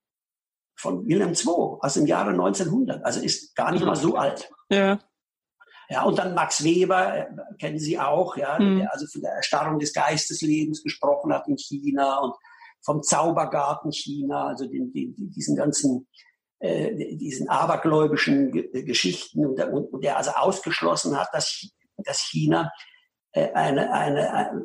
von 0.79 1.07
Wilhelm 1.07 1.33
II 1.33 1.79
aus 1.81 1.95
dem 1.95 2.07
Jahre 2.07 2.31
1900. 2.31 3.05
Also 3.05 3.21
ist 3.21 3.55
gar 3.55 3.73
nicht 3.73 3.85
mal 3.85 3.97
so 3.97 4.17
alt. 4.17 4.51
Ja. 4.71 4.99
Ja, 5.91 6.03
und 6.03 6.19
dann 6.19 6.35
Max 6.35 6.63
Weber, 6.65 7.17
äh, 7.17 7.27
kennen 7.59 7.79
Sie 7.79 7.99
auch, 7.99 8.37
ja, 8.37 8.59
mhm. 8.59 8.81
der 8.81 8.93
also 8.93 9.07
von 9.07 9.23
der 9.23 9.33
Erstarrung 9.33 9.79
des 9.79 9.95
Geisteslebens 9.95 10.83
gesprochen 10.83 11.33
hat 11.33 11.49
in 11.49 11.57
China 11.57 12.19
und 12.19 12.35
vom 12.85 13.03
Zaubergarten 13.03 13.91
China, 13.91 14.49
also 14.49 14.67
den, 14.67 14.93
den, 14.93 15.15
diesen 15.17 15.57
ganzen, 15.57 16.07
äh, 16.59 17.17
diesen 17.17 17.49
abergläubischen 17.49 18.53
G 18.53 18.83
Geschichten 18.83 19.47
und 19.47 19.59
der, 19.59 19.73
und 19.73 20.05
der 20.05 20.19
also 20.19 20.33
ausgeschlossen 20.33 21.19
hat, 21.19 21.29
dass, 21.33 21.67
dass 21.97 22.21
China 22.21 22.71
äh, 23.33 23.51
eine, 23.53 23.91
eine, 23.93 24.63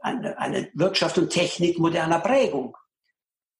eine, 0.00 0.38
eine 0.38 0.68
Wirtschaft 0.74 1.16
und 1.18 1.30
Technik 1.30 1.78
moderner 1.78 2.18
Prägung 2.18 2.76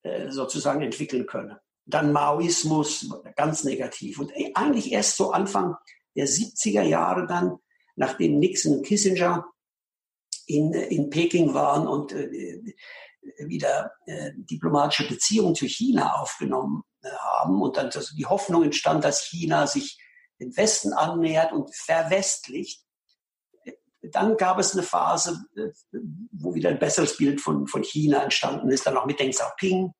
äh, 0.03 0.31
sozusagen 0.31 0.83
entwickeln 0.83 1.27
könne. 1.27 1.61
Dann 1.87 2.12
Maoismus, 2.12 3.09
ganz 3.37 3.64
negativ. 3.64 4.18
Und 4.18 4.33
eigentlich 4.55 4.92
erst 4.92 5.16
so 5.16 5.31
Anfang 5.31 5.77
der 6.16 6.27
70er 6.27 6.83
Jahre 6.83 7.27
dann, 7.27 7.59
nachdem 7.94 8.38
Nixon 8.38 8.79
und 8.79 8.87
Kissinger 8.87 9.46
in, 10.46 10.72
in 10.72 11.11
Peking 11.11 11.55
waren 11.55 11.87
und 11.87 12.12
äh, 12.12 12.75
wieder 13.38 13.92
äh, 14.07 14.33
diplomatische 14.35 15.09
Beziehungen 15.09 15.55
zu 15.55 15.66
China 15.66 16.14
aufgenommen 16.14 16.83
äh, 17.03 17.11
haben 17.11 17.61
und 17.61 17.77
dann 17.77 17.87
also 17.87 18.14
die 18.14 18.27
Hoffnung 18.27 18.62
entstand, 18.62 19.05
dass 19.05 19.25
China 19.25 19.66
sich 19.66 20.01
dem 20.40 20.57
Westen 20.57 20.92
annähert 20.92 21.53
und 21.53 21.75
verwestlicht. 21.75 22.85
Dann 24.03 24.37
gab 24.37 24.59
es 24.59 24.72
eine 24.72 24.83
Phase, 24.83 25.44
äh, 25.57 25.70
wo 26.31 26.55
wieder 26.55 26.70
ein 26.70 26.79
besseres 26.79 27.16
Bild 27.16 27.40
von, 27.40 27.66
von 27.66 27.83
China 27.83 28.22
entstanden 28.22 28.70
ist, 28.70 28.87
dann 28.87 28.96
auch 28.96 29.07
mit 29.07 29.18
Deng 29.18 29.31
Xiaoping, 29.31 29.92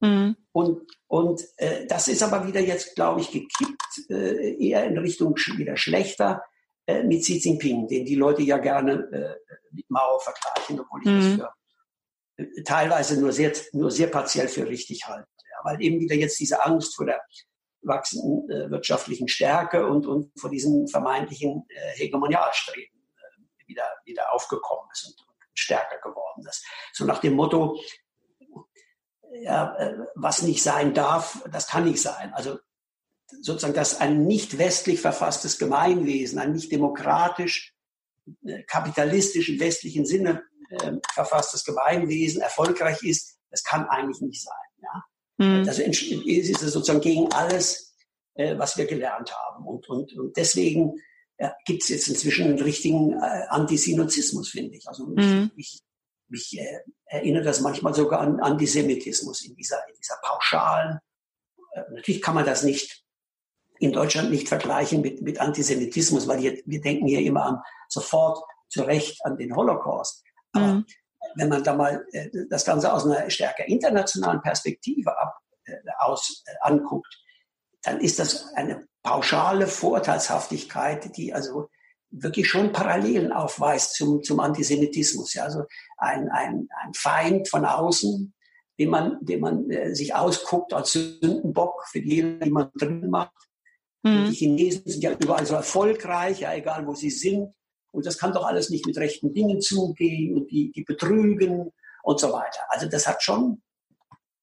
Mhm. 0.00 0.36
Und, 0.52 0.82
und 1.06 1.42
äh, 1.56 1.86
das 1.86 2.08
ist 2.08 2.22
aber 2.22 2.46
wieder 2.46 2.60
jetzt, 2.60 2.94
glaube 2.94 3.20
ich, 3.20 3.30
gekippt, 3.30 4.10
äh, 4.10 4.54
eher 4.62 4.84
in 4.84 4.98
Richtung 4.98 5.34
wieder 5.36 5.76
schlechter 5.76 6.42
äh, 6.86 7.02
mit 7.02 7.22
Xi 7.22 7.38
Jinping, 7.38 7.88
den 7.88 8.04
die 8.04 8.14
Leute 8.14 8.42
ja 8.42 8.58
gerne 8.58 9.08
äh, 9.12 9.54
mit 9.70 9.88
Mao 9.90 10.18
vergleichen, 10.18 10.80
obwohl 10.80 11.00
ich 11.02 11.08
mhm. 11.08 11.38
das 11.38 11.48
für 12.36 12.42
äh, 12.42 12.62
teilweise 12.62 13.20
nur 13.20 13.32
sehr, 13.32 13.52
nur 13.72 13.90
sehr 13.90 14.08
partiell 14.08 14.48
für 14.48 14.68
richtig 14.68 15.06
halte. 15.06 15.28
Ja, 15.50 15.64
weil 15.64 15.82
eben 15.82 16.00
wieder 16.00 16.14
jetzt 16.14 16.38
diese 16.38 16.64
Angst 16.64 16.94
vor 16.94 17.06
der 17.06 17.22
wachsenden 17.82 18.50
äh, 18.50 18.70
wirtschaftlichen 18.70 19.28
Stärke 19.28 19.86
und, 19.86 20.06
und 20.06 20.32
vor 20.38 20.50
diesem 20.50 20.88
vermeintlichen 20.88 21.66
Hegemonialstreben 21.94 22.96
wieder, 23.66 23.84
wieder 24.04 24.32
aufgekommen 24.32 24.88
ist 24.92 25.06
und, 25.06 25.28
und 25.28 25.36
stärker 25.54 25.98
geworden 25.98 26.44
ist. 26.48 26.64
So 26.92 27.04
nach 27.04 27.18
dem 27.20 27.34
Motto, 27.34 27.78
ja, 29.32 29.76
äh, 29.76 29.94
was 30.14 30.42
nicht 30.42 30.62
sein 30.62 30.94
darf, 30.94 31.42
das 31.50 31.66
kann 31.66 31.84
nicht 31.84 32.00
sein. 32.00 32.32
Also 32.34 32.58
sozusagen, 33.42 33.74
dass 33.74 34.00
ein 34.00 34.26
nicht 34.26 34.58
westlich 34.58 35.00
verfasstes 35.00 35.58
Gemeinwesen, 35.58 36.38
ein 36.38 36.52
nicht 36.52 36.70
demokratisch, 36.70 37.74
äh, 38.44 38.62
kapitalistisch 38.64 39.48
im 39.48 39.60
westlichen 39.60 40.06
Sinne 40.06 40.42
äh, 40.70 40.92
verfasstes 41.12 41.64
Gemeinwesen 41.64 42.40
erfolgreich 42.40 43.02
ist, 43.02 43.38
das 43.50 43.62
kann 43.64 43.86
eigentlich 43.88 44.20
nicht 44.20 44.42
sein. 44.42 44.54
Ja? 44.82 45.04
Mhm. 45.38 45.68
Also 45.68 45.82
ist 45.82 46.62
es 46.62 46.72
sozusagen 46.72 47.00
gegen 47.00 47.32
alles, 47.32 47.94
äh, 48.34 48.56
was 48.58 48.76
wir 48.76 48.86
gelernt 48.86 49.32
haben. 49.34 49.66
Und, 49.66 49.88
und, 49.88 50.12
und 50.16 50.36
deswegen 50.36 50.94
ja, 51.38 51.54
gibt 51.66 51.82
es 51.82 51.90
jetzt 51.90 52.08
inzwischen 52.08 52.46
einen 52.46 52.60
richtigen 52.60 53.12
äh, 53.12 53.46
Antisinozismus, 53.48 54.48
finde 54.48 54.76
ich. 54.76 54.88
Also 54.88 55.06
mich, 55.06 55.26
mhm. 55.26 55.50
mich, 55.54 55.80
mich 56.28 56.58
äh, 56.58 56.80
erinnert 57.06 57.46
das 57.46 57.60
manchmal 57.60 57.94
sogar 57.94 58.20
an 58.20 58.40
Antisemitismus 58.40 59.44
in 59.44 59.54
dieser, 59.54 59.86
in 59.88 59.94
dieser 59.94 60.18
pauschalen. 60.22 60.98
Äh, 61.72 61.82
natürlich 61.90 62.22
kann 62.22 62.34
man 62.34 62.44
das 62.44 62.62
nicht 62.62 63.04
in 63.78 63.92
Deutschland 63.92 64.30
nicht 64.30 64.48
vergleichen 64.48 65.00
mit, 65.02 65.22
mit 65.22 65.40
Antisemitismus, 65.40 66.26
weil 66.26 66.40
wir, 66.42 66.58
wir 66.64 66.80
denken 66.80 67.06
hier 67.06 67.20
immer 67.20 67.44
an, 67.44 67.62
sofort 67.88 68.42
zu 68.68 68.82
Recht 68.82 69.24
an 69.24 69.36
den 69.36 69.54
Holocaust. 69.54 70.24
Aber 70.52 70.66
mhm. 70.66 70.86
wenn 71.34 71.48
man 71.48 71.62
da 71.62 71.74
mal 71.74 72.04
äh, 72.12 72.28
das 72.48 72.64
Ganze 72.64 72.92
aus 72.92 73.04
einer 73.04 73.28
stärker 73.30 73.66
internationalen 73.66 74.40
Perspektive 74.40 75.16
ab, 75.18 75.38
äh, 75.64 75.76
aus 75.98 76.42
äh, 76.46 76.52
anguckt, 76.60 77.14
dann 77.82 78.00
ist 78.00 78.18
das 78.18 78.52
eine 78.54 78.88
pauschale 79.02 79.66
Vorteilshaftigkeit, 79.66 81.16
die 81.16 81.32
also 81.32 81.68
wirklich 82.10 82.48
schon 82.48 82.72
Parallelen 82.72 83.32
aufweist 83.32 83.94
zum, 83.94 84.22
zum 84.22 84.40
Antisemitismus. 84.40 85.34
Ja, 85.34 85.44
also 85.44 85.64
ein, 85.98 86.28
ein, 86.30 86.68
ein 86.82 86.94
Feind 86.94 87.48
von 87.48 87.64
außen, 87.64 88.32
den 88.78 88.90
man, 88.90 89.18
den 89.22 89.40
man 89.40 89.70
äh, 89.70 89.94
sich 89.94 90.14
ausguckt 90.14 90.72
als 90.72 90.92
Sündenbock 90.92 91.86
für 91.90 92.00
die, 92.00 92.38
die 92.38 92.50
man 92.50 92.70
drin 92.74 93.08
macht. 93.10 93.34
Mhm. 94.02 94.30
Die 94.30 94.34
Chinesen 94.34 94.82
sind 94.84 95.02
ja 95.02 95.12
überall 95.12 95.46
so 95.46 95.54
erfolgreich, 95.54 96.40
ja, 96.40 96.54
egal 96.54 96.86
wo 96.86 96.94
sie 96.94 97.10
sind. 97.10 97.52
Und 97.92 98.04
das 98.04 98.18
kann 98.18 98.32
doch 98.32 98.44
alles 98.44 98.68
nicht 98.68 98.86
mit 98.86 98.98
rechten 98.98 99.32
Dingen 99.32 99.60
zugehen 99.60 100.36
und 100.36 100.50
die, 100.50 100.70
die 100.70 100.84
betrügen 100.84 101.72
und 102.02 102.20
so 102.20 102.32
weiter. 102.32 102.60
Also 102.68 102.88
das 102.88 103.06
hat 103.06 103.22
schon, 103.22 103.62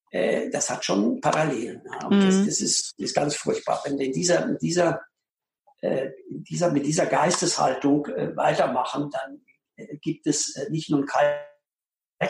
äh, 0.10 0.50
das 0.50 0.70
hat 0.70 0.84
schon 0.84 1.22
Parallelen. 1.22 1.82
Ja. 1.86 2.10
Mhm. 2.10 2.26
das, 2.26 2.46
das, 2.46 2.62
ist, 2.62 2.94
ist 2.98 3.16
ganz 3.16 3.36
furchtbar. 3.36 3.82
Wenn 3.86 4.00
in 4.00 4.12
dieser, 4.12 4.48
in 4.50 4.58
dieser, 4.58 5.02
äh, 5.84 6.12
dieser, 6.30 6.72
mit 6.72 6.86
dieser 6.86 7.06
Geisteshaltung 7.06 8.06
äh, 8.06 8.36
weitermachen, 8.38 9.10
dann 9.12 9.42
äh, 9.76 9.98
gibt 9.98 10.26
es 10.28 10.56
äh, 10.56 10.70
nicht 10.72 10.90
nur 10.90 11.00
einen 11.00 11.08
kalten 11.08 11.44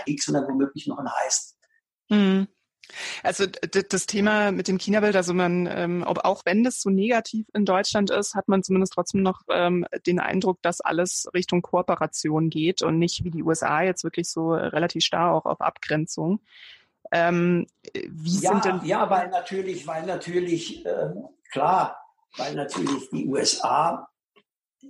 Krieg, 0.03 0.23
sondern 0.23 0.47
womöglich 0.47 0.87
noch 0.87 0.97
einen 0.97 1.13
heißen. 1.13 1.57
Mhm. 2.09 2.47
Also 3.21 3.45
das 3.45 4.07
Thema 4.07 4.51
mit 4.51 4.67
dem 4.67 4.79
China-Bild, 4.79 5.15
also 5.15 5.35
man, 5.35 5.67
ähm, 5.67 6.03
ob, 6.05 6.25
auch 6.25 6.41
wenn 6.45 6.63
das 6.63 6.81
so 6.81 6.89
negativ 6.89 7.45
in 7.53 7.63
Deutschland 7.63 8.09
ist, 8.09 8.33
hat 8.33 8.47
man 8.47 8.63
zumindest 8.63 8.93
trotzdem 8.93 9.21
noch 9.21 9.41
ähm, 9.49 9.85
den 10.07 10.19
Eindruck, 10.19 10.59
dass 10.63 10.81
alles 10.81 11.27
Richtung 11.35 11.61
Kooperation 11.61 12.49
geht 12.49 12.81
und 12.81 12.97
nicht 12.97 13.23
wie 13.23 13.29
die 13.29 13.43
USA 13.43 13.83
jetzt 13.83 14.03
wirklich 14.03 14.29
so 14.29 14.53
relativ 14.53 15.03
starr 15.03 15.31
auch 15.31 15.45
auf 15.45 15.61
Abgrenzung. 15.61 16.41
Ähm, 17.11 17.67
wie 17.93 18.39
ja, 18.39 18.51
sind 18.51 18.65
denn 18.65 18.81
ja, 18.83 19.07
weil 19.11 19.29
natürlich, 19.29 19.85
weil 19.85 20.07
natürlich 20.07 20.83
ähm, 20.85 21.27
klar, 21.51 22.02
weil 22.37 22.55
natürlich 22.55 23.09
die 23.09 23.27
USA 23.27 24.07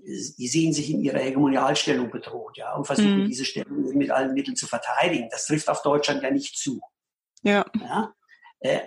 die 0.04 0.48
sehen 0.48 0.74
sich 0.74 0.90
in 0.90 1.02
ihrer 1.02 1.20
Hegemonialstellung 1.20 2.10
bedroht, 2.10 2.58
ja, 2.58 2.76
und 2.76 2.86
versuchen 2.86 3.24
mhm. 3.24 3.28
diese 3.28 3.46
Stellung 3.46 3.96
mit 3.96 4.12
allen 4.12 4.34
Mitteln 4.34 4.56
zu 4.56 4.68
verteidigen. 4.68 5.30
Das 5.30 5.46
trifft 5.46 5.70
auf 5.70 5.82
Deutschland 5.82 6.24
ja 6.24 6.32
nicht 6.32 6.58
zu. 6.58 6.82
Ja. 7.44 7.66
ja? 7.80 8.14
Äh, 8.60 8.80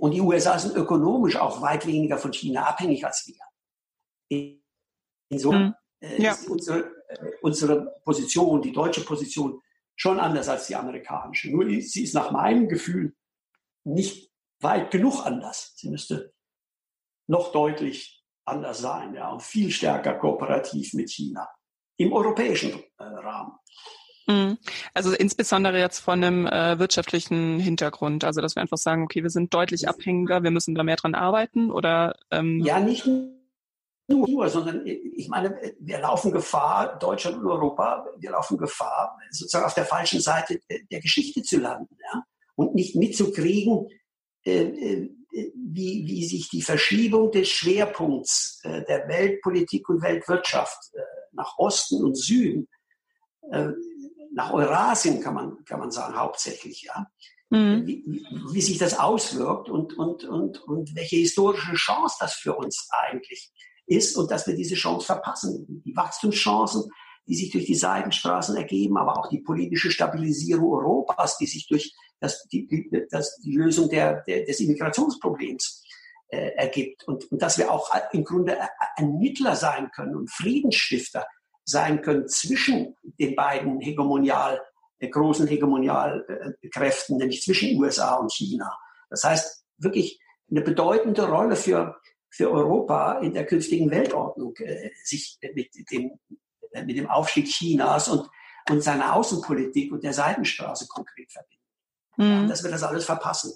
und 0.00 0.12
die 0.12 0.20
USA 0.20 0.58
sind 0.58 0.76
ökonomisch 0.76 1.36
auch 1.36 1.62
weit 1.62 1.86
weniger 1.86 2.18
von 2.18 2.32
China 2.32 2.64
abhängig 2.64 3.04
als 3.04 3.26
wir. 3.26 4.58
Insofern 5.28 5.74
mhm. 6.00 6.22
ja. 6.22 6.32
ist 6.32 6.48
unsere, 6.48 6.80
äh, 7.08 7.30
unsere 7.42 8.00
Position, 8.04 8.62
die 8.62 8.72
deutsche 8.72 9.02
Position, 9.02 9.60
schon 9.96 10.18
anders 10.18 10.48
als 10.48 10.66
die 10.66 10.76
amerikanische. 10.76 11.50
Nur 11.50 11.66
sie 11.80 12.04
ist 12.04 12.14
nach 12.14 12.30
meinem 12.30 12.68
Gefühl 12.68 13.14
nicht 13.84 14.30
weit 14.60 14.90
genug 14.90 15.24
anders. 15.24 15.72
Sie 15.76 15.90
müsste 15.90 16.32
noch 17.30 17.52
deutlich 17.52 18.22
anders 18.44 18.80
sein 18.80 19.14
ja, 19.14 19.30
und 19.30 19.42
viel 19.42 19.70
stärker 19.70 20.14
kooperativ 20.14 20.92
mit 20.94 21.10
China 21.10 21.48
im 21.96 22.12
europäischen 22.12 22.72
äh, 22.98 23.04
Rahmen. 23.04 23.52
Mhm. 24.26 24.58
Also 24.94 25.12
insbesondere 25.12 25.78
jetzt 25.78 26.00
von 26.00 26.22
einem 26.22 26.46
äh, 26.46 26.78
wirtschaftlichen 26.78 27.60
Hintergrund. 27.60 28.24
Also 28.24 28.40
dass 28.40 28.56
wir 28.56 28.62
einfach 28.62 28.78
sagen, 28.78 29.04
okay, 29.04 29.22
wir 29.22 29.30
sind 29.30 29.54
deutlich 29.54 29.88
abhängiger, 29.88 30.42
wir 30.42 30.50
müssen 30.50 30.74
da 30.74 30.82
mehr 30.82 30.96
dran 30.96 31.14
arbeiten 31.14 31.70
oder 31.70 32.16
ähm 32.30 32.60
Ja, 32.64 32.80
nicht 32.80 33.06
nur, 34.08 34.48
sondern 34.48 34.84
ich 34.84 35.28
meine, 35.28 35.56
wir 35.78 36.00
laufen 36.00 36.32
Gefahr, 36.32 36.98
Deutschland 36.98 37.36
und 37.38 37.46
Europa, 37.46 38.04
wir 38.18 38.30
laufen 38.32 38.58
Gefahr, 38.58 39.16
sozusagen 39.30 39.66
auf 39.66 39.74
der 39.74 39.84
falschen 39.84 40.20
Seite 40.20 40.58
der 40.90 41.00
Geschichte 41.00 41.42
zu 41.42 41.58
landen, 41.58 41.96
ja? 42.12 42.24
Und 42.56 42.74
nicht 42.74 42.96
mitzukriegen, 42.96 43.88
äh, 44.44 44.62
äh, 44.62 45.10
wie, 45.32 46.04
wie 46.06 46.26
sich 46.26 46.48
die 46.48 46.62
Verschiebung 46.62 47.30
des 47.30 47.48
Schwerpunkts 47.48 48.60
äh, 48.64 48.84
der 48.84 49.08
Weltpolitik 49.08 49.88
und 49.88 50.02
Weltwirtschaft 50.02 50.78
äh, 50.94 51.00
nach 51.32 51.58
Osten 51.58 52.02
und 52.02 52.16
Süden 52.16 52.68
äh, 53.50 53.68
nach 54.32 54.52
Eurasien 54.52 55.20
kann 55.20 55.34
man, 55.34 55.64
kann 55.64 55.80
man 55.80 55.90
sagen, 55.90 56.16
hauptsächlich, 56.16 56.82
ja. 56.82 57.06
Mhm. 57.50 57.86
Wie, 57.86 58.24
wie, 58.52 58.60
sich 58.60 58.78
das 58.78 58.98
auswirkt 58.98 59.68
und, 59.68 59.98
und, 59.98 60.24
und, 60.24 60.62
und 60.62 60.94
welche 60.94 61.16
historische 61.16 61.74
Chance 61.74 62.16
das 62.20 62.34
für 62.34 62.54
uns 62.54 62.88
eigentlich 62.92 63.50
ist 63.86 64.16
und 64.16 64.30
dass 64.30 64.46
wir 64.46 64.54
diese 64.54 64.76
Chance 64.76 65.06
verpassen. 65.06 65.82
Die 65.84 65.96
Wachstumschancen, 65.96 66.84
die 67.26 67.34
sich 67.34 67.50
durch 67.50 67.64
die 67.64 67.74
Seitenstraßen 67.74 68.56
ergeben, 68.56 68.96
aber 68.96 69.18
auch 69.18 69.28
die 69.28 69.40
politische 69.40 69.90
Stabilisierung 69.90 70.70
Europas, 70.70 71.38
die 71.38 71.46
sich 71.46 71.66
durch 71.66 71.92
das, 72.20 72.46
die, 72.48 72.90
das, 73.10 73.36
die 73.38 73.56
Lösung 73.56 73.88
der, 73.88 74.22
der, 74.22 74.44
des 74.44 74.60
Immigrationsproblems 74.60 75.84
äh, 76.28 76.52
ergibt. 76.56 77.06
Und, 77.08 77.30
und 77.32 77.42
dass 77.42 77.58
wir 77.58 77.70
auch 77.70 77.90
im 78.12 78.24
Grunde 78.24 78.58
ein 78.96 79.18
Mittler 79.18 79.56
sein 79.56 79.90
können 79.90 80.14
und 80.14 80.30
Friedensstifter 80.30 81.26
sein 81.64 82.02
können 82.02 82.28
zwischen 82.28 82.96
den 83.18 83.34
beiden 83.34 83.80
Hegemonial, 83.80 84.60
äh, 84.98 85.08
großen 85.08 85.46
Hegemonialkräften, 85.46 87.16
nämlich 87.16 87.42
zwischen 87.42 87.76
USA 87.80 88.14
und 88.16 88.32
China. 88.32 88.76
Das 89.08 89.24
heißt, 89.24 89.64
wirklich 89.78 90.20
eine 90.50 90.60
bedeutende 90.60 91.28
Rolle 91.28 91.56
für, 91.56 91.96
für 92.28 92.50
Europa 92.50 93.18
in 93.20 93.32
der 93.34 93.46
künftigen 93.46 93.90
Weltordnung, 93.90 94.54
äh, 94.58 94.90
sich 95.02 95.38
mit 95.54 95.70
dem, 95.90 96.18
äh, 96.72 96.84
mit 96.84 96.96
dem 96.96 97.08
Aufstieg 97.08 97.46
Chinas 97.46 98.08
und, 98.08 98.28
und 98.68 98.82
seiner 98.82 99.14
Außenpolitik 99.14 99.92
und 99.92 100.04
der 100.04 100.12
Seitenstraße 100.12 100.86
konkret 100.88 101.32
verbinden. 101.32 101.59
Mhm. 102.20 102.48
Dass 102.48 102.62
wir 102.62 102.70
das 102.70 102.82
alles 102.82 103.04
verpassen. 103.04 103.52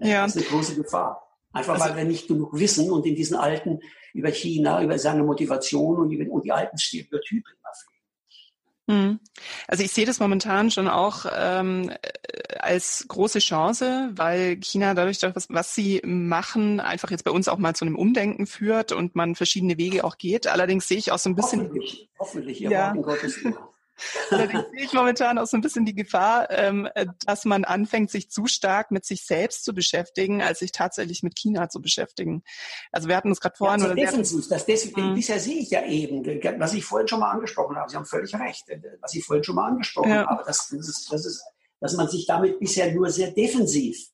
Ja. 0.00 0.22
Das 0.22 0.36
ist 0.36 0.48
eine 0.48 0.56
große 0.56 0.76
Gefahr. 0.76 1.28
Einfach 1.52 1.74
also, 1.74 1.84
weil 1.84 1.96
wir 1.96 2.04
nicht 2.04 2.28
genug 2.28 2.58
wissen 2.58 2.90
und 2.90 3.04
in 3.04 3.14
diesen 3.14 3.36
alten, 3.36 3.80
über 4.14 4.30
China, 4.30 4.82
über 4.82 4.98
seine 4.98 5.22
Motivation 5.22 5.98
und 5.98 6.08
die, 6.08 6.26
und 6.26 6.44
die 6.44 6.52
alten 6.52 6.78
Stereotype 6.78 7.50
immer 7.50 7.70
pflegen. 7.74 7.92
Hm. 8.88 9.20
Also 9.68 9.84
ich 9.84 9.92
sehe 9.92 10.06
das 10.06 10.18
momentan 10.18 10.70
schon 10.70 10.88
auch 10.88 11.26
ähm, 11.36 11.92
als 12.58 13.04
große 13.06 13.38
Chance, 13.38 14.10
weil 14.14 14.56
China 14.56 14.94
dadurch, 14.94 15.18
was, 15.22 15.48
was 15.50 15.74
sie 15.74 16.00
machen, 16.04 16.80
einfach 16.80 17.10
jetzt 17.10 17.24
bei 17.24 17.30
uns 17.30 17.48
auch 17.48 17.58
mal 17.58 17.76
zu 17.76 17.84
einem 17.84 17.96
Umdenken 17.96 18.46
führt 18.46 18.92
und 18.92 19.14
man 19.14 19.34
verschiedene 19.34 19.76
Wege 19.76 20.04
auch 20.04 20.16
geht. 20.16 20.46
Allerdings 20.46 20.88
sehe 20.88 20.98
ich 20.98 21.12
auch 21.12 21.18
so 21.18 21.28
ein 21.30 21.36
bisschen. 21.36 21.60
Hoffentlich, 21.60 22.08
hoffentlich, 22.18 22.60
ja. 22.60 22.92
Gottes 22.94 23.44
Willen. 23.44 23.56
Allerdings 24.30 24.64
sehe 24.72 24.84
ich 24.84 24.92
momentan 24.92 25.38
auch 25.38 25.46
so 25.46 25.56
ein 25.56 25.60
bisschen 25.60 25.84
die 25.84 25.94
Gefahr, 25.94 26.50
ähm, 26.50 26.88
dass 27.26 27.44
man 27.44 27.64
anfängt, 27.64 28.10
sich 28.10 28.30
zu 28.30 28.46
stark 28.46 28.90
mit 28.90 29.04
sich 29.04 29.24
selbst 29.24 29.64
zu 29.64 29.74
beschäftigen, 29.74 30.42
als 30.42 30.60
sich 30.60 30.72
tatsächlich 30.72 31.22
mit 31.22 31.36
China 31.36 31.68
zu 31.68 31.80
beschäftigen. 31.80 32.42
Also 32.90 33.08
wir 33.08 33.16
hatten 33.16 33.28
uns 33.28 33.40
gerade 33.40 33.56
vorhin... 33.56 33.80
Ja, 33.80 33.86
also 33.86 33.96
defensiv, 33.96 34.48
das 34.48 34.66
des, 34.66 34.94
mhm. 34.96 35.14
bisher 35.14 35.38
sehe 35.38 35.58
ich 35.58 35.70
ja 35.70 35.84
eben, 35.84 36.24
was 36.58 36.74
ich 36.74 36.84
vorhin 36.84 37.08
schon 37.08 37.20
mal 37.20 37.30
angesprochen 37.30 37.76
habe. 37.76 37.90
Sie 37.90 37.96
haben 37.96 38.06
völlig 38.06 38.34
recht, 38.34 38.64
was 39.00 39.14
ich 39.14 39.24
vorhin 39.24 39.44
schon 39.44 39.56
mal 39.56 39.68
angesprochen 39.68 40.10
ja. 40.10 40.26
habe. 40.26 40.42
Das, 40.46 40.68
das, 40.68 40.88
ist, 40.88 41.12
das 41.12 41.26
ist, 41.26 41.44
dass 41.80 41.94
man 41.94 42.08
sich 42.08 42.26
damit 42.26 42.58
bisher 42.58 42.92
nur 42.92 43.10
sehr 43.10 43.30
defensiv 43.30 44.08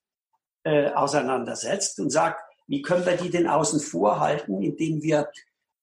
äh, 0.65 0.91
auseinandersetzt 0.91 2.01
und 2.01 2.11
sagt, 2.11 2.41
wie 2.67 2.83
können 2.83 3.07
wir 3.07 3.17
die 3.17 3.31
denn 3.31 3.47
außen 3.47 3.81
vor 3.81 4.21
halten, 4.21 4.63
indem 4.63 5.03
wir 5.03 5.21
äh, 5.21 5.33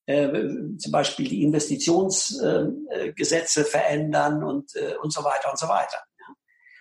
zum 0.06 0.92
Beispiel 0.92 1.28
die 1.28 1.42
Investitionsgesetze 1.42 3.60
äh, 3.60 3.64
verändern 3.64 4.44
und, 4.44 4.74
äh, 4.76 4.94
und 5.02 5.12
so 5.12 5.24
weiter 5.24 5.50
und 5.50 5.58
so 5.58 5.68
weiter. 5.68 5.98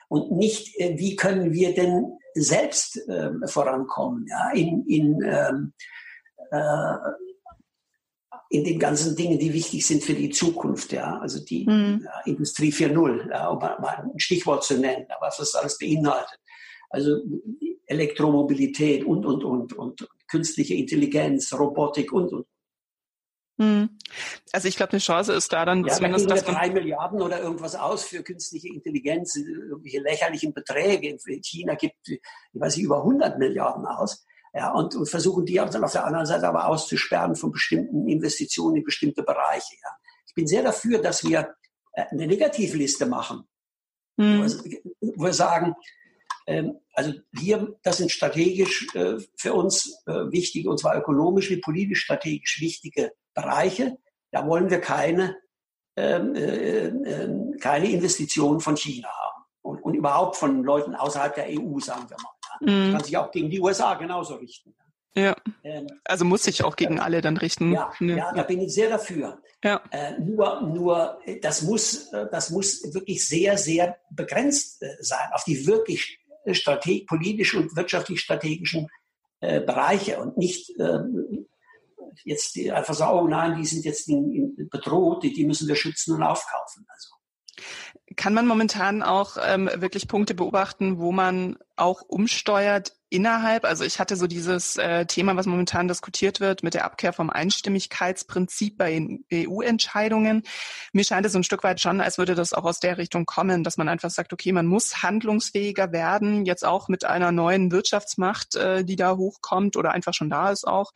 Und 0.08 0.32
nicht, 0.32 0.80
äh, 0.80 0.98
wie 1.00 1.16
können 1.16 1.52
wir 1.52 1.74
denn 1.74 2.20
selbst 2.36 2.98
äh, 3.08 3.32
vorankommen 3.48 4.28
ja, 4.30 4.52
in, 4.52 4.86
in, 4.88 5.20
ähm, 5.24 5.74
äh, 6.52 6.98
in 8.50 8.64
den 8.64 8.78
ganzen 8.78 9.16
Dingen, 9.16 9.40
die 9.40 9.54
wichtig 9.54 9.88
sind 9.88 10.04
für 10.04 10.14
die 10.14 10.30
Zukunft, 10.30 10.92
ja, 10.92 11.18
also 11.20 11.44
die 11.44 11.66
mhm. 11.68 12.08
Industrie 12.26 12.72
4.0, 12.72 13.32
ja, 13.32 13.48
um 13.48 13.60
mal 13.60 14.12
ein 14.14 14.20
Stichwort 14.20 14.64
zu 14.64 14.78
nennen, 14.78 15.08
was 15.20 15.38
das 15.38 15.56
alles 15.56 15.78
beinhaltet. 15.78 16.40
Also 16.90 17.18
Elektromobilität 17.88 19.04
und, 19.04 19.26
und, 19.26 19.44
und, 19.44 19.74
und 19.74 20.08
künstliche 20.28 20.76
Intelligenz, 20.76 21.54
Robotik 21.54 22.14
und, 22.14 22.32
und. 22.32 22.46
Hm. 23.58 23.90
Also 24.52 24.68
ich 24.68 24.76
glaube, 24.76 24.94
eine 24.94 25.00
Chance 25.00 25.34
ist 25.34 25.54
da 25.54 25.64
dann 25.64 25.86
ja, 25.86 25.94
zumindest, 25.94 26.30
da 26.30 26.36
dass 26.36 26.46
man 26.46 26.56
drei 26.56 26.70
Milliarden 26.70 27.22
oder 27.22 27.42
irgendwas 27.42 27.76
aus 27.76 28.04
für 28.04 28.22
künstliche 28.22 28.68
Intelligenz, 28.68 29.36
irgendwelche 29.36 30.02
lächerlichen 30.02 30.54
Beträge. 30.54 31.10
In 31.10 31.44
China 31.44 31.76
gibt, 31.76 32.08
ich 32.08 32.20
weiß 32.54 32.76
nicht, 32.76 32.86
über 32.86 32.98
100 32.98 33.40
Milliarden 33.40 33.86
aus. 33.86 34.26
Ja, 34.54 34.72
und, 34.72 34.96
und 34.96 35.10
versuchen 35.10 35.46
die 35.46 35.56
dann 35.56 35.84
auf 35.84 35.92
der 35.92 36.06
anderen 36.06 36.26
Seite 36.26 36.48
aber 36.48 36.68
auszusperren 36.68 37.36
von 37.36 37.52
bestimmten 37.52 38.08
Investitionen 38.08 38.78
in 38.78 38.84
bestimmte 38.84 39.22
Bereiche. 39.24 39.76
Ja. 39.84 39.90
Ich 40.28 40.34
bin 40.34 40.48
sehr 40.48 40.64
dafür, 40.64 41.02
dass 41.02 41.26
wir 41.26 41.56
äh, 41.94 42.04
eine 42.12 42.28
Negativliste 42.28 43.06
machen, 43.06 43.44
mhm. 44.16 44.50
wo 45.02 45.26
wir 45.26 45.34
sagen, 45.34 45.76
ähm, 46.48 46.80
also 46.94 47.14
hier, 47.38 47.76
das 47.84 47.98
sind 47.98 48.12
strategisch 48.12 48.88
äh, 48.96 49.18
für 49.36 49.54
uns 49.54 50.02
äh, 50.06 50.32
wichtige, 50.32 50.70
und 50.70 50.80
zwar 50.80 50.98
ökonomisch 50.98 51.50
wie 51.50 51.58
politisch 51.58 52.04
strategisch 52.04 52.62
wichtige 52.62 53.12
Bereiche. 53.36 53.98
Da 54.32 54.48
wollen 54.48 54.70
wir 54.70 54.82
keine, 54.82 55.38
ähm, 55.96 56.34
äh, 56.36 56.88
ähm, 56.88 57.56
keine 57.62 57.90
Investitionen 57.92 58.60
von 58.60 58.76
China 58.76 59.08
haben 59.08 59.44
und, 59.62 59.84
und 59.84 59.94
überhaupt 59.94 60.36
von 60.38 60.64
Leuten 60.64 60.96
außerhalb 60.96 61.36
der 61.36 61.48
EU, 61.50 61.80
sagen 61.80 62.10
wir 62.10 62.18
mal. 62.18 62.32
Mhm. 62.62 62.94
Kann 62.94 63.04
sich 63.04 63.18
auch 63.18 63.32
gegen 63.32 63.50
die 63.50 63.60
USA 63.60 63.94
genauso 63.94 64.36
richten. 64.36 64.76
Ja. 65.18 65.36
Also 66.04 66.26
muss 66.26 66.44
sich 66.44 66.64
auch 66.64 66.76
gegen 66.76 67.00
alle 67.00 67.22
dann 67.22 67.38
richten. 67.38 67.72
Ja, 67.72 67.92
ja. 68.02 68.16
ja 68.16 68.34
da 68.34 68.44
bin 68.44 68.60
ich 68.60 68.74
sehr 68.74 68.90
dafür. 68.90 69.42
Ja. 69.64 69.82
Äh, 69.92 70.20
nur, 70.20 70.62
nur, 70.62 71.20
das 71.42 71.62
muss, 71.62 72.12
das 72.12 72.50
muss 72.50 72.94
wirklich 72.94 73.26
sehr, 73.26 73.58
sehr 73.58 73.98
begrenzt 74.10 74.84
sein 75.00 75.30
auf 75.32 75.46
die 75.46 75.66
wirklich 75.66 76.20
politisch 77.08 77.56
und 77.56 77.76
wirtschaftlich 77.78 78.20
strategischen 78.20 78.90
äh, 79.42 79.62
Bereiche 79.62 80.20
und 80.20 80.38
nicht 80.38 80.72
äh, 80.80 81.00
jetzt 82.24 82.56
die, 82.56 82.72
einfach 82.72 82.94
sagen, 82.94 83.18
oh 83.18 83.28
nein, 83.28 83.58
die 83.58 83.66
sind 83.66 83.86
jetzt 83.86 84.10
bedroht, 84.70 85.24
die, 85.24 85.34
die 85.34 85.46
müssen 85.46 85.68
wir 85.68 85.76
schützen 85.76 86.16
und 86.16 86.24
aufkaufen. 86.24 86.86
Also. 86.88 87.10
Kann 88.16 88.34
man 88.34 88.48
momentan 88.48 89.04
auch 89.04 89.38
ähm, 89.42 89.70
wirklich 89.76 90.08
Punkte 90.08 90.36
beobachten, 90.36 91.00
wo 91.00 91.12
man 91.12 91.58
auch 91.76 92.02
umsteuert 92.02 92.95
innerhalb? 93.16 93.64
Also 93.64 93.84
ich 93.86 94.00
hatte 94.00 94.16
so 94.18 94.28
dieses 94.28 94.76
äh, 94.78 95.06
Thema, 95.06 95.36
was 95.36 95.46
momentan 95.46 95.88
diskutiert 95.88 96.40
wird 96.40 96.64
mit 96.64 96.74
der 96.74 96.86
Abkehr 96.86 97.14
vom 97.14 97.30
Einstimmigkeitsprinzip 97.30 98.78
bei 98.78 99.20
EU-Entscheidungen. 99.34 100.44
Mir 100.92 101.06
scheint 101.06 101.26
es 101.26 101.32
so 101.32 101.40
ein 101.40 101.44
Stück 101.44 101.64
weit 101.64 101.80
schon, 101.80 102.02
als 102.02 102.18
würde 102.18 102.36
das 102.36 102.54
auch 102.54 102.66
aus 102.66 102.80
der 102.80 102.98
Richtung 102.98 103.26
kommen, 103.26 103.64
dass 103.64 103.78
man 103.78 103.88
einfach 103.88 104.10
sagt, 104.10 104.34
okay, 104.34 104.52
man 104.52 104.66
muss 104.68 105.02
handlungsfähiger 105.02 105.92
werden, 105.94 106.46
jetzt 106.46 106.66
auch 106.66 106.90
mit 106.90 107.06
einer 107.06 107.32
neuen 107.32 107.72
Wirtschaftsmacht, 107.72 108.56
äh, 108.56 108.84
die 108.84 108.98
da 108.98 109.16
hochkommt 109.16 109.78
oder 109.78 109.92
einfach 109.92 110.14
schon 110.14 110.30
da 110.30 110.52
ist 110.52 110.68
auch, 110.68 110.92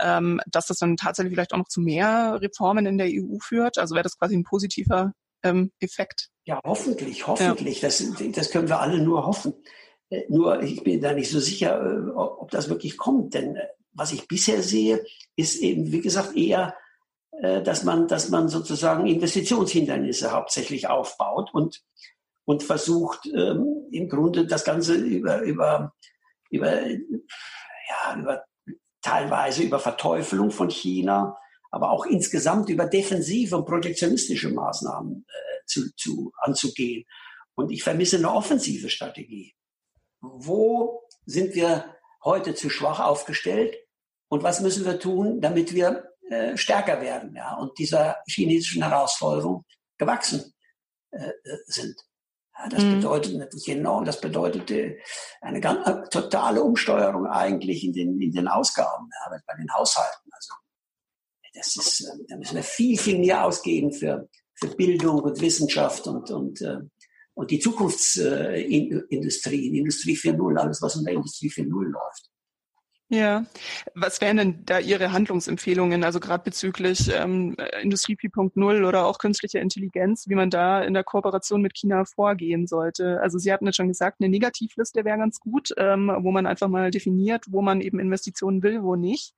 ähm, 0.00 0.40
dass 0.46 0.66
das 0.66 0.78
dann 0.78 0.96
tatsächlich 0.96 1.34
vielleicht 1.34 1.52
auch 1.52 1.58
noch 1.58 1.68
zu 1.68 1.80
mehr 1.80 2.38
Reformen 2.40 2.86
in 2.86 2.98
der 2.98 3.08
EU 3.08 3.38
führt. 3.40 3.78
Also 3.78 3.94
wäre 3.94 4.02
das 4.02 4.18
quasi 4.18 4.36
ein 4.36 4.44
positiver 4.44 5.12
ähm, 5.42 5.70
Effekt. 5.78 6.30
Ja, 6.44 6.60
hoffentlich, 6.64 7.26
hoffentlich. 7.26 7.80
Ja. 7.80 7.88
Das, 7.88 8.04
das 8.32 8.50
können 8.50 8.68
wir 8.68 8.80
alle 8.80 9.00
nur 9.00 9.24
hoffen. 9.24 9.54
Äh, 10.10 10.24
nur 10.28 10.62
ich 10.62 10.82
bin 10.82 11.00
da 11.00 11.12
nicht 11.14 11.30
so 11.30 11.40
sicher, 11.40 11.80
äh, 11.80 12.10
ob 12.10 12.50
das 12.50 12.68
wirklich 12.68 12.98
kommt. 12.98 13.34
Denn 13.34 13.56
äh, 13.56 13.68
was 13.92 14.12
ich 14.12 14.28
bisher 14.28 14.62
sehe, 14.62 15.04
ist 15.36 15.56
eben, 15.56 15.90
wie 15.92 16.00
gesagt, 16.00 16.36
eher, 16.36 16.74
dass 17.64 17.84
man, 17.84 18.06
dass 18.06 18.28
man 18.28 18.48
sozusagen 18.48 19.06
Investitionshindernisse 19.06 20.32
hauptsächlich 20.32 20.88
aufbaut 20.88 21.54
und, 21.54 21.82
und 22.44 22.62
versucht, 22.62 23.24
ähm, 23.34 23.86
im 23.90 24.10
Grunde 24.10 24.46
das 24.46 24.64
Ganze 24.64 24.94
über, 24.94 25.40
über, 25.40 25.94
über, 26.50 26.82
ja, 26.82 28.18
über 28.18 28.44
teilweise 29.00 29.62
über 29.62 29.78
Verteufelung 29.78 30.50
von 30.50 30.68
China, 30.68 31.36
aber 31.70 31.90
auch 31.90 32.04
insgesamt 32.04 32.68
über 32.68 32.86
defensive 32.86 33.56
und 33.56 33.66
protektionistische 33.66 34.50
Maßnahmen 34.50 35.24
äh, 35.26 35.64
zu, 35.66 35.94
zu, 35.96 36.32
anzugehen. 36.42 37.06
Und 37.54 37.70
ich 37.70 37.82
vermisse 37.82 38.18
eine 38.18 38.32
offensive 38.32 38.90
Strategie. 38.90 39.54
Wo 40.20 41.08
sind 41.26 41.54
wir 41.54 41.96
heute 42.24 42.54
zu 42.54 42.70
schwach 42.70 43.00
aufgestellt 43.00 43.76
und 44.28 44.42
was 44.42 44.60
müssen 44.60 44.84
wir 44.84 44.98
tun, 44.98 45.40
damit 45.40 45.74
wir 45.74 46.10
äh, 46.30 46.56
stärker 46.56 47.00
werden 47.00 47.34
ja, 47.34 47.56
und 47.56 47.78
dieser 47.78 48.16
chinesischen 48.26 48.82
Herausforderung 48.82 49.64
gewachsen 49.98 50.54
äh, 51.10 51.32
sind. 51.66 51.96
Ja, 52.56 52.68
das 52.68 52.84
mhm. 52.84 52.96
bedeutet 52.96 53.36
natürlich 53.36 53.68
enorm, 53.68 54.04
das 54.04 54.20
bedeutet 54.20 54.70
eine 55.40 55.60
ganz, 55.60 55.86
eine 55.86 56.08
totale 56.08 56.62
Umsteuerung 56.62 57.26
eigentlich 57.26 57.84
in 57.84 57.92
den, 57.92 58.20
in 58.20 58.32
den 58.32 58.48
Ausgaben, 58.48 59.08
ja, 59.24 59.40
bei 59.46 59.54
den 59.56 59.72
Haushalten. 59.74 60.30
Also 60.30 60.54
das 61.54 61.76
ist, 61.76 62.00
äh, 62.02 62.24
da 62.28 62.36
müssen 62.36 62.56
wir 62.56 62.62
viel, 62.62 62.98
viel 62.98 63.18
mehr 63.18 63.44
ausgeben 63.44 63.92
für, 63.92 64.28
für 64.54 64.68
Bildung 64.68 65.20
und 65.22 65.40
Wissenschaft 65.40 66.06
und, 66.06 66.30
und, 66.30 66.60
äh, 66.60 66.78
und 67.34 67.50
die 67.50 67.58
Zukunftsindustrie, 67.58 69.78
Industrie 69.78 70.16
4.0, 70.16 70.56
alles, 70.56 70.82
was 70.82 70.96
in 70.96 71.04
der 71.04 71.14
Industrie 71.14 71.48
4.0 71.48 71.84
läuft. 71.84 72.30
Ja, 73.12 73.44
was 73.96 74.20
wären 74.20 74.36
denn 74.36 74.64
da 74.66 74.78
Ihre 74.78 75.10
Handlungsempfehlungen, 75.10 76.04
also 76.04 76.20
gerade 76.20 76.44
bezüglich 76.44 77.10
ähm, 77.12 77.56
Industrie 77.82 78.14
4.0 78.14 78.86
oder 78.86 79.04
auch 79.04 79.18
künstliche 79.18 79.58
Intelligenz, 79.58 80.28
wie 80.28 80.36
man 80.36 80.48
da 80.48 80.80
in 80.80 80.94
der 80.94 81.02
Kooperation 81.02 81.60
mit 81.60 81.74
China 81.74 82.04
vorgehen 82.04 82.68
sollte? 82.68 83.20
Also 83.20 83.38
Sie 83.38 83.52
hatten 83.52 83.66
jetzt 83.66 83.76
schon 83.76 83.88
gesagt, 83.88 84.20
eine 84.20 84.28
Negativliste 84.28 85.04
wäre 85.04 85.18
ganz 85.18 85.40
gut, 85.40 85.74
ähm, 85.76 86.12
wo 86.20 86.30
man 86.30 86.46
einfach 86.46 86.68
mal 86.68 86.92
definiert, 86.92 87.46
wo 87.48 87.62
man 87.62 87.80
eben 87.80 87.98
Investitionen 87.98 88.62
will, 88.62 88.84
wo 88.84 88.94
nicht. 88.94 89.34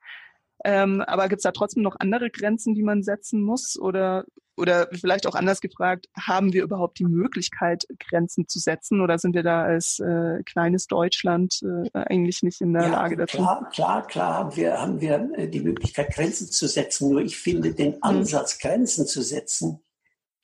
Ähm, 0.65 1.01
aber 1.01 1.29
gibt 1.29 1.39
es 1.39 1.45
da 1.45 1.53
trotzdem 1.53 1.83
noch 1.83 1.97
andere 1.99 2.31
Grenzen, 2.31 2.75
die 2.75 2.83
man 2.83 3.03
setzen 3.03 3.41
muss? 3.41 3.79
Oder, 3.79 4.27
oder 4.57 4.89
vielleicht 4.93 5.27
auch 5.27 5.35
anders 5.35 5.61
gefragt, 5.61 6.09
haben 6.19 6.53
wir 6.53 6.63
überhaupt 6.63 6.99
die 6.99 7.05
Möglichkeit, 7.05 7.87
Grenzen 7.99 8.47
zu 8.49 8.59
setzen? 8.59 9.01
Oder 9.01 9.19
sind 9.19 9.35
wir 9.35 9.43
da 9.43 9.63
als 9.63 9.99
äh, 9.99 10.43
kleines 10.45 10.87
Deutschland 10.87 11.61
äh, 11.63 11.89
eigentlich 11.95 12.43
nicht 12.43 12.61
in 12.61 12.73
der 12.75 12.83
ja, 12.83 12.89
Lage 12.89 13.17
dazu? 13.17 13.39
Klar, 13.39 13.71
klar, 13.71 14.07
klar 14.07 14.35
haben 14.35 14.57
wir, 14.57 14.81
haben 14.81 15.01
wir 15.01 15.31
äh, 15.37 15.49
die 15.49 15.61
Möglichkeit, 15.61 16.15
Grenzen 16.15 16.51
zu 16.51 16.67
setzen. 16.69 17.11
Nur 17.11 17.23
ich 17.23 17.39
finde, 17.39 17.75
den 17.75 17.95
hm. 17.95 18.03
Ansatz, 18.03 18.59
Grenzen 18.59 19.07
zu 19.07 19.23
setzen, 19.23 19.83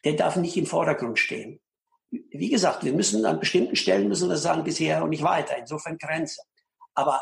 der 0.04 0.14
darf 0.14 0.36
nicht 0.36 0.56
im 0.56 0.66
Vordergrund 0.66 1.18
stehen. 1.18 1.60
Wie 2.10 2.48
gesagt, 2.48 2.84
wir 2.84 2.94
müssen 2.94 3.26
an 3.26 3.38
bestimmten 3.38 3.76
Stellen 3.76 4.08
müssen 4.08 4.30
wir 4.30 4.38
sagen, 4.38 4.64
bisher 4.64 5.02
und 5.04 5.10
nicht 5.10 5.22
weiter. 5.22 5.58
Insofern 5.58 5.98
Grenze. 5.98 6.40
Aber 6.94 7.20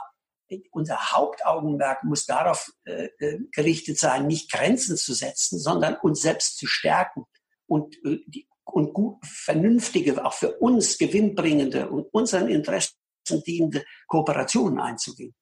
unser 0.70 1.12
Hauptaugenmerk 1.12 2.05
muss 2.05 2.26
darauf 2.26 2.72
äh, 2.84 3.09
äh, 3.18 3.40
gerichtet 3.53 3.99
sein, 3.99 4.26
nicht 4.26 4.51
Grenzen 4.51 4.97
zu 4.97 5.12
setzen, 5.12 5.59
sondern 5.59 5.97
uns 5.97 6.22
selbst 6.22 6.59
zu 6.59 6.66
stärken 6.66 7.24
und, 7.66 7.97
äh, 8.05 8.18
die, 8.26 8.49
und 8.64 8.92
gut, 8.92 9.24
vernünftige, 9.24 10.24
auch 10.24 10.32
für 10.32 10.57
uns 10.59 10.99
gewinnbringende 10.99 11.88
und 11.88 12.07
unseren 12.12 12.49
Interessen 12.49 12.97
dienende 13.44 13.84
Kooperationen 14.07 14.80
einzugehen. 14.80 15.34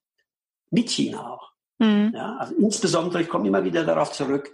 Mit 0.71 0.89
China 0.89 1.33
auch. 1.33 1.51
Mhm. 1.77 2.13
Ja, 2.15 2.37
also 2.37 2.55
insbesondere, 2.55 3.21
ich 3.21 3.29
komme 3.29 3.47
immer 3.47 3.63
wieder 3.63 3.83
darauf 3.83 4.11
zurück, 4.11 4.51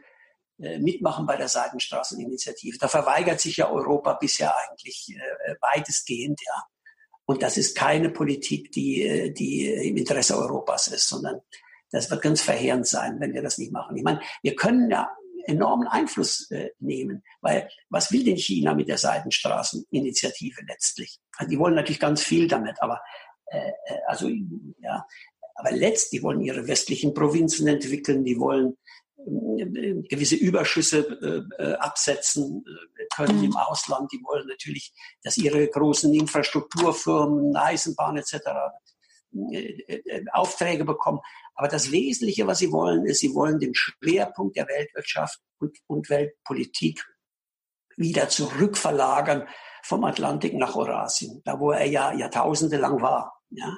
äh, 0.59 0.79
mitmachen 0.79 1.25
bei 1.25 1.37
der 1.37 1.47
Seidenstraßeninitiative. 1.47 2.77
Da 2.77 2.87
verweigert 2.87 3.39
sich 3.39 3.57
ja 3.57 3.69
Europa 3.69 4.13
bisher 4.13 4.53
eigentlich 4.57 5.15
äh, 5.15 5.55
weitestgehend, 5.61 6.39
ja. 6.45 6.63
Und 7.25 7.43
das 7.43 7.57
ist 7.57 7.75
keine 7.75 8.09
Politik, 8.09 8.71
die, 8.71 9.33
die 9.37 9.65
im 9.65 9.97
Interesse 9.97 10.37
Europas 10.37 10.87
ist, 10.87 11.07
sondern 11.07 11.39
das 11.91 12.09
wird 12.09 12.21
ganz 12.21 12.41
verheerend 12.41 12.87
sein, 12.87 13.19
wenn 13.19 13.33
wir 13.33 13.41
das 13.41 13.57
nicht 13.57 13.71
machen. 13.71 13.97
Ich 13.97 14.03
meine, 14.03 14.21
wir 14.41 14.55
können 14.55 14.89
ja 14.89 15.09
enormen 15.45 15.87
Einfluss 15.87 16.49
äh, 16.51 16.69
nehmen, 16.79 17.23
weil 17.41 17.69
was 17.89 18.11
will 18.11 18.23
denn 18.23 18.37
China 18.37 18.73
mit 18.73 18.87
der 18.87 18.97
Seidenstraßeninitiative 18.97 20.61
letztlich? 20.67 21.19
Also 21.37 21.49
die 21.49 21.59
wollen 21.59 21.75
natürlich 21.75 21.99
ganz 21.99 22.23
viel 22.23 22.47
damit, 22.47 22.81
aber 22.81 23.01
äh, 23.47 23.57
äh 23.85 23.99
also 24.07 24.29
ja, 24.79 25.05
aber 25.55 25.71
letztlich 25.71 26.23
wollen 26.23 26.41
ihre 26.41 26.67
westlichen 26.67 27.13
Provinzen 27.13 27.67
entwickeln, 27.67 28.23
die 28.23 28.39
wollen 28.39 28.77
gewisse 30.09 30.35
Überschüsse 30.35 31.45
äh, 31.59 31.63
äh, 31.63 31.73
absetzen 31.75 32.65
äh, 32.65 33.05
können 33.15 33.39
mhm. 33.39 33.45
im 33.45 33.57
Ausland. 33.57 34.11
Die 34.11 34.21
wollen 34.23 34.47
natürlich, 34.47 34.93
dass 35.23 35.37
ihre 35.37 35.67
großen 35.67 36.13
Infrastrukturfirmen, 36.13 37.55
Eisenbahn 37.55 38.17
etc. 38.17 38.37
Aufträge 40.33 40.83
bekommen. 40.83 41.19
Aber 41.55 41.67
das 41.67 41.91
Wesentliche, 41.91 42.47
was 42.47 42.59
sie 42.59 42.71
wollen, 42.71 43.05
ist, 43.05 43.19
sie 43.19 43.33
wollen 43.33 43.59
den 43.59 43.73
Schwerpunkt 43.73 44.57
der 44.57 44.67
Weltwirtschaft 44.67 45.39
und, 45.59 45.77
und 45.87 46.09
Weltpolitik 46.09 47.05
wieder 47.95 48.29
zurückverlagern 48.29 49.47
vom 49.83 50.03
Atlantik 50.03 50.53
nach 50.53 50.75
Eurasien, 50.75 51.41
da 51.45 51.59
wo 51.59 51.71
er 51.71 51.85
ja 51.85 52.13
Jahrtausende 52.13 52.77
lang 52.77 53.01
war. 53.01 53.33
Ja? 53.51 53.77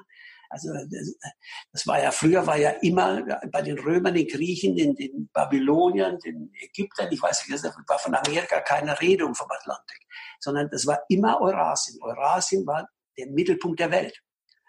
Also 0.53 0.71
das, 0.71 1.15
das 1.71 1.87
war 1.87 2.01
ja 2.01 2.11
früher 2.11 2.45
war 2.45 2.57
ja 2.57 2.69
immer 2.81 3.23
bei 3.51 3.63
den 3.63 3.79
Römern, 3.79 4.13
den 4.13 4.27
Griechen, 4.27 4.75
den, 4.75 4.95
den 4.95 5.27
Babyloniern, 5.33 6.19
den 6.19 6.53
Ägyptern, 6.61 7.07
ich 7.11 7.19
weiß 7.19 7.47
nicht, 7.49 7.63
war 7.63 7.97
von 7.97 8.13
Amerika 8.13 8.61
keine 8.61 8.99
Rede 9.01 9.25
um 9.25 9.33
vom 9.33 9.49
Atlantik, 9.49 9.99
sondern 10.39 10.69
das 10.69 10.85
war 10.85 10.99
immer 11.09 11.41
Eurasien. 11.41 11.99
Eurasien 12.03 12.67
war 12.67 12.87
der 13.17 13.27
Mittelpunkt 13.31 13.79
der 13.79 13.89
Welt. 13.89 14.21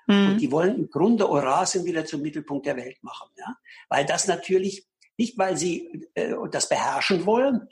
Mhm. 0.07 0.29
Und 0.29 0.39
die 0.39 0.51
wollen 0.51 0.75
im 0.77 0.89
Grunde 0.89 1.29
Eurasien 1.29 1.85
wieder 1.85 2.07
zum 2.07 2.23
Mittelpunkt 2.23 2.65
der 2.65 2.77
Welt 2.77 2.97
machen, 3.03 3.29
ja, 3.37 3.55
weil 3.91 4.07
das 4.07 4.27
natürlich 4.27 4.89
nicht, 5.19 5.37
weil 5.37 5.59
sie 5.59 6.09
äh, 6.15 6.35
das 6.51 6.71
beherrschen 6.71 7.27
wollen, 7.27 7.69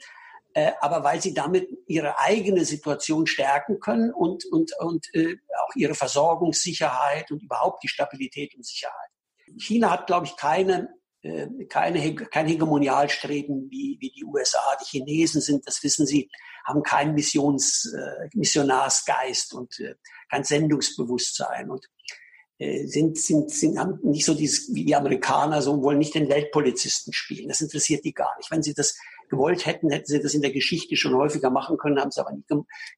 äh, 0.53 0.71
aber 0.81 1.03
weil 1.03 1.21
sie 1.21 1.33
damit 1.33 1.67
ihre 1.87 2.19
eigene 2.19 2.65
Situation 2.65 3.25
stärken 3.25 3.79
können 3.79 4.13
und, 4.13 4.45
und, 4.45 4.71
und 4.79 5.07
äh, 5.13 5.35
auch 5.65 5.75
ihre 5.75 5.95
Versorgungssicherheit 5.95 7.31
und 7.31 7.41
überhaupt 7.41 7.83
die 7.83 7.87
Stabilität 7.87 8.55
und 8.55 8.65
Sicherheit. 8.65 9.09
China 9.57 9.91
hat, 9.91 10.07
glaube 10.07 10.27
ich, 10.27 10.35
keine, 10.35 10.89
äh, 11.21 11.47
keine, 11.65 12.15
kein 12.15 12.47
Hegemonialstreben 12.47 13.69
wie, 13.71 13.97
wie 13.99 14.11
die 14.11 14.25
USA. 14.25 14.77
Die 14.81 14.85
Chinesen 14.85 15.41
sind, 15.41 15.67
das 15.67 15.81
wissen 15.83 16.05
Sie, 16.05 16.29
haben 16.65 16.83
keinen 16.83 17.13
Missions, 17.15 17.91
äh, 17.93 18.29
Missionarsgeist 18.33 19.53
und 19.53 19.79
äh, 19.79 19.95
kein 20.29 20.43
Sendungsbewusstsein 20.43 21.69
und 21.69 21.87
äh, 22.59 22.85
sind, 22.85 23.17
sind, 23.17 23.51
sind, 23.51 23.79
haben 23.79 23.99
nicht 24.03 24.25
so 24.25 24.33
dieses, 24.33 24.73
wie 24.73 24.85
die 24.85 24.95
Amerikaner, 24.95 25.61
so 25.61 25.81
wollen 25.81 25.97
nicht 25.97 26.15
den 26.15 26.29
Weltpolizisten 26.29 27.11
spielen. 27.11 27.49
Das 27.49 27.61
interessiert 27.61 28.05
die 28.05 28.13
gar 28.13 28.37
nicht. 28.37 28.51
Wenn 28.51 28.63
sie 28.63 28.73
das 28.73 28.95
gewollt 29.29 29.65
hätten, 29.65 29.89
hätten 29.89 30.07
sie 30.07 30.21
das 30.21 30.33
in 30.33 30.41
der 30.41 30.51
Geschichte 30.51 30.95
schon 30.95 31.15
häufiger 31.15 31.49
machen 31.49 31.77
können, 31.77 31.99
haben 31.99 32.11
sie 32.11 32.21
aber 32.21 32.31
nie, 32.31 32.43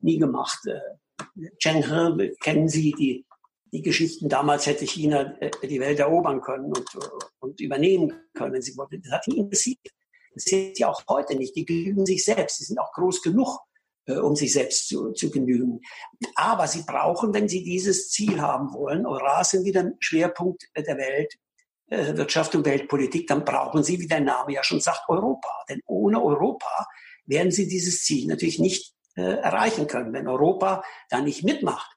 nie 0.01 0.17
gemacht. 0.17 0.59
Äh, 0.65 0.79
Cheng 1.59 1.83
He 1.83 2.35
kennen 2.41 2.67
Sie, 2.67 2.91
die 2.91 3.25
die 3.75 3.81
Geschichten, 3.81 4.29
damals 4.29 4.65
hätte 4.65 4.85
China 4.85 5.35
äh, 5.39 5.51
die 5.67 5.79
Welt 5.79 5.99
erobern 5.99 6.41
können 6.41 6.67
und, 6.67 6.87
und 7.39 7.59
übernehmen 7.59 8.13
können. 8.33 8.61
Sie 8.61 8.77
wollte, 8.77 8.99
das 8.99 9.11
hat 9.11 9.27
ihn 9.27 9.37
interessiert. 9.37 9.79
Das 10.33 10.43
sind 10.45 10.77
sie 10.77 10.85
auch 10.85 11.03
heute 11.09 11.35
nicht. 11.35 11.55
Die 11.55 11.65
genügen 11.65 12.05
sich 12.05 12.23
selbst. 12.23 12.57
Sie 12.57 12.65
sind 12.65 12.79
auch 12.79 12.91
groß 12.93 13.21
genug, 13.21 13.59
äh, 14.05 14.15
um 14.15 14.35
sich 14.35 14.53
selbst 14.53 14.87
zu, 14.87 15.11
zu 15.11 15.29
genügen. 15.29 15.81
Aber 16.35 16.67
sie 16.67 16.83
brauchen, 16.83 17.33
wenn 17.33 17.49
sie 17.49 17.63
dieses 17.63 18.11
Ziel 18.11 18.41
haben 18.41 18.73
wollen, 18.73 19.05
Eurasien 19.05 19.65
wieder 19.65 19.81
ein 19.81 19.95
Schwerpunkt 19.99 20.63
der 20.75 20.97
Welt, 20.97 21.33
äh, 21.33 21.37
Wirtschaft 21.87 22.55
und 22.55 22.65
Weltpolitik, 22.65 23.27
dann 23.27 23.45
brauchen 23.45 23.83
sie, 23.83 23.99
wie 23.99 24.07
der 24.07 24.21
Name 24.21 24.53
ja 24.53 24.63
schon 24.63 24.81
sagt, 24.81 25.07
Europa. 25.07 25.49
Denn 25.69 25.81
ohne 25.85 26.23
Europa 26.23 26.87
werden 27.25 27.51
sie 27.51 27.67
dieses 27.67 28.03
Ziel 28.03 28.27
natürlich 28.27 28.59
nicht 28.59 28.93
äh, 29.15 29.21
erreichen 29.21 29.87
können. 29.87 30.11
Wenn 30.11 30.27
Europa 30.27 30.83
da 31.09 31.21
nicht 31.21 31.43
mitmacht, 31.43 31.95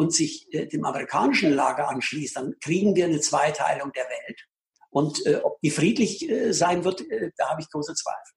und 0.00 0.14
sich 0.14 0.52
äh, 0.54 0.66
dem 0.66 0.86
amerikanischen 0.86 1.52
Lager 1.52 1.90
anschließt, 1.90 2.36
dann 2.36 2.58
kriegen 2.60 2.96
wir 2.96 3.04
eine 3.04 3.20
Zweiteilung 3.20 3.92
der 3.92 4.04
Welt. 4.04 4.46
Und 4.88 5.26
äh, 5.26 5.40
ob 5.42 5.60
die 5.60 5.70
friedlich 5.70 6.26
äh, 6.26 6.52
sein 6.52 6.84
wird, 6.84 7.02
äh, 7.10 7.32
da 7.36 7.50
habe 7.50 7.60
ich 7.60 7.70
große 7.70 7.94
Zweifel. 7.94 8.32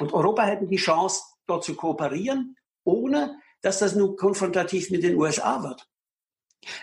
Und 0.00 0.12
Europa 0.12 0.42
hätte 0.42 0.66
die 0.66 0.76
Chance, 0.76 1.22
dort 1.46 1.62
zu 1.62 1.76
kooperieren, 1.76 2.56
ohne 2.82 3.40
dass 3.62 3.78
das 3.78 3.94
nur 3.94 4.16
konfrontativ 4.16 4.90
mit 4.90 5.04
den 5.04 5.14
USA 5.14 5.62
wird. 5.62 5.88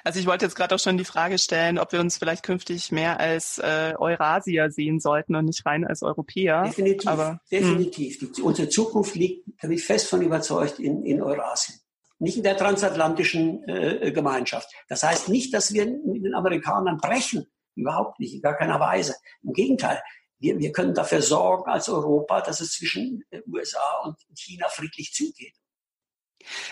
Also 0.03 0.19
ich 0.19 0.25
wollte 0.25 0.45
jetzt 0.45 0.55
gerade 0.55 0.75
auch 0.75 0.79
schon 0.79 0.97
die 0.97 1.05
Frage 1.05 1.37
stellen, 1.37 1.79
ob 1.79 1.91
wir 1.91 1.99
uns 1.99 2.17
vielleicht 2.17 2.43
künftig 2.43 2.91
mehr 2.91 3.19
als 3.19 3.59
äh, 3.59 3.93
Eurasier 3.97 4.71
sehen 4.71 4.99
sollten 4.99 5.35
und 5.35 5.45
nicht 5.45 5.65
rein 5.65 5.85
als 5.85 6.03
Europäer. 6.03 6.63
Definitiv, 6.63 7.09
Aber, 7.09 7.39
definitiv. 7.51 8.19
Die, 8.19 8.41
unsere 8.41 8.69
Zukunft 8.69 9.15
liegt, 9.15 9.47
da 9.61 9.67
bin 9.67 9.77
ich 9.77 9.85
fest 9.85 10.07
von 10.07 10.21
überzeugt, 10.21 10.79
in, 10.79 11.03
in 11.03 11.21
Eurasien 11.21 11.79
nicht 12.19 12.37
in 12.37 12.43
der 12.43 12.55
transatlantischen 12.55 13.67
äh, 13.67 14.11
Gemeinschaft. 14.13 14.69
Das 14.87 15.03
heißt 15.03 15.27
nicht, 15.29 15.53
dass 15.53 15.73
wir 15.73 15.85
mit 15.85 16.23
den 16.23 16.33
Amerikanern 16.33 16.97
brechen, 16.97 17.45
überhaupt 17.75 18.19
nicht, 18.19 18.33
in 18.33 18.41
gar 18.41 18.55
keiner 18.55 18.79
Weise. 18.79 19.15
Im 19.43 19.51
Gegenteil, 19.51 20.01
wir, 20.39 20.57
wir 20.57 20.71
können 20.71 20.93
dafür 20.93 21.21
sorgen 21.21 21.69
als 21.69 21.89
Europa, 21.89 22.41
dass 22.41 22.61
es 22.61 22.73
zwischen 22.73 23.23
äh, 23.29 23.41
USA 23.47 24.01
und 24.03 24.17
China 24.35 24.67
friedlich 24.69 25.13
zugeht. 25.13 25.53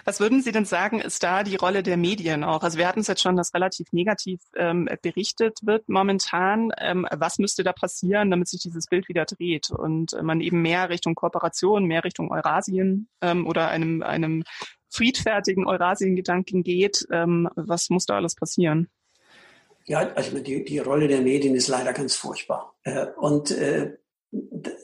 Was 0.05 0.19
würden 0.19 0.41
Sie 0.41 0.51
denn 0.51 0.65
sagen, 0.65 0.99
ist 0.99 1.23
da 1.23 1.43
die 1.43 1.55
Rolle 1.55 1.83
der 1.83 1.97
Medien 1.97 2.43
auch? 2.43 2.63
Also 2.63 2.77
wir 2.77 2.87
hatten 2.87 3.01
es 3.01 3.07
jetzt 3.07 3.21
schon, 3.21 3.35
dass 3.35 3.53
relativ 3.53 3.91
negativ 3.91 4.41
ähm, 4.55 4.89
berichtet 5.01 5.59
wird 5.63 5.87
momentan. 5.89 6.71
Ähm, 6.77 7.07
was 7.11 7.39
müsste 7.39 7.63
da 7.63 7.73
passieren, 7.73 8.31
damit 8.31 8.47
sich 8.47 8.61
dieses 8.61 8.87
Bild 8.87 9.07
wieder 9.09 9.25
dreht 9.25 9.69
und 9.71 10.15
man 10.21 10.41
eben 10.41 10.61
mehr 10.61 10.89
Richtung 10.89 11.15
Kooperation, 11.15 11.85
mehr 11.85 12.03
Richtung 12.03 12.31
Eurasien 12.31 13.07
ähm, 13.21 13.47
oder 13.47 13.69
einem, 13.69 14.03
einem 14.03 14.43
friedfertigen 14.89 15.65
Eurasien-Gedanken 15.65 16.63
geht. 16.63 17.07
Ähm, 17.11 17.49
was 17.55 17.89
muss 17.89 18.05
da 18.05 18.15
alles 18.15 18.35
passieren? 18.35 18.89
Ja, 19.85 19.99
also 20.13 20.37
die, 20.39 20.63
die 20.63 20.79
Rolle 20.79 21.07
der 21.07 21.21
Medien 21.21 21.55
ist 21.55 21.67
leider 21.67 21.93
ganz 21.93 22.15
furchtbar. 22.15 22.75
Äh, 22.83 23.07
und 23.17 23.51
äh, 23.51 23.97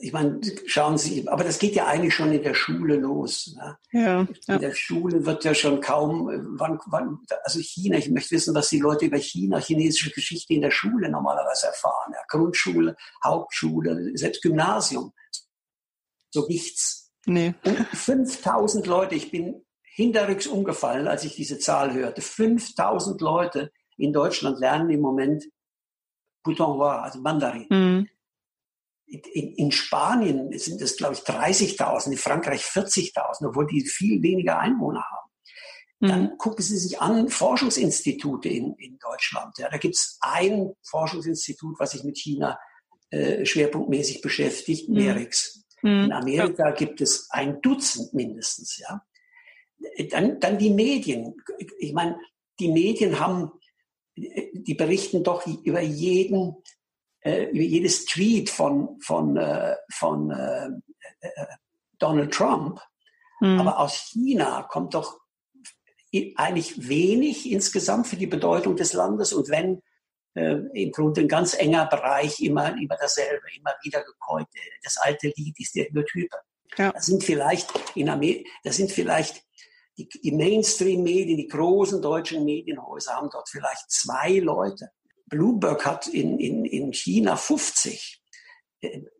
ich 0.00 0.12
meine, 0.12 0.40
schauen 0.66 0.98
Sie, 0.98 1.26
aber 1.26 1.42
das 1.42 1.58
geht 1.58 1.74
ja 1.74 1.86
eigentlich 1.86 2.14
schon 2.14 2.32
in 2.32 2.42
der 2.42 2.54
Schule 2.54 2.96
los. 2.96 3.54
Ne? 3.56 3.78
Ja, 3.92 4.28
ja. 4.46 4.54
In 4.54 4.60
der 4.60 4.74
Schule 4.74 5.24
wird 5.24 5.44
ja 5.44 5.54
schon 5.54 5.80
kaum, 5.80 6.26
wann, 6.58 6.78
wann, 6.86 7.20
also 7.44 7.58
China, 7.60 7.96
ich 7.96 8.10
möchte 8.10 8.32
wissen, 8.32 8.54
was 8.54 8.68
die 8.68 8.80
Leute 8.80 9.06
über 9.06 9.16
China, 9.16 9.58
chinesische 9.58 10.10
Geschichte 10.10 10.52
in 10.52 10.60
der 10.60 10.70
Schule 10.70 11.08
normalerweise 11.08 11.68
erfahren. 11.68 12.12
Ja, 12.12 12.20
Grundschule, 12.28 12.96
Hauptschule, 13.24 14.10
selbst 14.14 14.42
Gymnasium. 14.42 15.12
So 16.30 16.46
nichts. 16.46 17.10
Nee. 17.24 17.54
Und 17.64 17.78
5000 17.78 18.86
Leute, 18.86 19.14
ich 19.14 19.30
bin 19.30 19.64
hinterrücks 19.82 20.46
umgefallen, 20.46 21.08
als 21.08 21.24
ich 21.24 21.36
diese 21.36 21.58
Zahl 21.58 21.94
hörte. 21.94 22.20
5000 22.20 23.20
Leute 23.22 23.72
in 23.96 24.12
Deutschland 24.12 24.58
lernen 24.60 24.90
im 24.90 25.00
Moment 25.00 25.44
Putonghua, 26.42 27.00
also 27.02 27.20
Mandarin. 27.20 27.66
Mhm. 27.70 28.08
In, 29.08 29.54
in, 29.54 29.72
Spanien 29.72 30.56
sind 30.58 30.82
es, 30.82 30.96
glaube 30.98 31.14
ich, 31.14 31.20
30.000, 31.20 32.12
in 32.12 32.18
Frankreich 32.18 32.62
40.000, 32.62 33.48
obwohl 33.48 33.66
die 33.66 33.86
viel 33.86 34.22
weniger 34.22 34.58
Einwohner 34.58 35.02
haben. 35.02 35.28
Mhm. 36.00 36.08
Dann 36.08 36.38
gucken 36.38 36.62
Sie 36.62 36.76
sich 36.76 37.00
an, 37.00 37.28
Forschungsinstitute 37.28 38.48
in, 38.48 38.74
in 38.74 38.98
Deutschland. 38.98 39.56
Ja, 39.58 39.68
da 39.70 39.78
gibt 39.78 39.96
es 39.96 40.18
ein 40.20 40.72
Forschungsinstitut, 40.82 41.80
was 41.80 41.92
sich 41.92 42.04
mit 42.04 42.18
China 42.18 42.58
äh, 43.10 43.44
schwerpunktmäßig 43.46 44.20
beschäftigt, 44.20 44.88
mhm. 44.88 44.96
MERIX. 44.96 45.64
Mhm. 45.82 46.04
In 46.04 46.12
Amerika 46.12 46.70
gibt 46.72 47.00
es 47.00 47.28
ein 47.30 47.60
Dutzend 47.62 48.12
mindestens. 48.14 48.78
Ja. 48.78 49.02
Dann, 50.10 50.40
dann 50.40 50.58
die 50.58 50.70
Medien. 50.70 51.34
Ich 51.78 51.92
meine, 51.92 52.18
die 52.60 52.68
Medien 52.68 53.20
haben, 53.20 53.52
die 54.16 54.74
berichten 54.74 55.22
doch 55.22 55.46
über 55.46 55.80
jeden, 55.80 56.56
äh, 57.20 57.44
über 57.44 57.62
jedes 57.62 58.04
Tweet 58.04 58.50
von, 58.50 59.00
von, 59.00 59.36
äh, 59.36 59.76
von 59.92 60.30
äh, 60.30 60.68
äh 61.20 61.46
Donald 61.98 62.32
Trump. 62.32 62.80
Mhm. 63.40 63.60
Aber 63.60 63.78
aus 63.78 64.10
China 64.12 64.62
kommt 64.62 64.94
doch 64.94 65.18
eigentlich 66.36 66.88
wenig 66.88 67.50
insgesamt 67.50 68.06
für 68.06 68.16
die 68.16 68.26
Bedeutung 68.26 68.76
des 68.76 68.92
Landes 68.92 69.32
und 69.32 69.50
wenn 69.50 69.82
äh, 70.34 70.56
im 70.72 70.92
Grunde 70.92 71.22
ein 71.22 71.28
ganz 71.28 71.54
enger 71.54 71.86
Bereich 71.86 72.40
immer, 72.40 72.68
immer 72.80 72.96
dasselbe, 72.98 73.42
immer 73.56 73.74
wieder 73.82 74.02
gekäut. 74.04 74.46
Das 74.82 74.96
alte 74.98 75.32
Lied 75.36 75.58
ist 75.58 75.74
der 75.74 75.90
Übertype. 75.90 76.36
Ja. 76.76 76.92
Das 76.92 77.06
sind 77.06 77.24
vielleicht 77.24 77.68
in 77.96 78.08
Amerika, 78.08 78.48
das 78.62 78.76
sind 78.76 78.92
vielleicht 78.92 79.42
die, 79.96 80.08
die 80.08 80.32
Mainstream-Medien, 80.32 81.36
die 81.36 81.48
großen 81.48 82.00
deutschen 82.00 82.44
Medienhäuser 82.44 83.14
haben 83.14 83.30
dort 83.32 83.48
vielleicht 83.48 83.90
zwei 83.90 84.38
Leute. 84.38 84.90
Bloomberg 85.28 85.84
hat 85.84 86.06
in, 86.06 86.38
in, 86.38 86.64
in 86.64 86.92
China 86.92 87.36
50. 87.36 88.20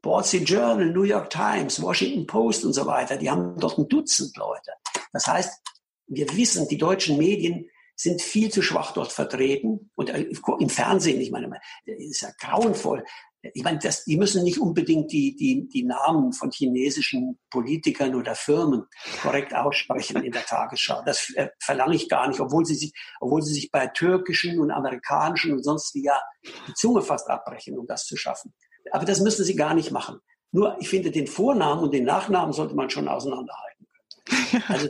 Wall 0.03 0.25
Street 0.25 0.49
Journal, 0.49 0.87
New 0.87 1.03
York 1.03 1.31
Times, 1.31 1.83
Washington 1.83 2.27
Post 2.27 2.65
und 2.65 2.73
so 2.75 2.87
weiter, 2.87 3.17
die 3.17 3.29
haben 3.29 3.59
dort 3.59 3.77
ein 3.77 3.89
Dutzend 3.89 4.37
Leute. 4.37 4.71
Das 5.13 5.27
heißt, 5.27 5.61
wir 6.07 6.37
wissen, 6.37 6.69
die 6.69 6.79
deutschen 6.79 7.19
Medien 7.19 7.69
sind 7.97 8.23
viel 8.23 8.51
zu 8.51 8.63
schwach 8.63 8.93
dort 8.93 9.13
vertreten. 9.13 9.91
Und 9.97 10.11
äh, 10.11 10.31
im 10.61 10.69
Fernsehen, 10.69 11.21
ich 11.21 11.33
meine, 11.33 11.51
das 11.85 11.97
ist 11.99 12.21
ja 12.21 12.31
grauenvoll 12.39 13.05
ich 13.43 13.63
meine, 13.63 13.79
das, 13.79 14.05
die 14.05 14.17
müssen 14.17 14.43
nicht 14.43 14.59
unbedingt 14.59 15.13
die, 15.13 15.37
die, 15.37 15.69
die 15.69 15.85
Namen 15.85 16.33
von 16.33 16.51
chinesischen 16.51 17.39
Politikern 17.51 18.15
oder 18.17 18.35
Firmen 18.35 18.85
korrekt 19.23 19.55
aussprechen 19.55 20.25
in 20.25 20.33
der 20.33 20.45
Tagesschau. 20.45 21.03
Das 21.05 21.33
äh, 21.37 21.49
verlange 21.61 21.95
ich 21.95 22.09
gar 22.09 22.27
nicht, 22.29 22.41
obwohl 22.41 22.65
sie 22.65 22.75
sich, 22.75 22.93
obwohl 23.21 23.43
sie 23.43 23.55
sich 23.55 23.71
bei 23.71 23.87
türkischen 23.87 24.59
und 24.59 24.73
amerikanischen 24.73 25.53
und 25.53 25.63
sonst 25.63 25.95
wie 25.95 26.05
ja 26.05 26.21
die 26.67 26.75
Zunge 26.75 27.03
fast 27.03 27.29
abbrechen, 27.31 27.79
um 27.79 27.87
das 27.87 28.07
zu 28.07 28.17
schaffen. 28.17 28.53
Aber 28.91 29.05
das 29.05 29.21
müssen 29.21 29.45
sie 29.45 29.55
gar 29.55 29.75
nicht 29.75 29.93
machen. 29.93 30.19
Nur, 30.51 30.77
ich 30.81 30.89
finde, 30.89 31.11
den 31.11 31.27
Vornamen 31.27 31.83
und 31.83 31.95
den 31.95 32.05
Nachnamen 32.05 32.53
sollte 32.53 32.75
man 32.75 32.91
schon 32.91 33.09
auseinanderhalten 33.09 33.87
können. 33.87 34.63
Also, 34.69 34.89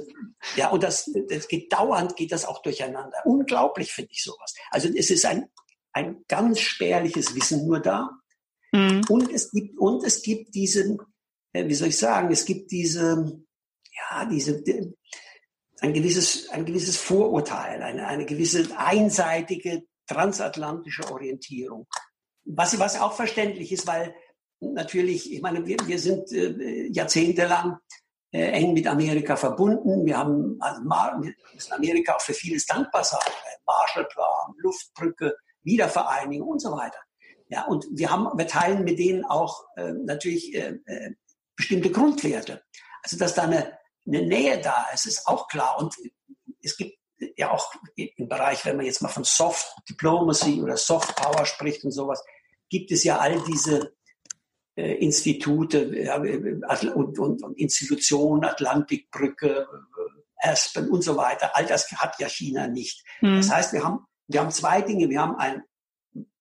ja, 0.56 0.70
und 0.70 0.82
das, 0.82 1.10
das 1.28 1.48
geht 1.48 1.72
dauernd, 1.72 2.16
geht 2.16 2.32
das 2.32 2.44
auch 2.44 2.62
durcheinander. 2.62 3.18
Unglaublich 3.24 3.92
finde 3.92 4.10
ich 4.12 4.22
sowas. 4.22 4.54
Also, 4.70 4.88
es 4.88 5.10
ist 5.10 5.24
ein, 5.24 5.48
ein 5.92 6.24
ganz 6.28 6.60
spärliches 6.60 7.34
Wissen 7.34 7.66
nur 7.66 7.80
da. 7.80 8.08
Mhm. 8.72 9.02
Und 9.08 9.32
es 9.32 9.50
gibt, 9.50 9.78
und 9.78 10.04
es 10.04 10.22
gibt 10.22 10.54
diesen, 10.54 10.98
äh, 11.52 11.66
wie 11.66 11.74
soll 11.74 11.88
ich 11.88 11.98
sagen, 11.98 12.30
es 12.30 12.44
gibt 12.44 12.70
diese, 12.70 13.40
ja, 14.10 14.24
diese, 14.26 14.62
ein 15.80 15.92
gewisses, 15.92 16.48
ein 16.50 16.64
gewisses 16.64 16.96
Vorurteil, 16.96 17.82
eine, 17.82 18.06
eine 18.06 18.26
gewisse 18.26 18.68
einseitige 18.76 19.84
transatlantische 20.06 21.10
Orientierung. 21.10 21.86
Was, 22.44 22.78
was 22.78 22.98
auch 23.00 23.12
verständlich 23.12 23.72
ist, 23.72 23.86
weil 23.86 24.14
natürlich, 24.60 25.32
ich 25.32 25.42
meine, 25.42 25.66
wir, 25.66 25.76
wir 25.86 25.98
sind 25.98 26.32
äh, 26.32 26.86
jahrzehntelang 26.88 27.78
äh, 28.32 28.50
eng 28.52 28.72
mit 28.72 28.86
Amerika 28.86 29.36
verbunden. 29.36 30.04
Wir 30.04 30.18
haben, 30.18 30.56
also, 30.60 30.82
wir 30.82 31.34
müssen 31.54 31.72
Amerika 31.72 32.14
auch 32.14 32.20
für 32.20 32.34
vieles 32.34 32.66
dankbar 32.66 33.04
sein. 33.04 33.20
Marshallplan, 33.66 34.54
Luftbrücke, 34.58 35.36
Wiedervereinigung 35.62 36.48
und 36.48 36.60
so 36.60 36.72
weiter. 36.72 36.98
Ja, 37.48 37.64
und 37.66 37.86
wir 37.90 38.10
haben, 38.10 38.26
wir 38.36 38.46
teilen 38.46 38.84
mit 38.84 38.98
denen 38.98 39.24
auch 39.24 39.64
äh, 39.76 39.92
natürlich 39.92 40.54
äh, 40.54 40.78
äh, 40.84 41.14
bestimmte 41.56 41.90
Grundwerte. 41.90 42.62
Also 43.02 43.16
dass 43.16 43.34
da 43.34 43.42
eine, 43.42 43.78
eine 44.06 44.22
Nähe 44.22 44.60
da 44.60 44.86
ist, 44.92 45.06
ist 45.06 45.26
auch 45.26 45.48
klar. 45.48 45.78
Und 45.78 45.94
es 46.62 46.76
gibt 46.76 46.98
ja 47.36 47.50
auch 47.50 47.72
im 47.96 48.28
Bereich, 48.28 48.64
wenn 48.64 48.76
man 48.76 48.86
jetzt 48.86 49.02
mal 49.02 49.08
von 49.08 49.24
Soft 49.24 49.66
Diplomacy 49.88 50.62
oder 50.62 50.76
Soft 50.76 51.16
Power 51.16 51.46
spricht 51.46 51.84
und 51.84 51.90
sowas, 51.90 52.22
gibt 52.68 52.90
es 52.92 53.02
ja 53.04 53.18
all 53.18 53.42
diese 53.44 53.94
äh, 54.76 54.94
Institute 54.96 55.78
ja, 55.96 56.16
und, 56.16 57.18
und, 57.18 57.42
und 57.42 57.58
Institutionen, 57.58 58.44
Atlantikbrücke, 58.44 59.66
äh, 59.66 60.48
Aspen 60.48 60.88
und 60.90 61.02
so 61.02 61.16
weiter. 61.16 61.56
All 61.56 61.66
das 61.66 61.90
hat 61.92 62.20
ja 62.20 62.28
China 62.28 62.68
nicht. 62.68 63.04
Hm. 63.20 63.36
Das 63.36 63.50
heißt, 63.50 63.72
wir 63.72 63.82
haben, 63.82 64.06
wir 64.28 64.40
haben 64.40 64.50
zwei 64.50 64.82
Dinge. 64.82 65.08
Wir 65.08 65.20
haben 65.20 65.36
ein, 65.36 65.62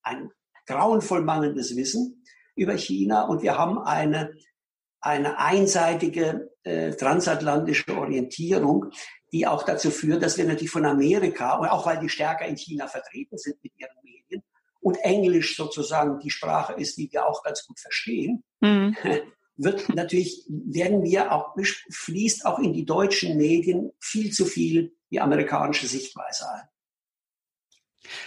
ein 0.03 0.32
grauenvoll 0.68 1.24
mangelndes 1.24 1.76
Wissen 1.76 2.24
über 2.55 2.74
China 2.74 3.24
und 3.24 3.41
wir 3.41 3.57
haben 3.57 3.80
eine, 3.80 4.36
eine 4.99 5.39
einseitige 5.39 6.51
äh, 6.63 6.91
transatlantische 6.91 7.97
Orientierung, 7.97 8.91
die 9.32 9.47
auch 9.47 9.63
dazu 9.63 9.91
führt, 9.91 10.24
dass 10.24 10.38
wir 10.38 10.45
natürlich 10.45 10.72
von 10.72 10.86
Amerika, 10.86 11.55
und 11.57 11.68
auch 11.68 11.86
weil 11.86 11.99
die 11.99 12.09
stärker 12.09 12.45
in 12.45 12.57
China 12.57 12.88
vertreten 12.88 13.38
sind 13.38 13.61
mit 13.63 13.74
ihren 13.78 13.95
Medien 14.03 14.43
und 14.80 14.97
Englisch 14.97 15.55
sozusagen 15.55 16.20
die 16.20 16.30
Sprache 16.30 16.74
ist, 16.74 16.97
die 16.97 17.11
wir 17.11 17.26
auch 17.26 17.43
ganz 17.43 17.65
gut 17.65 17.80
verstehen, 17.80 18.43
mhm. 18.61 18.95
wird 19.57 19.89
natürlich, 19.89 20.45
werden 20.47 21.03
wir 21.03 21.32
auch, 21.32 21.55
fließt 21.89 22.45
auch 22.45 22.59
in 22.59 22.74
die 22.74 22.86
deutschen 22.86 23.38
Medien 23.38 23.91
viel 23.99 24.32
zu 24.32 24.45
viel 24.45 24.95
die 25.09 25.20
amerikanische 25.20 25.88
Sichtweise 25.88 26.49
ein. 26.51 26.68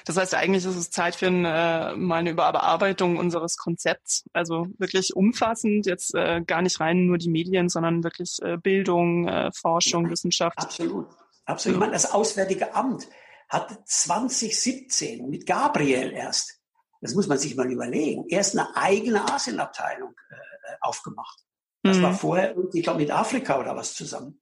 Das 0.04 0.16
heißt, 0.16 0.34
eigentlich 0.34 0.64
ist 0.64 0.76
es 0.76 0.90
Zeit 0.90 1.14
für 1.14 1.28
eine, 1.28 1.92
äh, 1.92 1.96
mal 1.96 2.16
eine 2.16 2.30
Überarbeitung 2.30 3.16
unseres 3.16 3.56
Konzepts. 3.56 4.24
Also 4.32 4.66
wirklich 4.78 5.14
umfassend, 5.16 5.86
jetzt 5.86 6.14
äh, 6.14 6.42
gar 6.42 6.62
nicht 6.62 6.80
rein 6.80 7.06
nur 7.06 7.18
die 7.18 7.30
Medien, 7.30 7.68
sondern 7.68 8.04
wirklich 8.04 8.38
äh, 8.42 8.56
Bildung, 8.56 9.28
äh, 9.28 9.50
Forschung, 9.52 10.04
ja, 10.04 10.10
Wissenschaft. 10.10 10.58
Absolut. 10.58 11.06
Absolut. 11.44 11.76
Ich 11.76 11.80
meine, 11.80 11.92
das 11.92 12.12
Auswärtige 12.12 12.74
Amt 12.74 13.08
hat 13.48 13.76
2017 13.84 15.28
mit 15.28 15.46
Gabriel 15.46 16.12
erst, 16.12 16.60
das 17.00 17.14
muss 17.14 17.26
man 17.26 17.38
sich 17.38 17.56
mal 17.56 17.70
überlegen, 17.70 18.26
erst 18.28 18.56
eine 18.56 18.76
eigene 18.76 19.32
Asienabteilung 19.32 20.14
äh, 20.30 20.74
aufgemacht. 20.80 21.40
Das 21.82 21.98
mhm. 21.98 22.02
war 22.02 22.14
vorher, 22.14 22.54
ich 22.72 22.82
glaube, 22.82 23.00
mit 23.00 23.10
Afrika 23.10 23.58
oder 23.58 23.74
was 23.74 23.94
zusammen. 23.94 24.39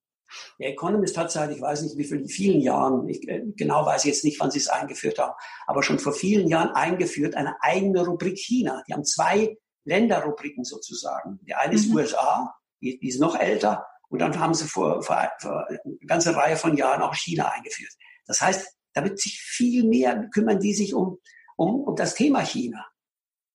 Der 0.59 0.71
Economist 0.71 1.17
hat 1.17 1.31
seit, 1.31 1.51
ich 1.51 1.61
weiß 1.61 1.83
nicht 1.83 1.97
wie 1.97 2.05
vielen, 2.05 2.29
vielen 2.29 2.61
Jahren, 2.61 3.09
ich 3.09 3.27
äh, 3.29 3.43
genau 3.57 3.87
weiß 3.87 4.05
ich 4.05 4.13
jetzt 4.13 4.25
nicht, 4.25 4.41
wann 4.41 4.51
sie 4.51 4.59
es 4.59 4.69
eingeführt 4.69 5.19
haben, 5.19 5.35
aber 5.67 5.83
schon 5.83 5.99
vor 5.99 6.13
vielen 6.13 6.49
Jahren 6.49 6.71
eingeführt, 6.71 7.35
eine 7.35 7.57
eigene 7.61 8.07
Rubrik 8.07 8.39
China. 8.39 8.83
Die 8.89 8.95
haben 8.95 9.05
zwei 9.05 9.57
Länderrubriken 9.85 10.65
sozusagen. 10.65 11.41
Die 11.47 11.55
eine 11.55 11.75
ist 11.75 11.89
mhm. 11.89 11.97
USA, 11.97 12.55
die, 12.81 12.99
die, 12.99 13.09
ist 13.09 13.21
noch 13.21 13.39
älter, 13.39 13.87
und 14.09 14.21
dann 14.21 14.39
haben 14.39 14.55
sie 14.55 14.67
vor, 14.67 15.03
vor, 15.03 15.31
vor 15.39 15.69
eine 15.69 15.81
ganze 16.07 16.35
Reihe 16.35 16.57
von 16.57 16.77
Jahren 16.77 17.03
auch 17.03 17.15
China 17.15 17.51
eingeführt. 17.51 17.93
Das 18.27 18.41
heißt, 18.41 18.67
da 18.95 19.05
wird 19.05 19.19
sich 19.19 19.41
viel 19.41 19.85
mehr 19.85 20.29
kümmern 20.33 20.61
die 20.61 20.75
sich 20.75 20.95
um, 20.95 21.19
um, 21.57 21.83
um 21.83 21.97
das 21.97 22.15
Thema 22.15 22.41
China. 22.41 22.87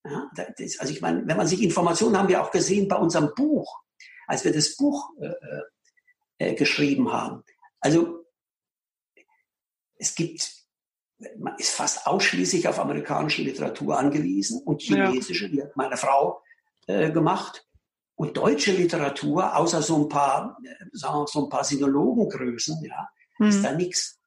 Ja, 0.05 0.29
das, 0.35 0.79
also 0.79 0.93
ich 0.93 1.01
meine, 1.01 1.25
wenn 1.25 1.37
man 1.37 1.47
sich 1.47 1.63
Informationen 1.63 2.17
haben 2.17 2.27
wir 2.27 2.41
auch 2.41 2.51
gesehen 2.51 2.87
bei 2.87 2.97
unserem 2.97 3.33
Buch, 3.35 3.81
als 4.27 4.43
wir 4.43 4.53
das 4.53 4.75
Buch 4.75 5.09
äh, 5.21 5.33
äh 6.37 6.53
geschrieben 6.55 7.11
haben. 7.11 7.43
Also 7.79 8.25
es 9.95 10.15
gibt, 10.15 10.51
man 11.37 11.55
ist 11.57 11.71
fast 11.71 12.05
ausschließlich 12.05 12.67
auf 12.67 12.79
amerikanische 12.79 13.41
Literatur 13.41 13.97
angewiesen 13.97 14.61
und 14.63 14.81
chinesische, 14.81 15.45
ja. 15.45 15.51
die 15.51 15.61
hat 15.63 15.75
meine 15.75 15.97
Frau 15.97 16.41
äh, 16.87 17.11
gemacht. 17.11 17.67
Und 18.15 18.37
deutsche 18.37 18.73
Literatur, 18.73 19.55
außer 19.55 19.81
so 19.81 20.03
ein 20.03 20.09
paar, 20.09 20.57
äh, 20.63 20.85
sagen 20.91 21.19
wir, 21.19 21.27
so 21.27 21.45
ein 21.45 21.49
paar 21.49 21.63
Sinologengrößen, 21.63 22.83
ja, 22.83 23.09
hm. 23.37 23.47
ist 23.47 23.63
da 23.63 23.73
nichts. 23.73 24.19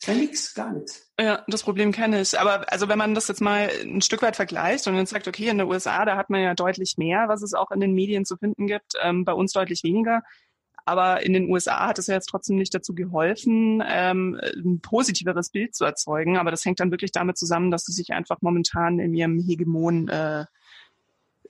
Ist 0.00 0.08
da 0.08 0.14
nichts, 0.14 0.54
gar 0.54 0.72
nichts. 0.72 1.12
Ja, 1.20 1.44
das 1.46 1.62
Problem 1.62 1.92
kenne 1.92 2.22
ich. 2.22 2.38
Aber 2.40 2.72
also 2.72 2.88
wenn 2.88 2.96
man 2.96 3.14
das 3.14 3.28
jetzt 3.28 3.42
mal 3.42 3.70
ein 3.82 4.00
Stück 4.00 4.22
weit 4.22 4.34
vergleicht 4.34 4.86
und 4.86 4.96
dann 4.96 5.04
sagt, 5.04 5.28
okay, 5.28 5.48
in 5.48 5.58
den 5.58 5.68
USA, 5.68 6.06
da 6.06 6.16
hat 6.16 6.30
man 6.30 6.40
ja 6.40 6.54
deutlich 6.54 6.96
mehr, 6.96 7.28
was 7.28 7.42
es 7.42 7.52
auch 7.52 7.70
in 7.70 7.80
den 7.80 7.92
Medien 7.92 8.24
zu 8.24 8.38
finden 8.38 8.66
gibt, 8.66 8.94
ähm, 9.02 9.26
bei 9.26 9.34
uns 9.34 9.52
deutlich 9.52 9.84
weniger. 9.84 10.22
Aber 10.86 11.22
in 11.22 11.34
den 11.34 11.50
USA 11.50 11.86
hat 11.86 11.98
es 11.98 12.06
ja 12.06 12.14
jetzt 12.14 12.30
trotzdem 12.30 12.56
nicht 12.56 12.74
dazu 12.74 12.94
geholfen, 12.94 13.82
ähm, 13.86 14.40
ein 14.42 14.80
positiveres 14.80 15.50
Bild 15.50 15.74
zu 15.74 15.84
erzeugen. 15.84 16.38
Aber 16.38 16.50
das 16.50 16.64
hängt 16.64 16.80
dann 16.80 16.90
wirklich 16.90 17.12
damit 17.12 17.36
zusammen, 17.36 17.70
dass 17.70 17.84
sie 17.84 17.92
sich 17.92 18.14
einfach 18.14 18.38
momentan 18.40 19.00
in 19.00 19.12
ihrem 19.12 19.38
Hegemon 19.38 20.08
äh, 20.08 20.46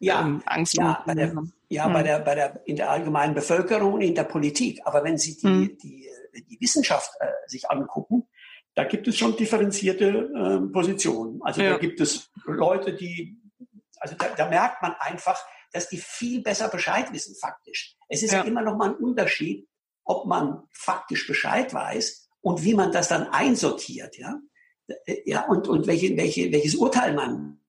ja, 0.00 0.22
ähm, 0.22 0.42
Angst 0.46 0.76
ja, 0.76 1.04
bei 1.06 1.14
der, 1.14 1.34
ja, 1.68 1.84
hm. 1.84 1.92
bei 1.92 2.02
der, 2.02 2.18
bei 2.18 2.34
der, 2.34 2.66
in 2.66 2.74
der 2.74 2.90
allgemeinen 2.90 3.34
Bevölkerung 3.34 3.94
und 3.94 4.00
in 4.00 4.16
der 4.16 4.24
Politik. 4.24 4.80
Aber 4.84 5.04
wenn 5.04 5.18
Sie 5.18 5.36
die, 5.36 5.46
hm. 5.46 5.78
die, 5.80 6.08
die 6.50 6.60
Wissenschaft 6.60 7.12
äh, 7.20 7.28
sich 7.46 7.70
angucken, 7.70 8.26
da 8.80 8.88
gibt 8.88 9.06
es 9.08 9.18
schon 9.18 9.36
differenzierte 9.36 10.06
äh, 10.06 10.72
Positionen. 10.72 11.42
Also 11.42 11.60
ja. 11.60 11.72
da 11.72 11.78
gibt 11.78 12.00
es 12.00 12.30
Leute, 12.46 12.94
die, 12.94 13.38
also 13.98 14.14
da, 14.16 14.28
da, 14.34 14.48
merkt 14.48 14.80
man 14.80 14.94
einfach, 14.98 15.38
dass 15.72 15.90
die 15.90 15.98
viel 15.98 16.42
besser 16.42 16.68
Bescheid 16.68 17.12
wissen, 17.12 17.36
faktisch. 17.36 17.96
Es 18.08 18.22
ist 18.22 18.32
ja. 18.32 18.40
immer 18.40 18.62
noch 18.62 18.76
mal 18.76 18.88
ein 18.88 18.96
Unterschied, 18.96 19.68
ob 20.04 20.24
man 20.24 20.62
faktisch 20.72 21.26
Bescheid 21.26 21.74
weiß 21.74 22.30
und 22.40 22.64
wie 22.64 22.72
man 22.72 22.90
das 22.90 23.08
dann 23.08 23.28
einsortiert, 23.28 24.16
ja. 24.16 24.40
Ja, 25.26 25.46
und, 25.46 25.68
und 25.68 25.86
welche, 25.86 26.16
welche, 26.16 26.50
welches 26.50 26.74
Urteil 26.74 27.12
man 27.12 27.60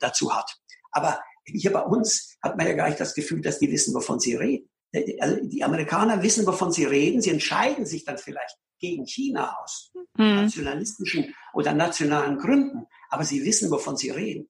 dazu 0.00 0.34
hat. 0.34 0.58
Aber 0.90 1.22
hier 1.44 1.70
bei 1.70 1.82
uns 1.82 2.38
hat 2.42 2.56
man 2.56 2.66
ja 2.66 2.72
gar 2.72 2.88
nicht 2.88 2.98
das 2.98 3.14
Gefühl, 3.14 3.42
dass 3.42 3.58
die 3.58 3.70
wissen, 3.70 3.94
wovon 3.94 4.18
sie 4.18 4.34
reden. 4.34 4.70
Also 5.20 5.36
die 5.42 5.64
Amerikaner 5.64 6.22
wissen, 6.22 6.46
wovon 6.46 6.72
sie 6.72 6.84
reden. 6.84 7.20
Sie 7.20 7.30
entscheiden 7.30 7.86
sich 7.86 8.04
dann 8.04 8.18
vielleicht 8.18 8.56
gegen 8.78 9.06
China 9.06 9.56
aus 9.62 9.92
hm. 10.16 10.36
nationalistischen 10.36 11.34
oder 11.52 11.72
nationalen 11.72 12.38
Gründen, 12.38 12.86
aber 13.08 13.24
sie 13.24 13.44
wissen, 13.44 13.70
wovon 13.70 13.96
sie 13.96 14.10
reden. 14.10 14.48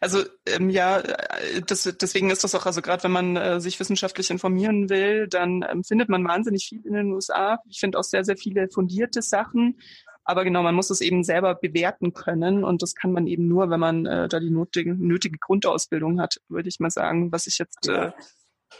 Also 0.00 0.22
ähm, 0.46 0.70
ja, 0.70 0.98
äh, 0.98 1.62
das, 1.66 1.84
deswegen 2.00 2.30
ist 2.30 2.44
das 2.44 2.54
auch, 2.54 2.66
also 2.66 2.82
gerade 2.82 3.04
wenn 3.04 3.12
man 3.12 3.36
äh, 3.36 3.60
sich 3.60 3.78
wissenschaftlich 3.80 4.30
informieren 4.30 4.88
will, 4.90 5.28
dann 5.28 5.64
ähm, 5.68 5.84
findet 5.84 6.08
man 6.08 6.26
wahnsinnig 6.26 6.66
viel 6.68 6.84
in 6.84 6.92
den 6.92 7.12
USA. 7.12 7.58
Ich 7.68 7.80
finde 7.80 7.98
auch 7.98 8.04
sehr, 8.04 8.24
sehr 8.24 8.36
viele 8.36 8.68
fundierte 8.68 9.22
Sachen. 9.22 9.80
Aber 10.24 10.42
genau, 10.42 10.62
man 10.64 10.74
muss 10.74 10.90
es 10.90 11.00
eben 11.00 11.22
selber 11.22 11.54
bewerten 11.54 12.12
können 12.12 12.64
und 12.64 12.82
das 12.82 12.96
kann 12.96 13.12
man 13.12 13.28
eben 13.28 13.46
nur, 13.46 13.70
wenn 13.70 13.78
man 13.78 14.06
äh, 14.06 14.28
da 14.28 14.40
die 14.40 14.50
nötige, 14.50 14.92
nötige 14.92 15.38
Grundausbildung 15.38 16.20
hat, 16.20 16.40
würde 16.48 16.68
ich 16.68 16.80
mal 16.80 16.90
sagen, 16.90 17.30
was 17.30 17.46
ich 17.46 17.58
jetzt 17.58 17.88
äh, 17.88 18.10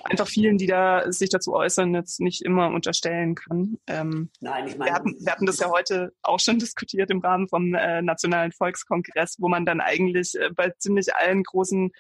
einfach 0.05 0.29
vielen, 0.29 0.59
die 0.59 0.67
da 0.67 1.11
sich 1.11 1.31
dazu 1.31 1.55
äußern, 1.55 1.95
jetzt 1.95 2.21
nicht 2.21 2.43
immer 2.43 2.69
unterstellen 2.69 3.35
kann. 3.35 3.79
Ähm, 3.87 4.31
Nein, 4.41 4.69
ich 4.69 4.77
meine, 4.77 4.91
wir 4.91 4.95
hatten, 4.95 5.17
wir 5.19 5.33
hatten 5.33 5.47
das 5.47 5.59
ja 5.59 5.71
heute 5.71 6.13
auch 6.23 6.41
schon 6.41 6.59
diskutiert 6.59 7.11
im 7.11 7.21
Rahmen 7.21 7.49
vom 7.49 7.75
äh, 7.75 8.03
Nationalen 8.03 8.53
Volkskongress, 8.53 9.37
wo 9.39 9.49
man 9.49 9.67
dann 9.67 9.81
eigentlich 9.81 10.35
äh, 10.35 10.51
bei 10.55 10.71
ziemlich 10.79 11.15
allen 11.15 11.43
großen 11.43 11.91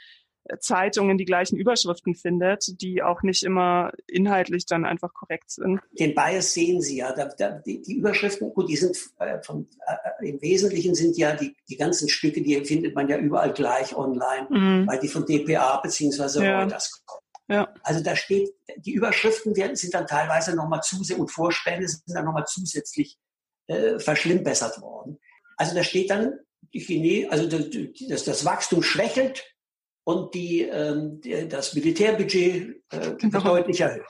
äh, 0.44 0.58
Zeitungen 0.58 1.18
die 1.18 1.24
gleichen 1.24 1.56
Überschriften 1.56 2.14
findet, 2.14 2.80
die 2.80 3.02
auch 3.02 3.22
nicht 3.22 3.42
immer 3.42 3.92
inhaltlich 4.06 4.66
dann 4.66 4.84
einfach 4.84 5.12
korrekt 5.12 5.50
sind. 5.50 5.80
Den 5.98 6.14
Bias 6.14 6.52
sehen 6.52 6.80
Sie 6.80 6.98
ja. 6.98 7.12
Da, 7.12 7.26
da, 7.38 7.50
die, 7.50 7.82
die, 7.82 7.94
Überschriften, 7.94 8.52
gut, 8.52 8.68
die 8.68 8.76
sind 8.76 8.96
äh, 9.18 9.42
vom, 9.42 9.68
äh, 9.86 10.28
im 10.28 10.40
Wesentlichen 10.40 10.94
sind 10.94 11.16
ja 11.16 11.34
die, 11.34 11.56
die 11.68 11.76
ganzen 11.76 12.08
Stücke, 12.08 12.42
die 12.42 12.64
findet 12.64 12.94
man 12.94 13.08
ja 13.08 13.18
überall 13.18 13.52
gleich 13.52 13.96
online, 13.96 14.46
mhm. 14.50 14.86
weil 14.86 14.98
die 14.98 15.08
von 15.08 15.24
DPA 15.26 15.78
beziehungsweise 15.78 16.44
ja. 16.44 16.62
Reuters 16.62 17.04
kommen. 17.06 17.25
Ja. 17.48 17.72
Also 17.82 18.02
da 18.02 18.16
steht, 18.16 18.54
die 18.76 18.92
Überschriften 18.92 19.56
werden, 19.56 19.76
sind 19.76 19.94
dann 19.94 20.06
teilweise 20.06 20.54
nochmal 20.54 20.80
zusätzlich 20.82 21.18
und 21.18 21.30
Vorstände 21.30 21.86
sind 21.86 22.02
dann 22.08 22.24
nochmal 22.24 22.46
zusätzlich 22.46 23.18
äh, 23.68 23.98
verschlimmbessert 23.98 24.80
worden. 24.80 25.18
Also 25.56 25.74
da 25.74 25.84
steht 25.84 26.10
dann, 26.10 26.40
die 26.74 26.80
Chine, 26.80 27.30
also 27.30 27.46
das, 27.48 28.24
das 28.24 28.44
Wachstum 28.44 28.82
schwächelt 28.82 29.44
und 30.04 30.34
die, 30.34 30.62
ähm, 30.62 31.20
das 31.48 31.74
Militärbudget 31.74 32.82
äh, 32.90 33.14
genau. 33.18 33.40
deutlich 33.40 33.80
erhöht. 33.80 34.04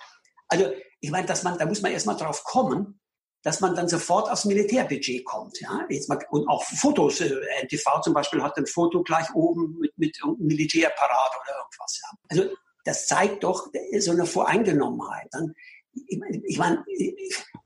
Also 0.49 0.73
ich 1.01 1.11
meine, 1.11 1.27
dass 1.27 1.43
man, 1.43 1.59
da 1.59 1.67
muss 1.67 1.83
man 1.83 1.93
erstmal 1.93 2.17
drauf 2.17 2.43
kommen, 2.45 3.01
dass 3.43 3.61
man 3.61 3.75
dann 3.77 3.89
sofort 3.89 4.31
aufs 4.31 4.45
Militärbudget 4.45 5.25
kommt. 5.25 5.61
Ja? 5.61 5.87
Jetzt 5.89 6.09
mal, 6.09 6.19
und 6.31 6.49
auch 6.49 6.65
Fotos, 6.65 7.21
äh, 7.21 7.33
NTV 7.63 8.01
zum 8.03 8.15
Beispiel 8.15 8.43
hat 8.43 8.57
ein 8.57 8.67
Foto 8.67 9.03
gleich 9.03 9.33
oben 9.35 9.79
mit, 9.79 9.97
mit 9.97 10.19
Militärparat 10.39 11.33
oder 11.43 11.59
irgendwas. 11.59 12.01
Ja? 12.03 12.19
Also 12.29 12.57
das 12.87 13.07
zeigt 13.07 13.45
doch 13.45 13.69
so 13.99 14.13
eine 14.13 14.27
Voreingenommenheit. 14.27 15.29
Dann, 15.33 15.55
ich, 15.93 16.21
ich 16.45 16.59
meine, 16.59 16.85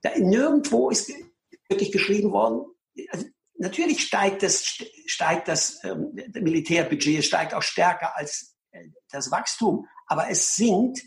da, 0.02 0.10
nirgendwo 0.18 0.90
ist 0.90 1.12
wirklich 1.68 1.92
geschrieben 1.92 2.32
worden, 2.32 2.64
also 3.10 3.26
natürlich 3.58 4.02
steigt 4.02 4.42
das, 4.42 4.64
steigt 5.06 5.46
das 5.46 5.84
ähm, 5.84 6.18
Militärbudget, 6.32 7.24
steigt 7.24 7.54
auch 7.54 7.62
stärker 7.62 8.16
als 8.16 8.56
äh, 8.72 8.86
das 9.10 9.30
Wachstum, 9.30 9.86
aber 10.06 10.30
es 10.30 10.56
sinkt 10.56 11.02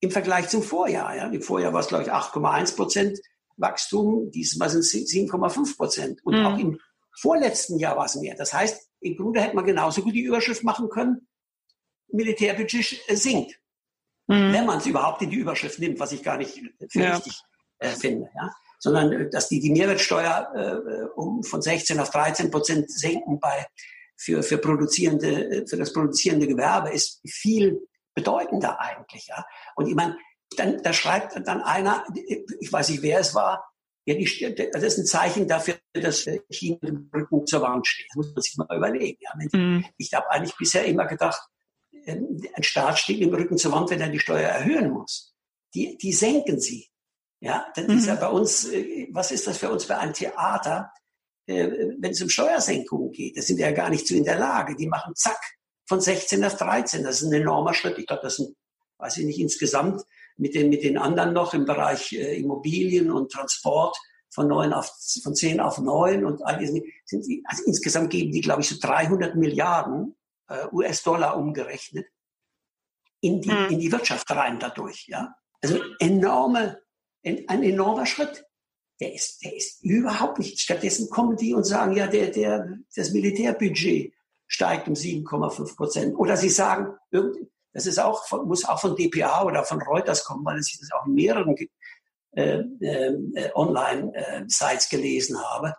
im 0.00 0.10
Vergleich 0.10 0.48
zum 0.48 0.62
Vorjahr. 0.62 1.16
Ja? 1.16 1.28
Im 1.28 1.42
Vorjahr 1.42 1.72
war 1.72 1.80
es, 1.80 1.88
glaube 1.88 2.04
ich, 2.04 2.12
8,1 2.12 2.76
Prozent 2.76 3.18
Wachstum, 3.56 4.30
diesmal 4.30 4.70
sind 4.70 4.80
es 4.80 4.92
7,5 4.92 5.76
Prozent. 5.76 6.24
Und 6.24 6.38
mhm. 6.38 6.46
auch 6.46 6.58
im 6.58 6.78
vorletzten 7.18 7.78
Jahr 7.78 7.96
war 7.96 8.04
es 8.04 8.14
mehr. 8.14 8.36
Das 8.36 8.52
heißt, 8.52 8.88
im 9.00 9.16
Grunde 9.16 9.40
hätte 9.40 9.56
man 9.56 9.64
genauso 9.64 10.02
gut 10.02 10.14
die 10.14 10.22
Überschrift 10.22 10.62
machen 10.62 10.88
können, 10.90 11.26
Militärbudget 12.10 13.00
sinkt. 13.08 13.58
Mhm. 14.28 14.52
Wenn 14.52 14.66
man 14.66 14.78
es 14.78 14.86
überhaupt 14.86 15.22
in 15.22 15.30
die 15.30 15.36
Überschrift 15.36 15.78
nimmt, 15.78 15.98
was 15.98 16.12
ich 16.12 16.22
gar 16.22 16.36
nicht 16.36 16.60
für 16.90 17.00
ja. 17.00 17.16
richtig 17.16 17.40
äh, 17.78 17.88
finde, 17.88 18.28
ja. 18.34 18.52
Sondern 18.78 19.12
äh, 19.12 19.30
dass 19.30 19.48
die 19.48 19.60
die 19.60 19.70
Mehrwertsteuer 19.70 20.52
äh, 20.54 21.18
um 21.18 21.42
von 21.42 21.62
16 21.62 21.98
auf 21.98 22.10
13 22.10 22.50
Prozent 22.50 22.90
senken 22.90 23.40
bei 23.40 23.66
für 24.16 24.42
für 24.42 24.58
produzierende 24.58 25.64
für 25.68 25.76
das 25.76 25.92
produzierende 25.92 26.46
Gewerbe 26.46 26.90
ist 26.90 27.20
viel 27.26 27.80
bedeutender 28.14 28.80
eigentlich, 28.80 29.28
ja. 29.28 29.46
Und 29.76 29.86
ich 29.88 29.94
meine, 29.94 30.18
dann 30.56 30.82
da 30.82 30.92
schreibt 30.92 31.34
dann 31.46 31.62
einer, 31.62 32.04
ich 32.60 32.72
weiß 32.72 32.90
nicht 32.90 33.02
wer 33.02 33.20
es 33.20 33.34
war, 33.34 33.64
ja, 34.04 34.14
die, 34.14 34.70
das 34.72 34.82
ist 34.82 34.98
ein 34.98 35.06
Zeichen 35.06 35.48
dafür, 35.48 35.76
dass 35.92 36.26
China 36.50 36.78
im 36.82 37.10
Rücken 37.14 37.46
zur 37.46 37.62
Wand 37.62 37.86
steht. 37.86 38.06
Das 38.10 38.16
muss 38.16 38.34
man 38.34 38.42
sich 38.42 38.56
mal 38.56 38.76
überlegen. 38.76 39.18
Ja. 39.20 39.58
Mhm. 39.58 39.84
Ich 39.98 40.12
habe 40.14 40.30
eigentlich 40.30 40.56
bisher 40.56 40.84
immer 40.86 41.06
gedacht, 41.06 41.40
ein 42.06 42.62
Staat 42.62 42.98
steht 42.98 43.20
im 43.20 43.34
Rücken 43.34 43.58
zur 43.58 43.72
Wand, 43.72 43.90
wenn 43.90 44.00
er 44.00 44.08
die 44.08 44.18
Steuer 44.18 44.48
erhöhen 44.48 44.90
muss. 44.90 45.34
Die, 45.74 45.96
die 45.98 46.12
senken 46.12 46.60
sie. 46.60 46.88
Ja, 47.40 47.66
das 47.74 47.86
mhm. 47.86 47.98
ist 47.98 48.06
ja 48.06 48.14
bei 48.16 48.28
uns, 48.28 48.64
äh, 48.64 49.08
was 49.12 49.30
ist 49.30 49.46
das 49.46 49.58
für 49.58 49.70
uns 49.70 49.84
für 49.84 49.98
ein 49.98 50.12
Theater, 50.12 50.90
äh, 51.46 51.68
wenn 51.98 52.10
es 52.10 52.22
um 52.22 52.28
Steuersenkungen 52.28 53.12
geht? 53.12 53.36
Das 53.36 53.46
sind 53.46 53.58
wir 53.58 53.66
ja 53.66 53.72
gar 53.72 53.90
nicht 53.90 54.06
so 54.06 54.14
in 54.14 54.24
der 54.24 54.38
Lage. 54.38 54.74
Die 54.74 54.88
machen 54.88 55.14
zack 55.14 55.40
von 55.86 56.00
16 56.00 56.44
auf 56.44 56.56
13. 56.56 57.04
Das 57.04 57.22
ist 57.22 57.28
ein 57.28 57.32
enormer 57.32 57.74
Schritt. 57.74 57.98
Ich 57.98 58.06
glaube, 58.06 58.22
das 58.22 58.36
sind, 58.36 58.56
weiß 58.98 59.18
ich 59.18 59.24
nicht, 59.24 59.38
insgesamt 59.38 60.02
mit 60.36 60.54
den, 60.54 60.68
mit 60.68 60.82
den 60.82 60.98
anderen 60.98 61.32
noch 61.32 61.54
im 61.54 61.64
Bereich 61.64 62.12
äh, 62.12 62.38
Immobilien 62.38 63.10
und 63.10 63.30
Transport 63.30 63.96
von 64.30 64.48
neun 64.48 64.72
auf, 64.72 64.90
von 65.22 65.34
zehn 65.34 65.60
auf 65.60 65.78
neun 65.78 66.24
und 66.24 66.44
all 66.44 66.64
sind 66.64 66.84
also 67.44 67.62
insgesamt 67.64 68.10
geben 68.10 68.30
die, 68.30 68.42
glaube 68.42 68.60
ich, 68.60 68.68
so 68.68 68.76
300 68.80 69.36
Milliarden 69.36 70.17
äh, 70.48 70.66
US-Dollar 70.72 71.36
umgerechnet 71.36 72.06
in 73.20 73.40
die, 73.40 73.50
mhm. 73.50 73.68
in 73.70 73.78
die 73.80 73.92
Wirtschaft 73.92 74.30
rein 74.30 74.58
dadurch, 74.58 75.06
ja. 75.08 75.34
Also 75.60 75.80
enorme, 75.98 76.80
ein, 77.24 77.44
ein 77.48 77.62
enormer 77.62 78.06
Schritt. 78.06 78.44
Der 79.00 79.14
ist, 79.14 79.44
der 79.44 79.56
ist 79.56 79.82
überhaupt 79.82 80.38
nicht. 80.38 80.58
Stattdessen 80.60 81.08
kommen 81.10 81.36
die 81.36 81.54
und 81.54 81.64
sagen, 81.64 81.96
ja, 81.96 82.06
der, 82.06 82.30
der, 82.30 82.78
das 82.94 83.12
Militärbudget 83.12 84.12
steigt 84.46 84.88
um 84.88 84.94
7,5 84.94 85.76
Prozent. 85.76 86.16
Oder 86.16 86.36
sie 86.36 86.48
sagen, 86.48 86.96
das 87.72 87.86
ist 87.86 87.98
auch 87.98 88.30
muss 88.44 88.64
auch 88.64 88.80
von 88.80 88.96
DPA 88.96 89.44
oder 89.44 89.64
von 89.64 89.80
Reuters 89.82 90.24
kommen, 90.24 90.44
weil 90.44 90.58
ich 90.58 90.78
das 90.80 90.90
auch 90.92 91.06
in 91.06 91.14
mehreren 91.14 91.54
äh, 92.32 92.58
äh, 92.58 93.50
Online-Sites 93.54 94.88
gelesen 94.88 95.40
habe. 95.40 95.74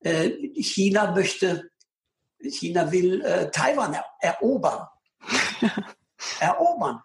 Äh, 0.00 0.30
China 0.54 1.12
möchte, 1.12 1.70
China 2.40 2.90
will 2.90 3.22
äh, 3.22 3.50
Taiwan 3.50 3.94
er 3.94 4.04
erobern. 4.20 4.86
erobern 6.40 7.02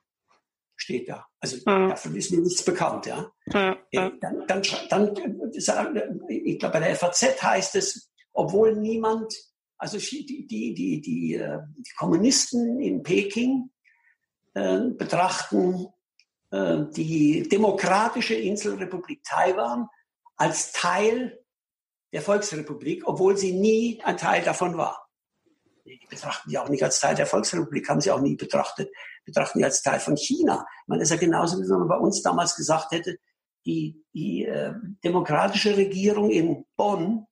steht 0.82 1.10
da. 1.10 1.26
Also 1.40 1.58
ja. 1.66 1.90
davon 1.90 2.16
ist 2.16 2.32
mir 2.32 2.42
nichts 2.42 2.64
bekannt, 2.64 3.06
ja. 3.06 3.32
ja, 3.54 3.78
ja. 3.92 4.08
Äh, 4.08 4.12
dann, 4.20 4.46
dann, 4.48 4.64
dann, 4.90 6.22
ich 6.28 6.60
glaube, 6.60 6.74
bei 6.74 6.80
der 6.80 6.96
FAZ 6.96 7.42
heißt 7.42 7.76
es, 7.76 8.12
obwohl 8.34 8.76
niemand, 8.76 9.34
also 9.78 9.98
die, 9.98 10.26
die, 10.26 10.48
die, 10.48 10.74
die, 10.74 11.02
die 11.02 11.36
äh, 11.36 11.60
Kommunisten 11.98 12.80
in 12.80 13.04
Peking 13.04 13.70
äh, 14.54 14.80
betrachten 14.98 15.88
äh, 16.52 16.86
die 16.96 17.48
demokratische 17.48 18.36
Inselrepublik 18.36 19.24
Taiwan 19.24 19.88
als 20.36 20.72
Teil 20.72 21.40
der 22.12 22.22
Volksrepublik, 22.22 23.08
obwohl 23.08 23.38
sie 23.38 23.54
nie 23.54 24.02
ein 24.04 24.18
Teil 24.18 24.44
davon 24.44 24.78
war. 24.78 25.01
Die 25.86 26.08
betrachten 26.10 26.50
die 26.50 26.58
auch 26.58 26.70
nicht 26.70 26.84
als 26.84 27.00
Teil 27.00 27.16
der 27.16 27.26
Volksrepublik, 27.26 27.90
haben 27.90 28.02
sie 28.02 28.12
auch 28.12 28.22
nie 28.22 28.36
betrachtet, 28.36 28.90
betrachten 29.26 29.60
die 29.60 29.66
als 29.66 29.82
Teil 29.82 30.00
von 30.00 30.16
China. 30.16 30.66
Man 30.88 31.02
ist 31.02 31.10
ja 31.10 31.18
genauso, 31.18 31.62
wie 31.62 31.68
man 31.68 31.88
bei 31.88 31.98
uns 31.98 32.22
damals 32.22 32.56
gesagt 32.56 32.92
hätte, 32.92 33.18
die, 33.66 34.04
die 34.14 34.46
äh, 34.46 34.74
demokratische 35.04 35.76
Regierung 35.78 36.30
in 36.30 36.66
Bonn 36.76 37.28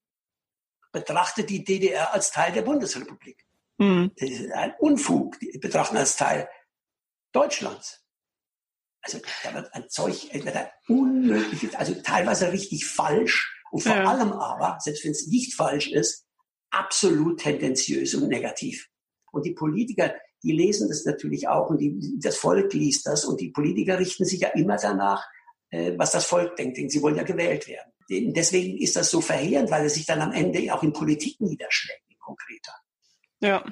betrachtet 0.91 1.50
die 1.50 1.64
DDR 1.64 2.14
als 2.14 2.32
Teil 2.32 2.52
der 2.52 2.62
Bundesrepublik. 2.62 3.45
Mhm. 3.78 4.12
Das 4.18 4.30
ist 4.30 4.52
ein 4.52 4.74
Unfug, 4.80 5.39
die 5.39 5.58
betrachten 5.58 5.97
als 5.97 6.16
Teil 6.16 6.50
Deutschlands. 7.32 8.04
Also 9.02 9.20
da 9.43 9.54
wird 9.54 9.74
ein 9.74 9.89
Zeug, 9.89 10.30
da 10.34 10.45
wird 10.45 10.56
ein 10.56 10.70
unmögliches, 10.88 11.76
also 11.76 11.95
teilweise 12.02 12.52
richtig 12.52 12.86
falsch 12.86 13.56
und 13.72 13.82
vor 13.82 13.95
ja. 13.95 14.04
allem 14.04 14.34
aber, 14.34 14.78
selbst 14.82 15.06
wenn 15.06 15.12
es 15.12 15.28
nicht 15.28 15.56
falsch 15.56 15.88
ist, 15.88 16.26
absolut 16.72 17.39
tendenziös 17.39 18.13
und 18.15 18.28
negativ. 18.28 18.88
Und 19.32 19.45
die 19.45 19.53
Politiker, 19.53 20.13
die 20.43 20.51
lesen 20.51 20.89
das 20.89 21.05
natürlich 21.05 21.47
auch 21.47 21.70
und 21.70 21.80
die, 21.80 22.17
das 22.20 22.38
Volk 22.38 22.74
liest 22.74 23.05
das 23.05 23.26
und 23.26 23.39
die 23.39 23.49
Politiker 23.49 23.99
richten 23.99 24.26
sich 24.26 24.41
ja 24.41 24.49
immer 24.49 24.78
danach, 24.78 25.28
äh, 25.70 25.93
was 25.97 26.11
das 26.11 26.26
Volk 26.26 26.55
denkt, 26.55 26.78
denn 26.78 26.89
sie 26.89 27.01
wollen 27.01 27.15
ja 27.15 27.24
gewählt 27.24 27.67
werden. 27.67 27.91
Deswegen 28.09 28.78
ist 28.80 28.95
das 28.95 29.11
so 29.11 29.22
verheerend, 29.22 29.70
weil 29.70 29.86
es 29.86 29.93
sich 29.93 30.05
dann 30.05 30.22
am 30.22 30.32
Ende 30.32 30.74
auch 30.74 30.82
in 30.82 30.93
Politik 30.93 31.39
niederschlägt, 31.41 32.01
konkreter. 32.20 32.74
Ja, 33.39 33.63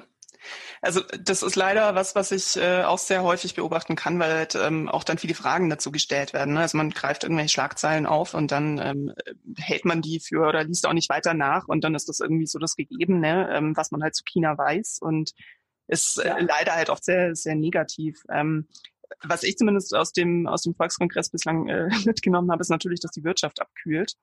also 0.80 1.00
das 1.20 1.42
ist 1.42 1.56
leider 1.56 1.94
was, 1.94 2.14
was 2.14 2.32
ich 2.32 2.56
äh, 2.56 2.82
auch 2.84 2.98
sehr 2.98 3.22
häufig 3.22 3.54
beobachten 3.54 3.96
kann, 3.96 4.18
weil 4.18 4.32
halt 4.32 4.54
ähm, 4.54 4.88
auch 4.88 5.04
dann 5.04 5.18
viele 5.18 5.34
Fragen 5.34 5.70
dazu 5.70 5.90
gestellt 5.90 6.32
werden. 6.32 6.54
Ne? 6.54 6.60
Also 6.60 6.76
man 6.76 6.90
greift 6.90 7.24
irgendwelche 7.24 7.50
Schlagzeilen 7.50 8.06
auf 8.06 8.34
und 8.34 8.50
dann 8.50 8.78
ähm, 8.78 9.14
hält 9.56 9.84
man 9.84 10.02
die 10.02 10.20
für 10.20 10.46
oder 10.46 10.64
liest 10.64 10.86
auch 10.86 10.92
nicht 10.92 11.10
weiter 11.10 11.34
nach 11.34 11.68
und 11.68 11.84
dann 11.84 11.94
ist 11.94 12.08
das 12.08 12.20
irgendwie 12.20 12.46
so 12.46 12.58
das 12.58 12.76
Gegebene, 12.76 13.50
ähm, 13.52 13.76
was 13.76 13.90
man 13.90 14.02
halt 14.02 14.14
zu 14.14 14.24
China 14.24 14.56
weiß 14.56 14.98
und 15.00 15.32
ist 15.88 16.18
äh, 16.18 16.40
leider 16.40 16.74
halt 16.74 16.90
oft 16.90 17.04
sehr, 17.04 17.34
sehr 17.34 17.54
negativ. 17.54 18.22
Ähm, 18.30 18.68
was 19.22 19.42
ich 19.42 19.56
zumindest 19.56 19.94
aus 19.94 20.12
dem, 20.12 20.46
aus 20.46 20.62
dem 20.62 20.74
Volkskongress 20.74 21.30
bislang 21.30 21.68
äh, 21.68 21.88
mitgenommen 22.04 22.50
habe, 22.50 22.60
ist 22.60 22.70
natürlich, 22.70 23.00
dass 23.00 23.12
die 23.12 23.24
Wirtschaft 23.24 23.60
abkühlt 23.60 24.14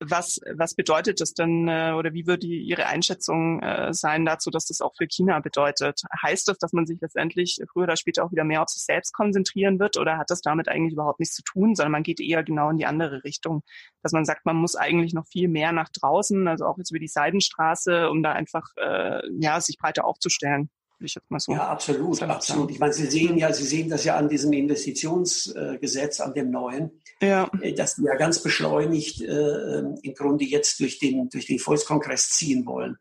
was, 0.00 0.40
was 0.54 0.74
bedeutet 0.74 1.20
das 1.20 1.34
denn 1.34 1.68
äh, 1.68 1.92
oder 1.96 2.12
wie 2.12 2.26
würde 2.26 2.46
Ihre 2.46 2.86
Einschätzung 2.86 3.62
äh, 3.62 3.92
sein 3.92 4.24
dazu, 4.24 4.50
dass 4.50 4.66
das 4.66 4.80
auch 4.80 4.94
für 4.96 5.06
China 5.06 5.40
bedeutet? 5.40 6.02
Heißt 6.22 6.48
das, 6.48 6.58
dass 6.58 6.72
man 6.72 6.86
sich 6.86 7.00
letztendlich 7.00 7.58
früher 7.72 7.84
oder 7.84 7.96
später 7.96 8.24
auch 8.24 8.32
wieder 8.32 8.44
mehr 8.44 8.62
auf 8.62 8.68
sich 8.68 8.82
selbst 8.82 9.12
konzentrieren 9.12 9.78
wird 9.78 9.96
oder 9.96 10.18
hat 10.18 10.30
das 10.30 10.40
damit 10.40 10.68
eigentlich 10.68 10.92
überhaupt 10.92 11.20
nichts 11.20 11.34
zu 11.34 11.42
tun, 11.42 11.74
sondern 11.74 11.92
man 11.92 12.02
geht 12.02 12.20
eher 12.20 12.42
genau 12.42 12.70
in 12.70 12.78
die 12.78 12.86
andere 12.86 13.24
Richtung, 13.24 13.62
dass 14.02 14.12
man 14.12 14.24
sagt, 14.24 14.44
man 14.46 14.56
muss 14.56 14.76
eigentlich 14.76 15.14
noch 15.14 15.26
viel 15.26 15.48
mehr 15.48 15.72
nach 15.72 15.88
draußen, 15.88 16.46
also 16.48 16.66
auch 16.66 16.78
jetzt 16.78 16.90
über 16.90 17.00
die 17.00 17.08
Seidenstraße, 17.08 18.10
um 18.10 18.22
da 18.22 18.32
einfach 18.32 18.68
äh, 18.76 19.20
ja 19.40 19.60
sich 19.60 19.78
breiter 19.78 20.04
aufzustellen? 20.04 20.70
Ich 21.00 21.14
jetzt 21.14 21.30
mal 21.30 21.40
so. 21.40 21.52
Ja, 21.52 21.68
absolut, 21.68 22.22
absolut. 22.22 22.70
Ich 22.70 22.78
meine, 22.78 22.92
Sie 22.92 23.06
sehen 23.06 23.36
ja, 23.36 23.52
Sie 23.52 23.64
sehen 23.64 23.88
das 23.88 24.04
ja 24.04 24.16
an 24.16 24.28
diesem 24.28 24.52
Investitionsgesetz, 24.52 26.20
an 26.20 26.34
dem 26.34 26.50
neuen, 26.50 27.02
ja. 27.20 27.50
Äh, 27.60 27.72
dass 27.72 27.96
die 27.96 28.04
ja 28.04 28.14
ganz 28.16 28.42
beschleunigt 28.42 29.22
äh, 29.22 29.78
im 29.78 30.14
Grunde 30.14 30.44
jetzt 30.44 30.80
durch 30.80 30.98
den, 30.98 31.28
durch 31.28 31.46
den 31.46 31.58
Volkskongress 31.58 32.30
ziehen 32.30 32.66
wollen. 32.66 32.96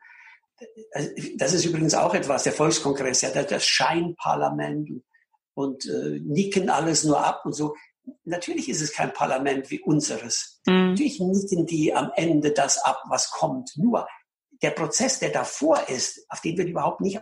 Äh, 0.92 1.10
das 1.38 1.54
ist 1.54 1.66
übrigens 1.66 1.94
auch 1.94 2.14
etwas, 2.14 2.44
der 2.44 2.54
Volkskongress, 2.54 3.22
ja, 3.22 3.30
das 3.30 3.66
Scheinparlament 3.66 4.90
und 5.54 5.86
äh, 5.86 6.20
nicken 6.24 6.70
alles 6.70 7.04
nur 7.04 7.24
ab 7.24 7.42
und 7.46 7.54
so. 7.54 7.76
Natürlich 8.26 8.68
ist 8.68 8.82
es 8.82 8.92
kein 8.92 9.14
Parlament 9.14 9.72
wie 9.72 9.80
unseres. 9.80 10.62
Mhm. 10.66 10.90
Natürlich 10.90 11.20
nicken 11.20 11.66
die 11.66 11.94
am 11.94 12.12
Ende 12.16 12.52
das 12.52 12.84
ab, 12.84 13.02
was 13.08 13.32
kommt. 13.32 13.72
Nur 13.78 14.08
der 14.62 14.72
Prozess, 14.72 15.20
der 15.20 15.30
davor 15.30 15.90
ist, 15.90 16.26
auf 16.30 16.42
den 16.42 16.58
wird 16.58 16.70
überhaupt 16.70 17.02
nicht 17.02 17.22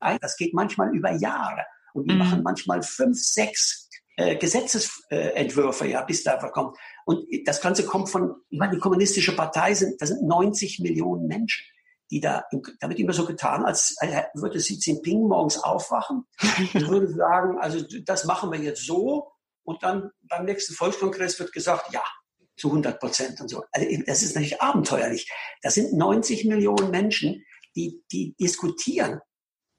ein. 0.00 0.18
Das 0.20 0.36
geht 0.36 0.54
manchmal 0.54 0.94
über 0.94 1.12
Jahre. 1.12 1.64
Und 1.92 2.08
die 2.08 2.14
mhm. 2.14 2.18
machen 2.18 2.42
manchmal 2.42 2.82
fünf, 2.82 3.18
sechs 3.18 3.88
äh, 4.16 4.36
Gesetzesentwürfe, 4.36 5.88
ja, 5.88 6.02
bis 6.02 6.22
da 6.22 6.36
kommt. 6.36 6.76
Und 7.04 7.26
das 7.46 7.60
Ganze 7.60 7.84
kommt 7.86 8.10
von, 8.10 8.34
ich 8.48 8.58
meine, 8.58 8.74
die 8.74 8.78
kommunistische 8.78 9.34
Partei 9.34 9.74
sind, 9.74 10.00
das 10.00 10.10
sind 10.10 10.22
90 10.26 10.80
Millionen 10.80 11.26
Menschen, 11.26 11.64
die 12.10 12.20
da, 12.20 12.44
damit 12.80 12.98
immer 12.98 13.12
so 13.12 13.24
getan, 13.24 13.64
als 13.64 13.96
würde 14.34 14.58
Xi 14.58 14.78
Jinping 14.80 15.28
morgens 15.28 15.58
aufwachen 15.58 16.26
und 16.74 16.88
würde 16.88 17.08
sagen, 17.08 17.58
also 17.58 17.84
das 18.04 18.24
machen 18.24 18.50
wir 18.52 18.58
jetzt 18.58 18.84
so. 18.84 19.32
Und 19.62 19.82
dann 19.82 20.10
beim 20.22 20.44
nächsten 20.44 20.74
Volkskongress 20.74 21.38
wird 21.38 21.52
gesagt, 21.52 21.92
ja, 21.92 22.02
zu 22.56 22.68
100 22.68 23.00
Prozent 23.00 23.40
und 23.40 23.48
so. 23.48 23.62
Also 23.72 23.86
das 24.06 24.22
ist 24.22 24.34
natürlich 24.34 24.60
abenteuerlich. 24.60 25.30
Das 25.62 25.74
sind 25.74 25.94
90 25.94 26.44
Millionen 26.44 26.90
Menschen, 26.90 27.44
die, 27.74 28.02
die 28.12 28.34
diskutieren 28.38 29.20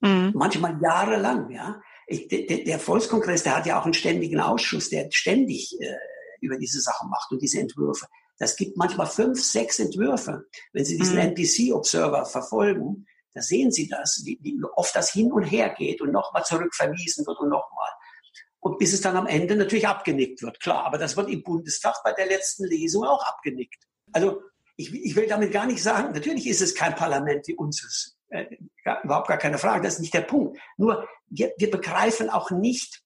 Mhm. 0.02 0.32
Manchmal 0.36 0.80
jahrelang, 0.82 1.50
ja. 1.52 1.82
Ich, 2.08 2.28
der, 2.28 2.64
der, 2.64 2.80
Volkskongress, 2.80 3.44
der 3.44 3.56
hat 3.56 3.66
ja 3.66 3.80
auch 3.80 3.86
einen 3.86 3.94
ständigen 3.94 4.40
Ausschuss, 4.40 4.90
der 4.90 5.10
ständig 5.12 5.80
äh, 5.80 5.96
über 6.42 6.58
diese 6.58 6.82
Sachen 6.82 7.10
macht 7.10 7.32
und 7.32 7.42
diese 7.42 7.60
Entwürfe. 7.60 8.08
Das 8.38 8.56
gibt 8.56 8.76
manchmal 8.76 9.08
fünf, 9.08 9.42
sechs 9.42 9.80
Entwürfe. 9.80 10.46
Wenn 10.74 10.84
Sie 10.84 10.98
diesen 10.98 11.16
mhm. 11.16 11.36
NPC-Observer 11.36 12.26
verfolgen, 12.26 13.06
da 13.34 13.42
sehen 13.42 13.72
Sie 13.72 13.88
das, 13.88 14.24
wie, 14.26 14.40
wie 14.42 14.60
oft 14.76 14.96
das 14.96 15.12
hin 15.12 15.32
und 15.32 15.44
her 15.44 15.70
geht 15.78 16.02
und 16.02 16.12
nochmal 16.12 16.44
zurückverwiesen 16.44 17.26
wird 17.26 17.40
und 17.40 17.50
nochmal. 17.50 17.90
Und 18.60 18.78
bis 18.78 18.94
es 18.94 19.02
dann 19.02 19.16
am 19.16 19.28
Ende 19.28 19.56
natürlich 19.56 19.88
abgenickt 19.88 20.42
wird, 20.42 20.60
klar. 20.60 20.86
Aber 20.86 20.98
das 20.98 21.16
wird 21.16 21.30
im 21.30 21.44
Bundestag 21.44 21.96
bei 22.04 22.14
der 22.14 22.26
letzten 22.26 22.66
Lesung 22.66 23.04
auch 23.06 23.24
abgenickt. 23.26 23.88
Also 24.12 24.42
ich, 24.76 24.94
ich 24.94 25.16
will 25.16 25.28
damit 25.28 25.52
gar 25.52 25.66
nicht 25.66 25.82
sagen, 25.82 26.14
natürlich 26.14 26.48
ist 26.48 26.62
es 26.62 26.76
kein 26.76 26.96
Parlament 26.96 27.48
wie 27.48 27.56
unseres. 27.56 28.18
Äh, 28.32 28.58
überhaupt 29.04 29.28
gar 29.28 29.38
keine 29.38 29.58
Frage, 29.58 29.84
das 29.84 29.96
ist 29.96 30.00
nicht 30.00 30.14
der 30.14 30.22
Punkt. 30.22 30.58
Nur 30.78 31.08
wir, 31.28 31.54
wir 31.58 31.70
begreifen 31.70 32.30
auch 32.30 32.50
nicht, 32.50 33.04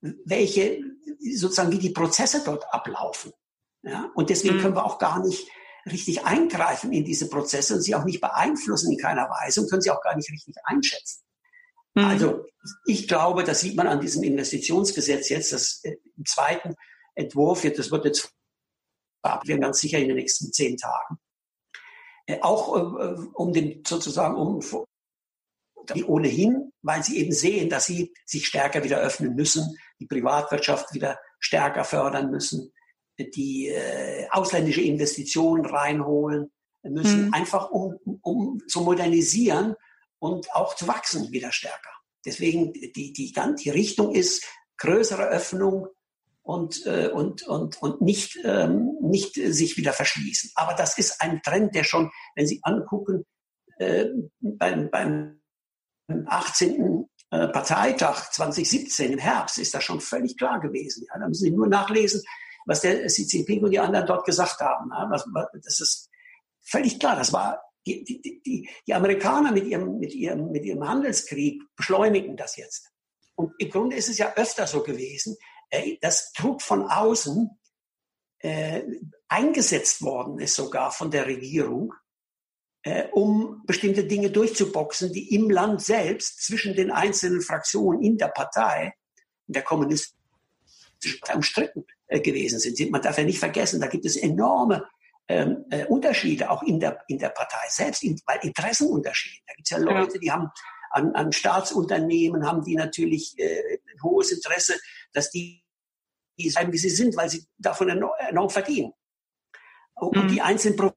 welche, 0.00 0.80
sozusagen, 1.36 1.70
wie 1.70 1.78
die 1.78 1.90
Prozesse 1.90 2.42
dort 2.44 2.64
ablaufen. 2.74 3.32
Ja? 3.82 4.10
Und 4.14 4.30
deswegen 4.30 4.56
mhm. 4.56 4.60
können 4.60 4.74
wir 4.74 4.84
auch 4.84 4.98
gar 4.98 5.24
nicht 5.24 5.48
richtig 5.86 6.24
eingreifen 6.24 6.92
in 6.92 7.04
diese 7.04 7.28
Prozesse 7.28 7.74
und 7.74 7.82
sie 7.82 7.94
auch 7.94 8.04
nicht 8.04 8.20
beeinflussen 8.20 8.92
in 8.92 8.98
keiner 8.98 9.28
Weise 9.30 9.60
und 9.60 9.70
können 9.70 9.82
sie 9.82 9.90
auch 9.90 10.02
gar 10.02 10.16
nicht 10.16 10.30
richtig 10.30 10.56
einschätzen. 10.64 11.22
Mhm. 11.94 12.04
Also 12.04 12.44
ich 12.84 13.06
glaube, 13.06 13.44
das 13.44 13.60
sieht 13.60 13.76
man 13.76 13.86
an 13.86 14.00
diesem 14.00 14.24
Investitionsgesetz 14.24 15.28
jetzt, 15.28 15.52
das 15.52 15.80
äh, 15.84 15.96
im 16.16 16.24
zweiten 16.24 16.74
Entwurf, 17.14 17.62
das 17.62 17.92
wird 17.92 18.06
jetzt 18.06 18.32
verabschieden, 19.24 19.60
ganz 19.60 19.80
sicher 19.80 19.98
in 19.98 20.08
den 20.08 20.16
nächsten 20.16 20.52
zehn 20.52 20.76
Tagen. 20.76 21.18
Äh, 22.26 22.40
auch 22.40 22.76
äh, 22.76 23.14
um 23.34 23.52
den 23.52 23.82
sozusagen 23.86 24.34
um 24.36 24.62
die 25.94 26.04
ohnehin, 26.04 26.72
weil 26.82 27.02
sie 27.02 27.18
eben 27.18 27.32
sehen, 27.32 27.68
dass 27.68 27.84
sie 27.86 28.14
sich 28.24 28.46
stärker 28.46 28.84
wieder 28.84 29.00
öffnen 29.00 29.34
müssen, 29.34 29.76
die 30.00 30.06
Privatwirtschaft 30.06 30.94
wieder 30.94 31.18
stärker 31.38 31.84
fördern 31.84 32.30
müssen, 32.30 32.72
die 33.18 33.68
äh, 33.68 34.26
ausländische 34.30 34.80
Investitionen 34.80 35.66
reinholen 35.66 36.50
müssen, 36.82 37.26
mhm. 37.26 37.34
einfach 37.34 37.70
um, 37.70 37.98
um 38.22 38.62
zu 38.66 38.80
modernisieren 38.80 39.74
und 40.18 40.50
auch 40.54 40.74
zu 40.74 40.88
wachsen 40.88 41.30
wieder 41.32 41.52
stärker. 41.52 41.90
Deswegen 42.24 42.72
die, 42.72 43.12
die, 43.12 43.32
die 43.32 43.70
Richtung 43.70 44.14
ist 44.14 44.46
größere 44.78 45.28
Öffnung 45.28 45.88
und, 46.44 46.84
äh, 46.86 47.08
und, 47.08 47.42
und, 47.42 47.80
und 47.82 48.02
nicht, 48.02 48.38
ähm, 48.44 48.98
nicht 49.00 49.34
sich 49.34 49.76
wieder 49.78 49.92
verschließen. 49.92 50.50
Aber 50.54 50.74
das 50.74 50.98
ist 50.98 51.20
ein 51.20 51.40
Trend, 51.42 51.74
der 51.74 51.84
schon, 51.84 52.10
wenn 52.36 52.46
Sie 52.46 52.60
angucken, 52.62 53.24
äh, 53.78 54.06
beim, 54.40 54.90
beim 54.90 55.40
18. 56.26 57.08
Äh, 57.30 57.48
Parteitag 57.48 58.30
2017 58.30 59.14
im 59.14 59.18
Herbst 59.18 59.58
ist 59.58 59.72
das 59.72 59.82
schon 59.82 60.00
völlig 60.00 60.36
klar 60.36 60.60
gewesen. 60.60 61.06
Ja, 61.08 61.18
da 61.18 61.26
müssen 61.26 61.44
Sie 61.44 61.50
nur 61.50 61.66
nachlesen, 61.66 62.22
was 62.66 62.82
der 62.82 63.06
Jinping 63.06 63.64
und 63.64 63.70
die 63.70 63.80
anderen 63.80 64.06
dort 64.06 64.26
gesagt 64.26 64.60
haben. 64.60 64.90
Ja, 64.90 65.08
das, 65.10 65.26
das 65.64 65.80
ist 65.80 66.10
völlig 66.60 67.00
klar. 67.00 67.16
Das 67.16 67.32
war 67.32 67.62
die, 67.86 68.04
die, 68.04 68.20
die, 68.20 68.68
die 68.86 68.94
Amerikaner 68.94 69.50
mit 69.50 69.64
ihrem, 69.64 69.98
mit, 69.98 70.14
ihrem, 70.14 70.50
mit 70.50 70.66
ihrem 70.66 70.86
Handelskrieg 70.86 71.62
beschleunigen 71.74 72.36
das 72.36 72.56
jetzt. 72.56 72.90
Und 73.34 73.52
im 73.58 73.70
Grunde 73.70 73.96
ist 73.96 74.10
es 74.10 74.18
ja 74.18 74.34
öfter 74.36 74.66
so 74.66 74.82
gewesen, 74.82 75.36
äh, 75.70 75.96
dass 76.00 76.32
Druck 76.32 76.62
von 76.62 76.88
außen 76.88 77.50
äh, 78.38 78.82
eingesetzt 79.28 80.02
worden 80.02 80.38
ist, 80.38 80.54
sogar 80.54 80.90
von 80.90 81.10
der 81.10 81.26
Regierung, 81.26 81.94
äh, 82.82 83.08
um 83.12 83.62
bestimmte 83.66 84.04
Dinge 84.04 84.30
durchzuboxen, 84.30 85.12
die 85.12 85.34
im 85.34 85.50
Land 85.50 85.82
selbst 85.82 86.44
zwischen 86.44 86.74
den 86.74 86.90
einzelnen 86.90 87.40
Fraktionen 87.40 88.02
in 88.02 88.18
der 88.18 88.28
Partei, 88.28 88.94
in 89.46 89.54
der 89.54 89.62
kommunistischen 89.62 90.18
Partei 91.20 91.36
umstritten 91.36 91.86
äh, 92.06 92.20
gewesen 92.20 92.58
sind. 92.58 92.90
Man 92.90 93.02
darf 93.02 93.18
ja 93.18 93.24
nicht 93.24 93.38
vergessen, 93.38 93.80
da 93.80 93.86
gibt 93.86 94.04
es 94.04 94.16
enorme 94.16 94.86
ähm, 95.28 95.64
äh, 95.70 95.86
Unterschiede 95.86 96.50
auch 96.50 96.62
in 96.62 96.78
der, 96.78 97.02
in 97.08 97.18
der 97.18 97.30
Partei 97.30 97.66
selbst, 97.68 98.02
in, 98.02 98.20
weil 98.26 98.40
Interessenunterschiede. 98.42 99.42
Da 99.46 99.54
gibt 99.54 99.66
es 99.66 99.70
ja 99.70 99.78
Leute, 99.78 100.18
die 100.18 100.30
haben 100.30 100.50
an, 100.90 101.14
an 101.14 101.32
Staatsunternehmen, 101.32 102.46
haben 102.46 102.62
die 102.62 102.76
natürlich 102.76 103.34
äh, 103.38 103.78
ein 103.92 104.02
hohes 104.02 104.32
Interesse, 104.32 104.78
dass 105.14 105.30
die, 105.30 105.64
die 106.38 106.50
sein, 106.50 106.72
wie 106.72 106.78
sie 106.78 106.90
sind, 106.90 107.16
weil 107.16 107.30
sie 107.30 107.44
davon 107.58 107.88
enorm, 107.88 108.12
enorm 108.28 108.50
verdienen. 108.50 108.92
Und 109.94 110.16
mhm. 110.16 110.28
die 110.28 110.42
einzelnen 110.42 110.92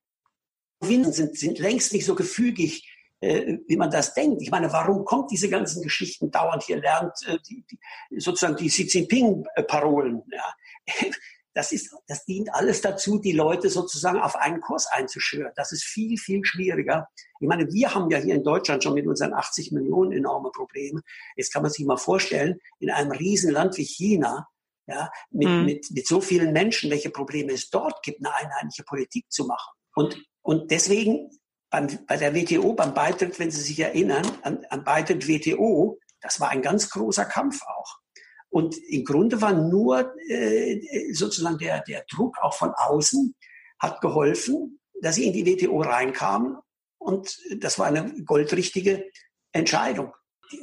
Provinzen 0.79 1.13
sind, 1.13 1.37
sind 1.37 1.59
längst 1.59 1.93
nicht 1.93 2.05
so 2.05 2.15
gefügig, 2.15 2.91
äh, 3.21 3.57
wie 3.67 3.77
man 3.77 3.91
das 3.91 4.13
denkt. 4.13 4.41
Ich 4.41 4.51
meine, 4.51 4.71
warum 4.71 5.05
kommt 5.05 5.31
diese 5.31 5.49
ganzen 5.49 5.81
Geschichten 5.81 6.31
dauernd 6.31 6.63
hier 6.63 6.79
lernt, 6.79 7.13
äh, 7.27 7.37
die, 7.47 7.63
die, 7.69 8.19
sozusagen 8.19 8.55
die 8.57 8.67
Xi 8.67 8.83
Jinping-Parolen? 8.83 10.23
Ja 10.31 10.55
das 11.57 11.71
ist, 11.71 11.91
das 12.05 12.23
dient 12.23 12.53
alles 12.53 12.81
dazu, 12.81 13.17
die 13.17 13.31
Leute 13.31 13.71
sozusagen 13.71 14.19
auf 14.19 14.35
einen 14.35 14.61
Kurs 14.61 14.85
einzuschwören. 14.85 15.53
Das 15.55 15.71
ist 15.71 15.83
viel, 15.83 16.15
viel 16.19 16.45
schwieriger. 16.45 17.09
Ich 17.39 17.47
meine, 17.47 17.73
wir 17.73 17.95
haben 17.95 18.11
ja 18.11 18.19
hier 18.19 18.35
in 18.35 18.43
Deutschland 18.43 18.83
schon 18.83 18.93
mit 18.93 19.07
unseren 19.07 19.33
80 19.33 19.71
Millionen 19.71 20.11
enorme 20.11 20.51
Probleme. 20.51 21.01
Jetzt 21.35 21.51
kann 21.51 21.63
man 21.63 21.71
sich 21.71 21.83
mal 21.83 21.97
vorstellen, 21.97 22.59
in 22.77 22.91
einem 22.91 23.11
Riesenland 23.11 23.75
wie 23.77 23.85
China, 23.85 24.47
ja, 24.85 25.09
mit, 25.31 25.49
mhm. 25.49 25.65
mit, 25.65 25.89
mit 25.89 26.05
so 26.05 26.21
vielen 26.21 26.53
Menschen, 26.53 26.91
welche 26.91 27.09
Probleme 27.09 27.53
es 27.53 27.71
dort 27.71 28.03
gibt, 28.03 28.23
eine 28.23 28.35
einheitliche 28.35 28.83
Politik 28.83 29.25
zu 29.31 29.45
machen. 29.45 29.73
Und, 29.95 30.23
und 30.43 30.69
deswegen 30.69 31.31
beim, 31.71 31.87
bei 32.05 32.17
der 32.17 32.35
WTO, 32.35 32.73
beim 32.73 32.93
Beitritt, 32.93 33.39
wenn 33.39 33.49
Sie 33.49 33.61
sich 33.61 33.79
erinnern, 33.79 34.25
an, 34.43 34.63
an 34.69 34.83
Beitritt 34.83 35.27
WTO, 35.27 35.97
das 36.21 36.39
war 36.39 36.49
ein 36.49 36.61
ganz 36.61 36.91
großer 36.91 37.25
Kampf 37.25 37.63
auch. 37.63 37.97
Und 38.57 38.75
im 38.89 39.05
Grunde 39.05 39.39
war 39.39 39.53
nur 39.53 40.15
äh, 40.27 41.13
sozusagen 41.13 41.59
der, 41.59 41.83
der 41.83 42.03
Druck 42.09 42.39
auch 42.41 42.55
von 42.55 42.71
außen 42.71 43.35
hat 43.77 44.01
geholfen, 44.01 44.79
dass 44.99 45.13
sie 45.13 45.27
in 45.27 45.33
die 45.33 45.45
WTO 45.45 45.79
reinkamen. 45.79 46.57
Und 46.97 47.37
das 47.59 47.77
war 47.77 47.85
eine 47.85 48.23
goldrichtige 48.23 49.11
Entscheidung. 49.51 50.11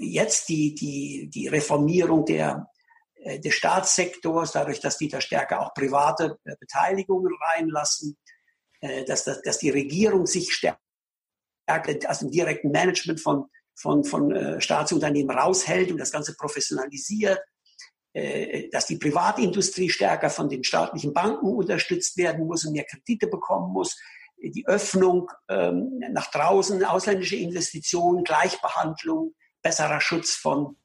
Jetzt 0.01 0.49
die, 0.49 0.75
die, 0.75 1.31
die 1.33 1.47
Reformierung 1.47 2.25
der, 2.25 2.69
äh, 3.15 3.39
des 3.39 3.55
Staatssektors, 3.55 4.51
dadurch, 4.51 4.81
dass 4.81 4.99
die 4.99 5.07
da 5.07 5.21
stärker 5.21 5.61
auch 5.61 5.73
private 5.73 6.41
äh, 6.43 6.57
Beteiligungen 6.59 7.33
reinlassen, 7.53 8.17
äh, 8.81 9.05
dass, 9.05 9.23
dass, 9.23 9.41
dass 9.43 9.59
die 9.59 9.71
Regierung 9.71 10.27
sich 10.27 10.53
stärker 10.53 10.81
aus 12.09 12.19
dem 12.19 12.33
direkten 12.33 12.73
Management 12.73 13.21
von, 13.21 13.45
von, 13.77 14.03
von 14.03 14.61
Staatsunternehmen 14.61 15.39
raushält 15.39 15.93
und 15.93 15.99
das 15.99 16.11
Ganze 16.11 16.35
professionalisiert, 16.35 17.39
dass 18.71 18.87
die 18.87 18.97
Privatindustrie 18.97 19.91
stärker 19.91 20.31
von 20.31 20.49
den 20.49 20.63
staatlichen 20.63 21.13
Banken 21.13 21.47
unterstützt 21.47 22.17
werden 22.17 22.47
muss 22.47 22.65
und 22.65 22.73
mehr 22.73 22.85
Kredite 22.85 23.27
bekommen 23.27 23.73
muss, 23.73 23.97
die 24.39 24.67
Öffnung 24.67 25.31
ähm, 25.49 26.01
nach 26.11 26.31
draußen, 26.31 26.85
ausländische 26.85 27.37
Investitionen, 27.37 28.25
Gleichbehandlung, 28.25 29.35
besserer 29.63 30.01
Schutz 30.01 30.35
von, 30.35 30.77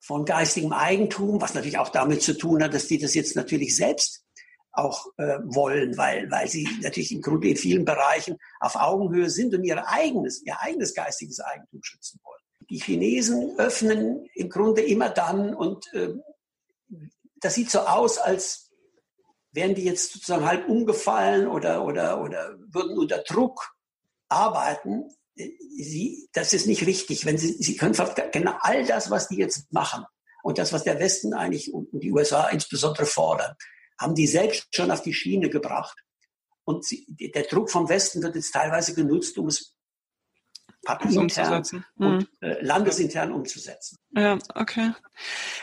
von 0.00 0.24
geistigem 0.24 0.72
Eigentum, 0.72 1.40
was 1.40 1.54
natürlich 1.54 1.78
auch 1.78 1.88
damit 1.88 2.22
zu 2.22 2.36
tun 2.36 2.62
hat, 2.62 2.74
dass 2.74 2.86
die 2.86 2.98
das 2.98 3.14
jetzt 3.14 3.36
natürlich 3.36 3.74
selbst 3.76 4.24
auch 4.72 5.06
äh, 5.16 5.38
wollen, 5.44 5.96
weil, 5.96 6.30
weil 6.30 6.46
sie 6.46 6.68
natürlich 6.82 7.12
im 7.12 7.22
Grunde 7.22 7.48
in 7.48 7.56
vielen 7.56 7.84
Bereichen 7.84 8.36
auf 8.60 8.76
Augenhöhe 8.76 9.30
sind 9.30 9.54
und 9.54 9.64
ihr 9.64 9.88
eigenes, 9.88 10.44
ihr 10.44 10.60
eigenes 10.60 10.94
geistiges 10.94 11.40
Eigentum 11.40 11.82
schützen 11.82 12.20
wollen 12.22 12.40
die 12.70 12.78
Chinesen 12.78 13.58
öffnen 13.58 14.28
im 14.34 14.48
Grunde 14.48 14.82
immer 14.82 15.10
dann 15.10 15.54
und 15.54 15.92
äh, 15.92 16.14
das 17.40 17.54
sieht 17.54 17.70
so 17.70 17.80
aus, 17.80 18.18
als 18.18 18.70
wären 19.52 19.74
die 19.74 19.84
jetzt 19.84 20.12
sozusagen 20.12 20.46
halb 20.46 20.68
umgefallen 20.68 21.48
oder, 21.48 21.84
oder, 21.84 22.22
oder 22.22 22.56
würden 22.68 22.96
unter 22.96 23.18
Druck 23.18 23.74
arbeiten. 24.28 25.08
Sie, 25.34 26.28
das 26.32 26.52
ist 26.52 26.66
nicht 26.66 26.86
richtig. 26.86 27.26
Wenn 27.26 27.38
sie, 27.38 27.54
sie 27.54 27.76
können 27.76 27.96
genau 28.32 28.54
all 28.60 28.84
das, 28.84 29.10
was 29.10 29.28
die 29.28 29.36
jetzt 29.36 29.72
machen 29.72 30.04
und 30.42 30.58
das, 30.58 30.72
was 30.72 30.84
der 30.84 31.00
Westen 31.00 31.34
eigentlich 31.34 31.72
und 31.72 31.88
die 31.92 32.12
USA 32.12 32.48
insbesondere 32.48 33.06
fordern, 33.06 33.56
haben 33.98 34.14
die 34.14 34.26
selbst 34.26 34.68
schon 34.74 34.90
auf 34.90 35.02
die 35.02 35.14
Schiene 35.14 35.50
gebracht. 35.50 35.98
Und 36.64 36.84
sie, 36.84 37.06
der 37.08 37.44
Druck 37.44 37.70
vom 37.70 37.88
Westen 37.88 38.22
wird 38.22 38.36
jetzt 38.36 38.52
teilweise 38.52 38.94
genutzt, 38.94 39.36
um 39.38 39.48
es 39.48 39.74
parteiintern 40.96 41.84
und 41.96 42.18
mhm. 42.18 42.26
äh, 42.40 42.62
landesintern 42.62 43.32
umzusetzen. 43.32 43.98
Ja, 44.12 44.38
okay. 44.54 44.92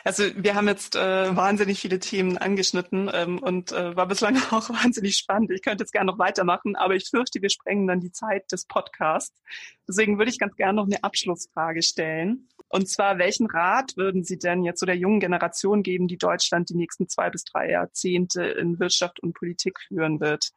Also 0.04 0.24
wir 0.36 0.56
haben 0.56 0.68
jetzt 0.68 0.96
äh, 0.96 1.36
wahnsinnig 1.36 1.80
viele 1.80 2.00
Themen 2.00 2.38
angeschnitten 2.38 3.10
ähm, 3.14 3.40
und 3.40 3.72
äh, 3.72 3.96
war 3.96 4.08
bislang 4.08 4.38
auch 4.52 4.70
wahnsinnig 4.70 5.18
spannend. 5.18 5.52
Ich 5.52 5.62
könnte 5.62 5.84
jetzt 5.84 5.92
gerne 5.92 6.12
noch 6.12 6.20
weitermachen, 6.20 6.76
aber 6.76 6.96
ich 6.96 7.10
fürchte, 7.10 7.42
wir 7.42 7.50
sprengen 7.50 7.88
dann 7.88 8.00
die 8.00 8.12
Zeit 8.12 8.52
des 8.52 8.66
Podcasts. 8.66 9.42
Deswegen 9.88 10.18
würde 10.18 10.32
ich 10.32 10.40
ganz 10.40 10.56
gerne 10.56 10.78
noch 10.78 10.86
eine 10.86 11.04
Abschlussfrage 11.04 11.82
stellen. 11.82 12.48
Und 12.70 12.90
zwar, 12.90 13.18
welchen 13.18 13.48
Rat 13.48 13.96
würden 13.96 14.24
Sie 14.24 14.38
denn 14.38 14.64
jetzt 14.64 14.80
so 14.80 14.86
der 14.86 14.98
jungen 14.98 15.20
Generation 15.20 15.84
geben, 15.84 16.08
die 16.08 16.18
Deutschland 16.18 16.70
die 16.70 16.76
nächsten 16.76 17.08
zwei 17.08 17.30
bis 17.30 17.46
drei 17.46 17.72
Jahrzehnte 17.72 18.44
in 18.44 18.80
Wirtschaft 18.80 19.22
und 19.22 19.34
Politik 19.34 19.80
führen 19.88 20.20
wird? 20.20 20.52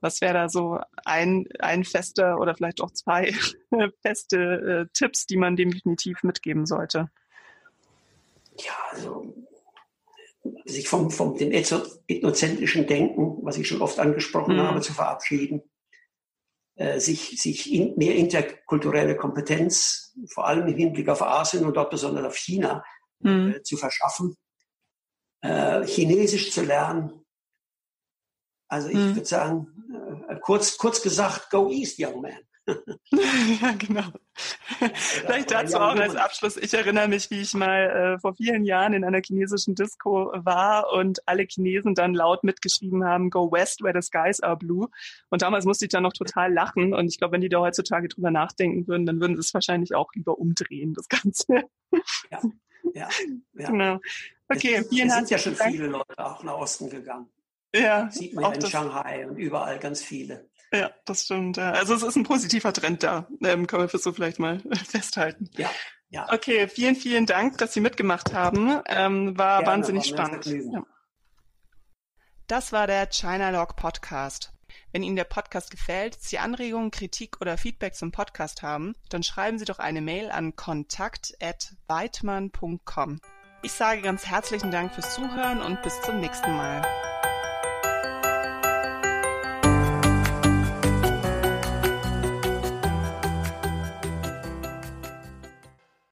Was 0.00 0.20
wäre 0.20 0.34
da 0.34 0.48
so 0.48 0.78
ein, 1.04 1.46
ein 1.58 1.84
fester 1.84 2.38
oder 2.38 2.54
vielleicht 2.54 2.80
auch 2.80 2.92
zwei 2.92 3.32
feste 4.02 4.86
äh, 4.88 4.92
Tipps, 4.92 5.26
die 5.26 5.36
man 5.36 5.56
definitiv 5.56 6.22
mitgeben 6.22 6.66
sollte? 6.66 7.10
Ja, 8.56 8.72
also 8.90 9.34
sich 10.64 10.88
vom, 10.88 11.10
vom 11.10 11.36
dem 11.36 11.52
ethnozentrischen 11.52 12.86
Denken, 12.86 13.38
was 13.42 13.58
ich 13.58 13.68
schon 13.68 13.82
oft 13.82 13.98
angesprochen 13.98 14.56
mhm. 14.56 14.62
habe, 14.62 14.80
zu 14.80 14.92
verabschieden, 14.92 15.62
äh, 16.76 17.00
sich, 17.00 17.40
sich 17.40 17.72
in, 17.72 17.96
mehr 17.96 18.14
interkulturelle 18.14 19.16
Kompetenz, 19.16 20.16
vor 20.32 20.46
allem 20.46 20.68
im 20.68 20.76
Hinblick 20.76 21.08
auf 21.08 21.22
Asien 21.22 21.64
und 21.64 21.76
dort 21.76 21.90
besonders 21.90 22.24
auf 22.24 22.36
China, 22.36 22.84
mhm. 23.20 23.54
äh, 23.56 23.62
zu 23.62 23.76
verschaffen, 23.76 24.36
äh, 25.40 25.84
Chinesisch 25.84 26.52
zu 26.52 26.62
lernen, 26.62 27.24
also 28.68 28.88
ich 28.88 28.96
mhm. 28.96 29.16
würde 29.16 29.24
sagen, 29.24 29.66
äh, 30.28 30.36
kurz, 30.40 30.76
kurz 30.76 31.02
gesagt, 31.02 31.50
go 31.50 31.70
east, 31.70 31.98
young 31.98 32.20
man. 32.20 32.32
ja, 33.62 33.72
genau. 33.78 34.04
Vielleicht 34.94 35.50
dazu 35.50 35.78
auch 35.78 35.96
als 35.96 36.14
Abschluss. 36.16 36.56
Ich 36.56 36.74
erinnere 36.74 37.08
mich, 37.08 37.30
wie 37.30 37.40
ich 37.40 37.54
mal 37.54 38.16
äh, 38.16 38.20
vor 38.20 38.34
vielen 38.34 38.64
Jahren 38.64 38.92
in 38.92 39.04
einer 39.04 39.22
chinesischen 39.24 39.74
Disco 39.74 40.30
war 40.34 40.92
und 40.92 41.26
alle 41.26 41.46
Chinesen 41.48 41.94
dann 41.94 42.14
laut 42.14 42.44
mitgeschrieben 42.44 43.04
haben, 43.04 43.30
Go 43.30 43.50
West, 43.50 43.82
where 43.82 43.98
the 43.98 44.06
skies 44.06 44.40
are 44.40 44.56
blue. 44.56 44.88
Und 45.30 45.42
damals 45.42 45.64
musste 45.64 45.86
ich 45.86 45.90
dann 45.90 46.02
noch 46.02 46.12
total 46.12 46.52
lachen. 46.52 46.92
Und 46.92 47.08
ich 47.08 47.18
glaube, 47.18 47.32
wenn 47.32 47.40
die 47.40 47.48
da 47.48 47.60
heutzutage 47.60 48.08
drüber 48.08 48.30
nachdenken 48.30 48.86
würden, 48.86 49.06
dann 49.06 49.20
würden 49.20 49.36
sie 49.36 49.40
es 49.40 49.54
wahrscheinlich 49.54 49.94
auch 49.94 50.10
lieber 50.14 50.38
umdrehen, 50.38 50.94
das 50.94 51.08
Ganze. 51.08 51.46
Ja, 52.30 52.40
ja. 52.94 53.08
ja. 53.54 53.68
Genau. 53.70 53.98
Okay, 54.50 54.74
es, 54.76 54.88
vielen 54.88 55.08
Dank. 55.08 55.22
Es 55.22 55.28
sind 55.28 55.30
ja 55.30 55.38
schon 55.38 55.72
viele 55.72 55.86
Leute 55.88 56.18
auch 56.18 56.42
nach 56.42 56.54
Osten 56.54 56.88
gegangen. 56.88 57.28
Ja. 57.78 58.10
Sieht 58.10 58.34
man 58.34 58.52
in 58.52 58.66
Shanghai 58.66 59.26
und 59.26 59.36
überall 59.36 59.78
ganz 59.78 60.02
viele. 60.02 60.48
Ja, 60.72 60.90
das 61.06 61.24
stimmt. 61.24 61.56
Ja. 61.56 61.72
Also 61.72 61.94
es 61.94 62.02
ist 62.02 62.16
ein 62.16 62.24
positiver 62.24 62.72
Trend 62.72 63.02
da, 63.02 63.26
ähm, 63.42 63.66
können 63.66 63.90
wir 63.90 63.98
so 63.98 64.12
vielleicht 64.12 64.38
mal 64.38 64.60
festhalten. 64.88 65.50
Ja, 65.56 65.70
ja. 66.10 66.26
Okay, 66.32 66.68
vielen, 66.68 66.94
vielen 66.94 67.26
Dank, 67.26 67.58
dass 67.58 67.72
Sie 67.72 67.80
mitgemacht 67.80 68.32
haben. 68.34 68.80
Ähm, 68.86 69.36
war 69.38 69.60
Gerne, 69.60 69.72
wahnsinnig 69.72 70.12
war 70.12 70.26
spannend. 70.26 70.46
Ja. 70.46 70.82
Das 72.46 72.72
war 72.72 72.86
der 72.86 73.08
China 73.10 73.50
Log 73.50 73.74
Podcast. 73.76 74.52
Wenn 74.92 75.02
Ihnen 75.02 75.16
der 75.16 75.24
Podcast 75.24 75.70
gefällt, 75.70 76.18
Sie 76.20 76.38
Anregungen, 76.38 76.90
Kritik 76.90 77.40
oder 77.40 77.56
Feedback 77.58 77.94
zum 77.94 78.10
Podcast 78.10 78.62
haben, 78.62 78.94
dann 79.10 79.22
schreiben 79.22 79.58
Sie 79.58 79.66
doch 79.66 79.78
eine 79.78 80.00
Mail 80.00 80.30
an 80.30 80.56
kontakt@weidmann.com. 80.56 83.20
Ich 83.62 83.72
sage 83.72 84.00
ganz 84.02 84.26
herzlichen 84.26 84.70
Dank 84.70 84.94
fürs 84.94 85.14
Zuhören 85.14 85.60
und 85.60 85.82
bis 85.82 86.00
zum 86.02 86.20
nächsten 86.20 86.56
Mal. 86.56 86.82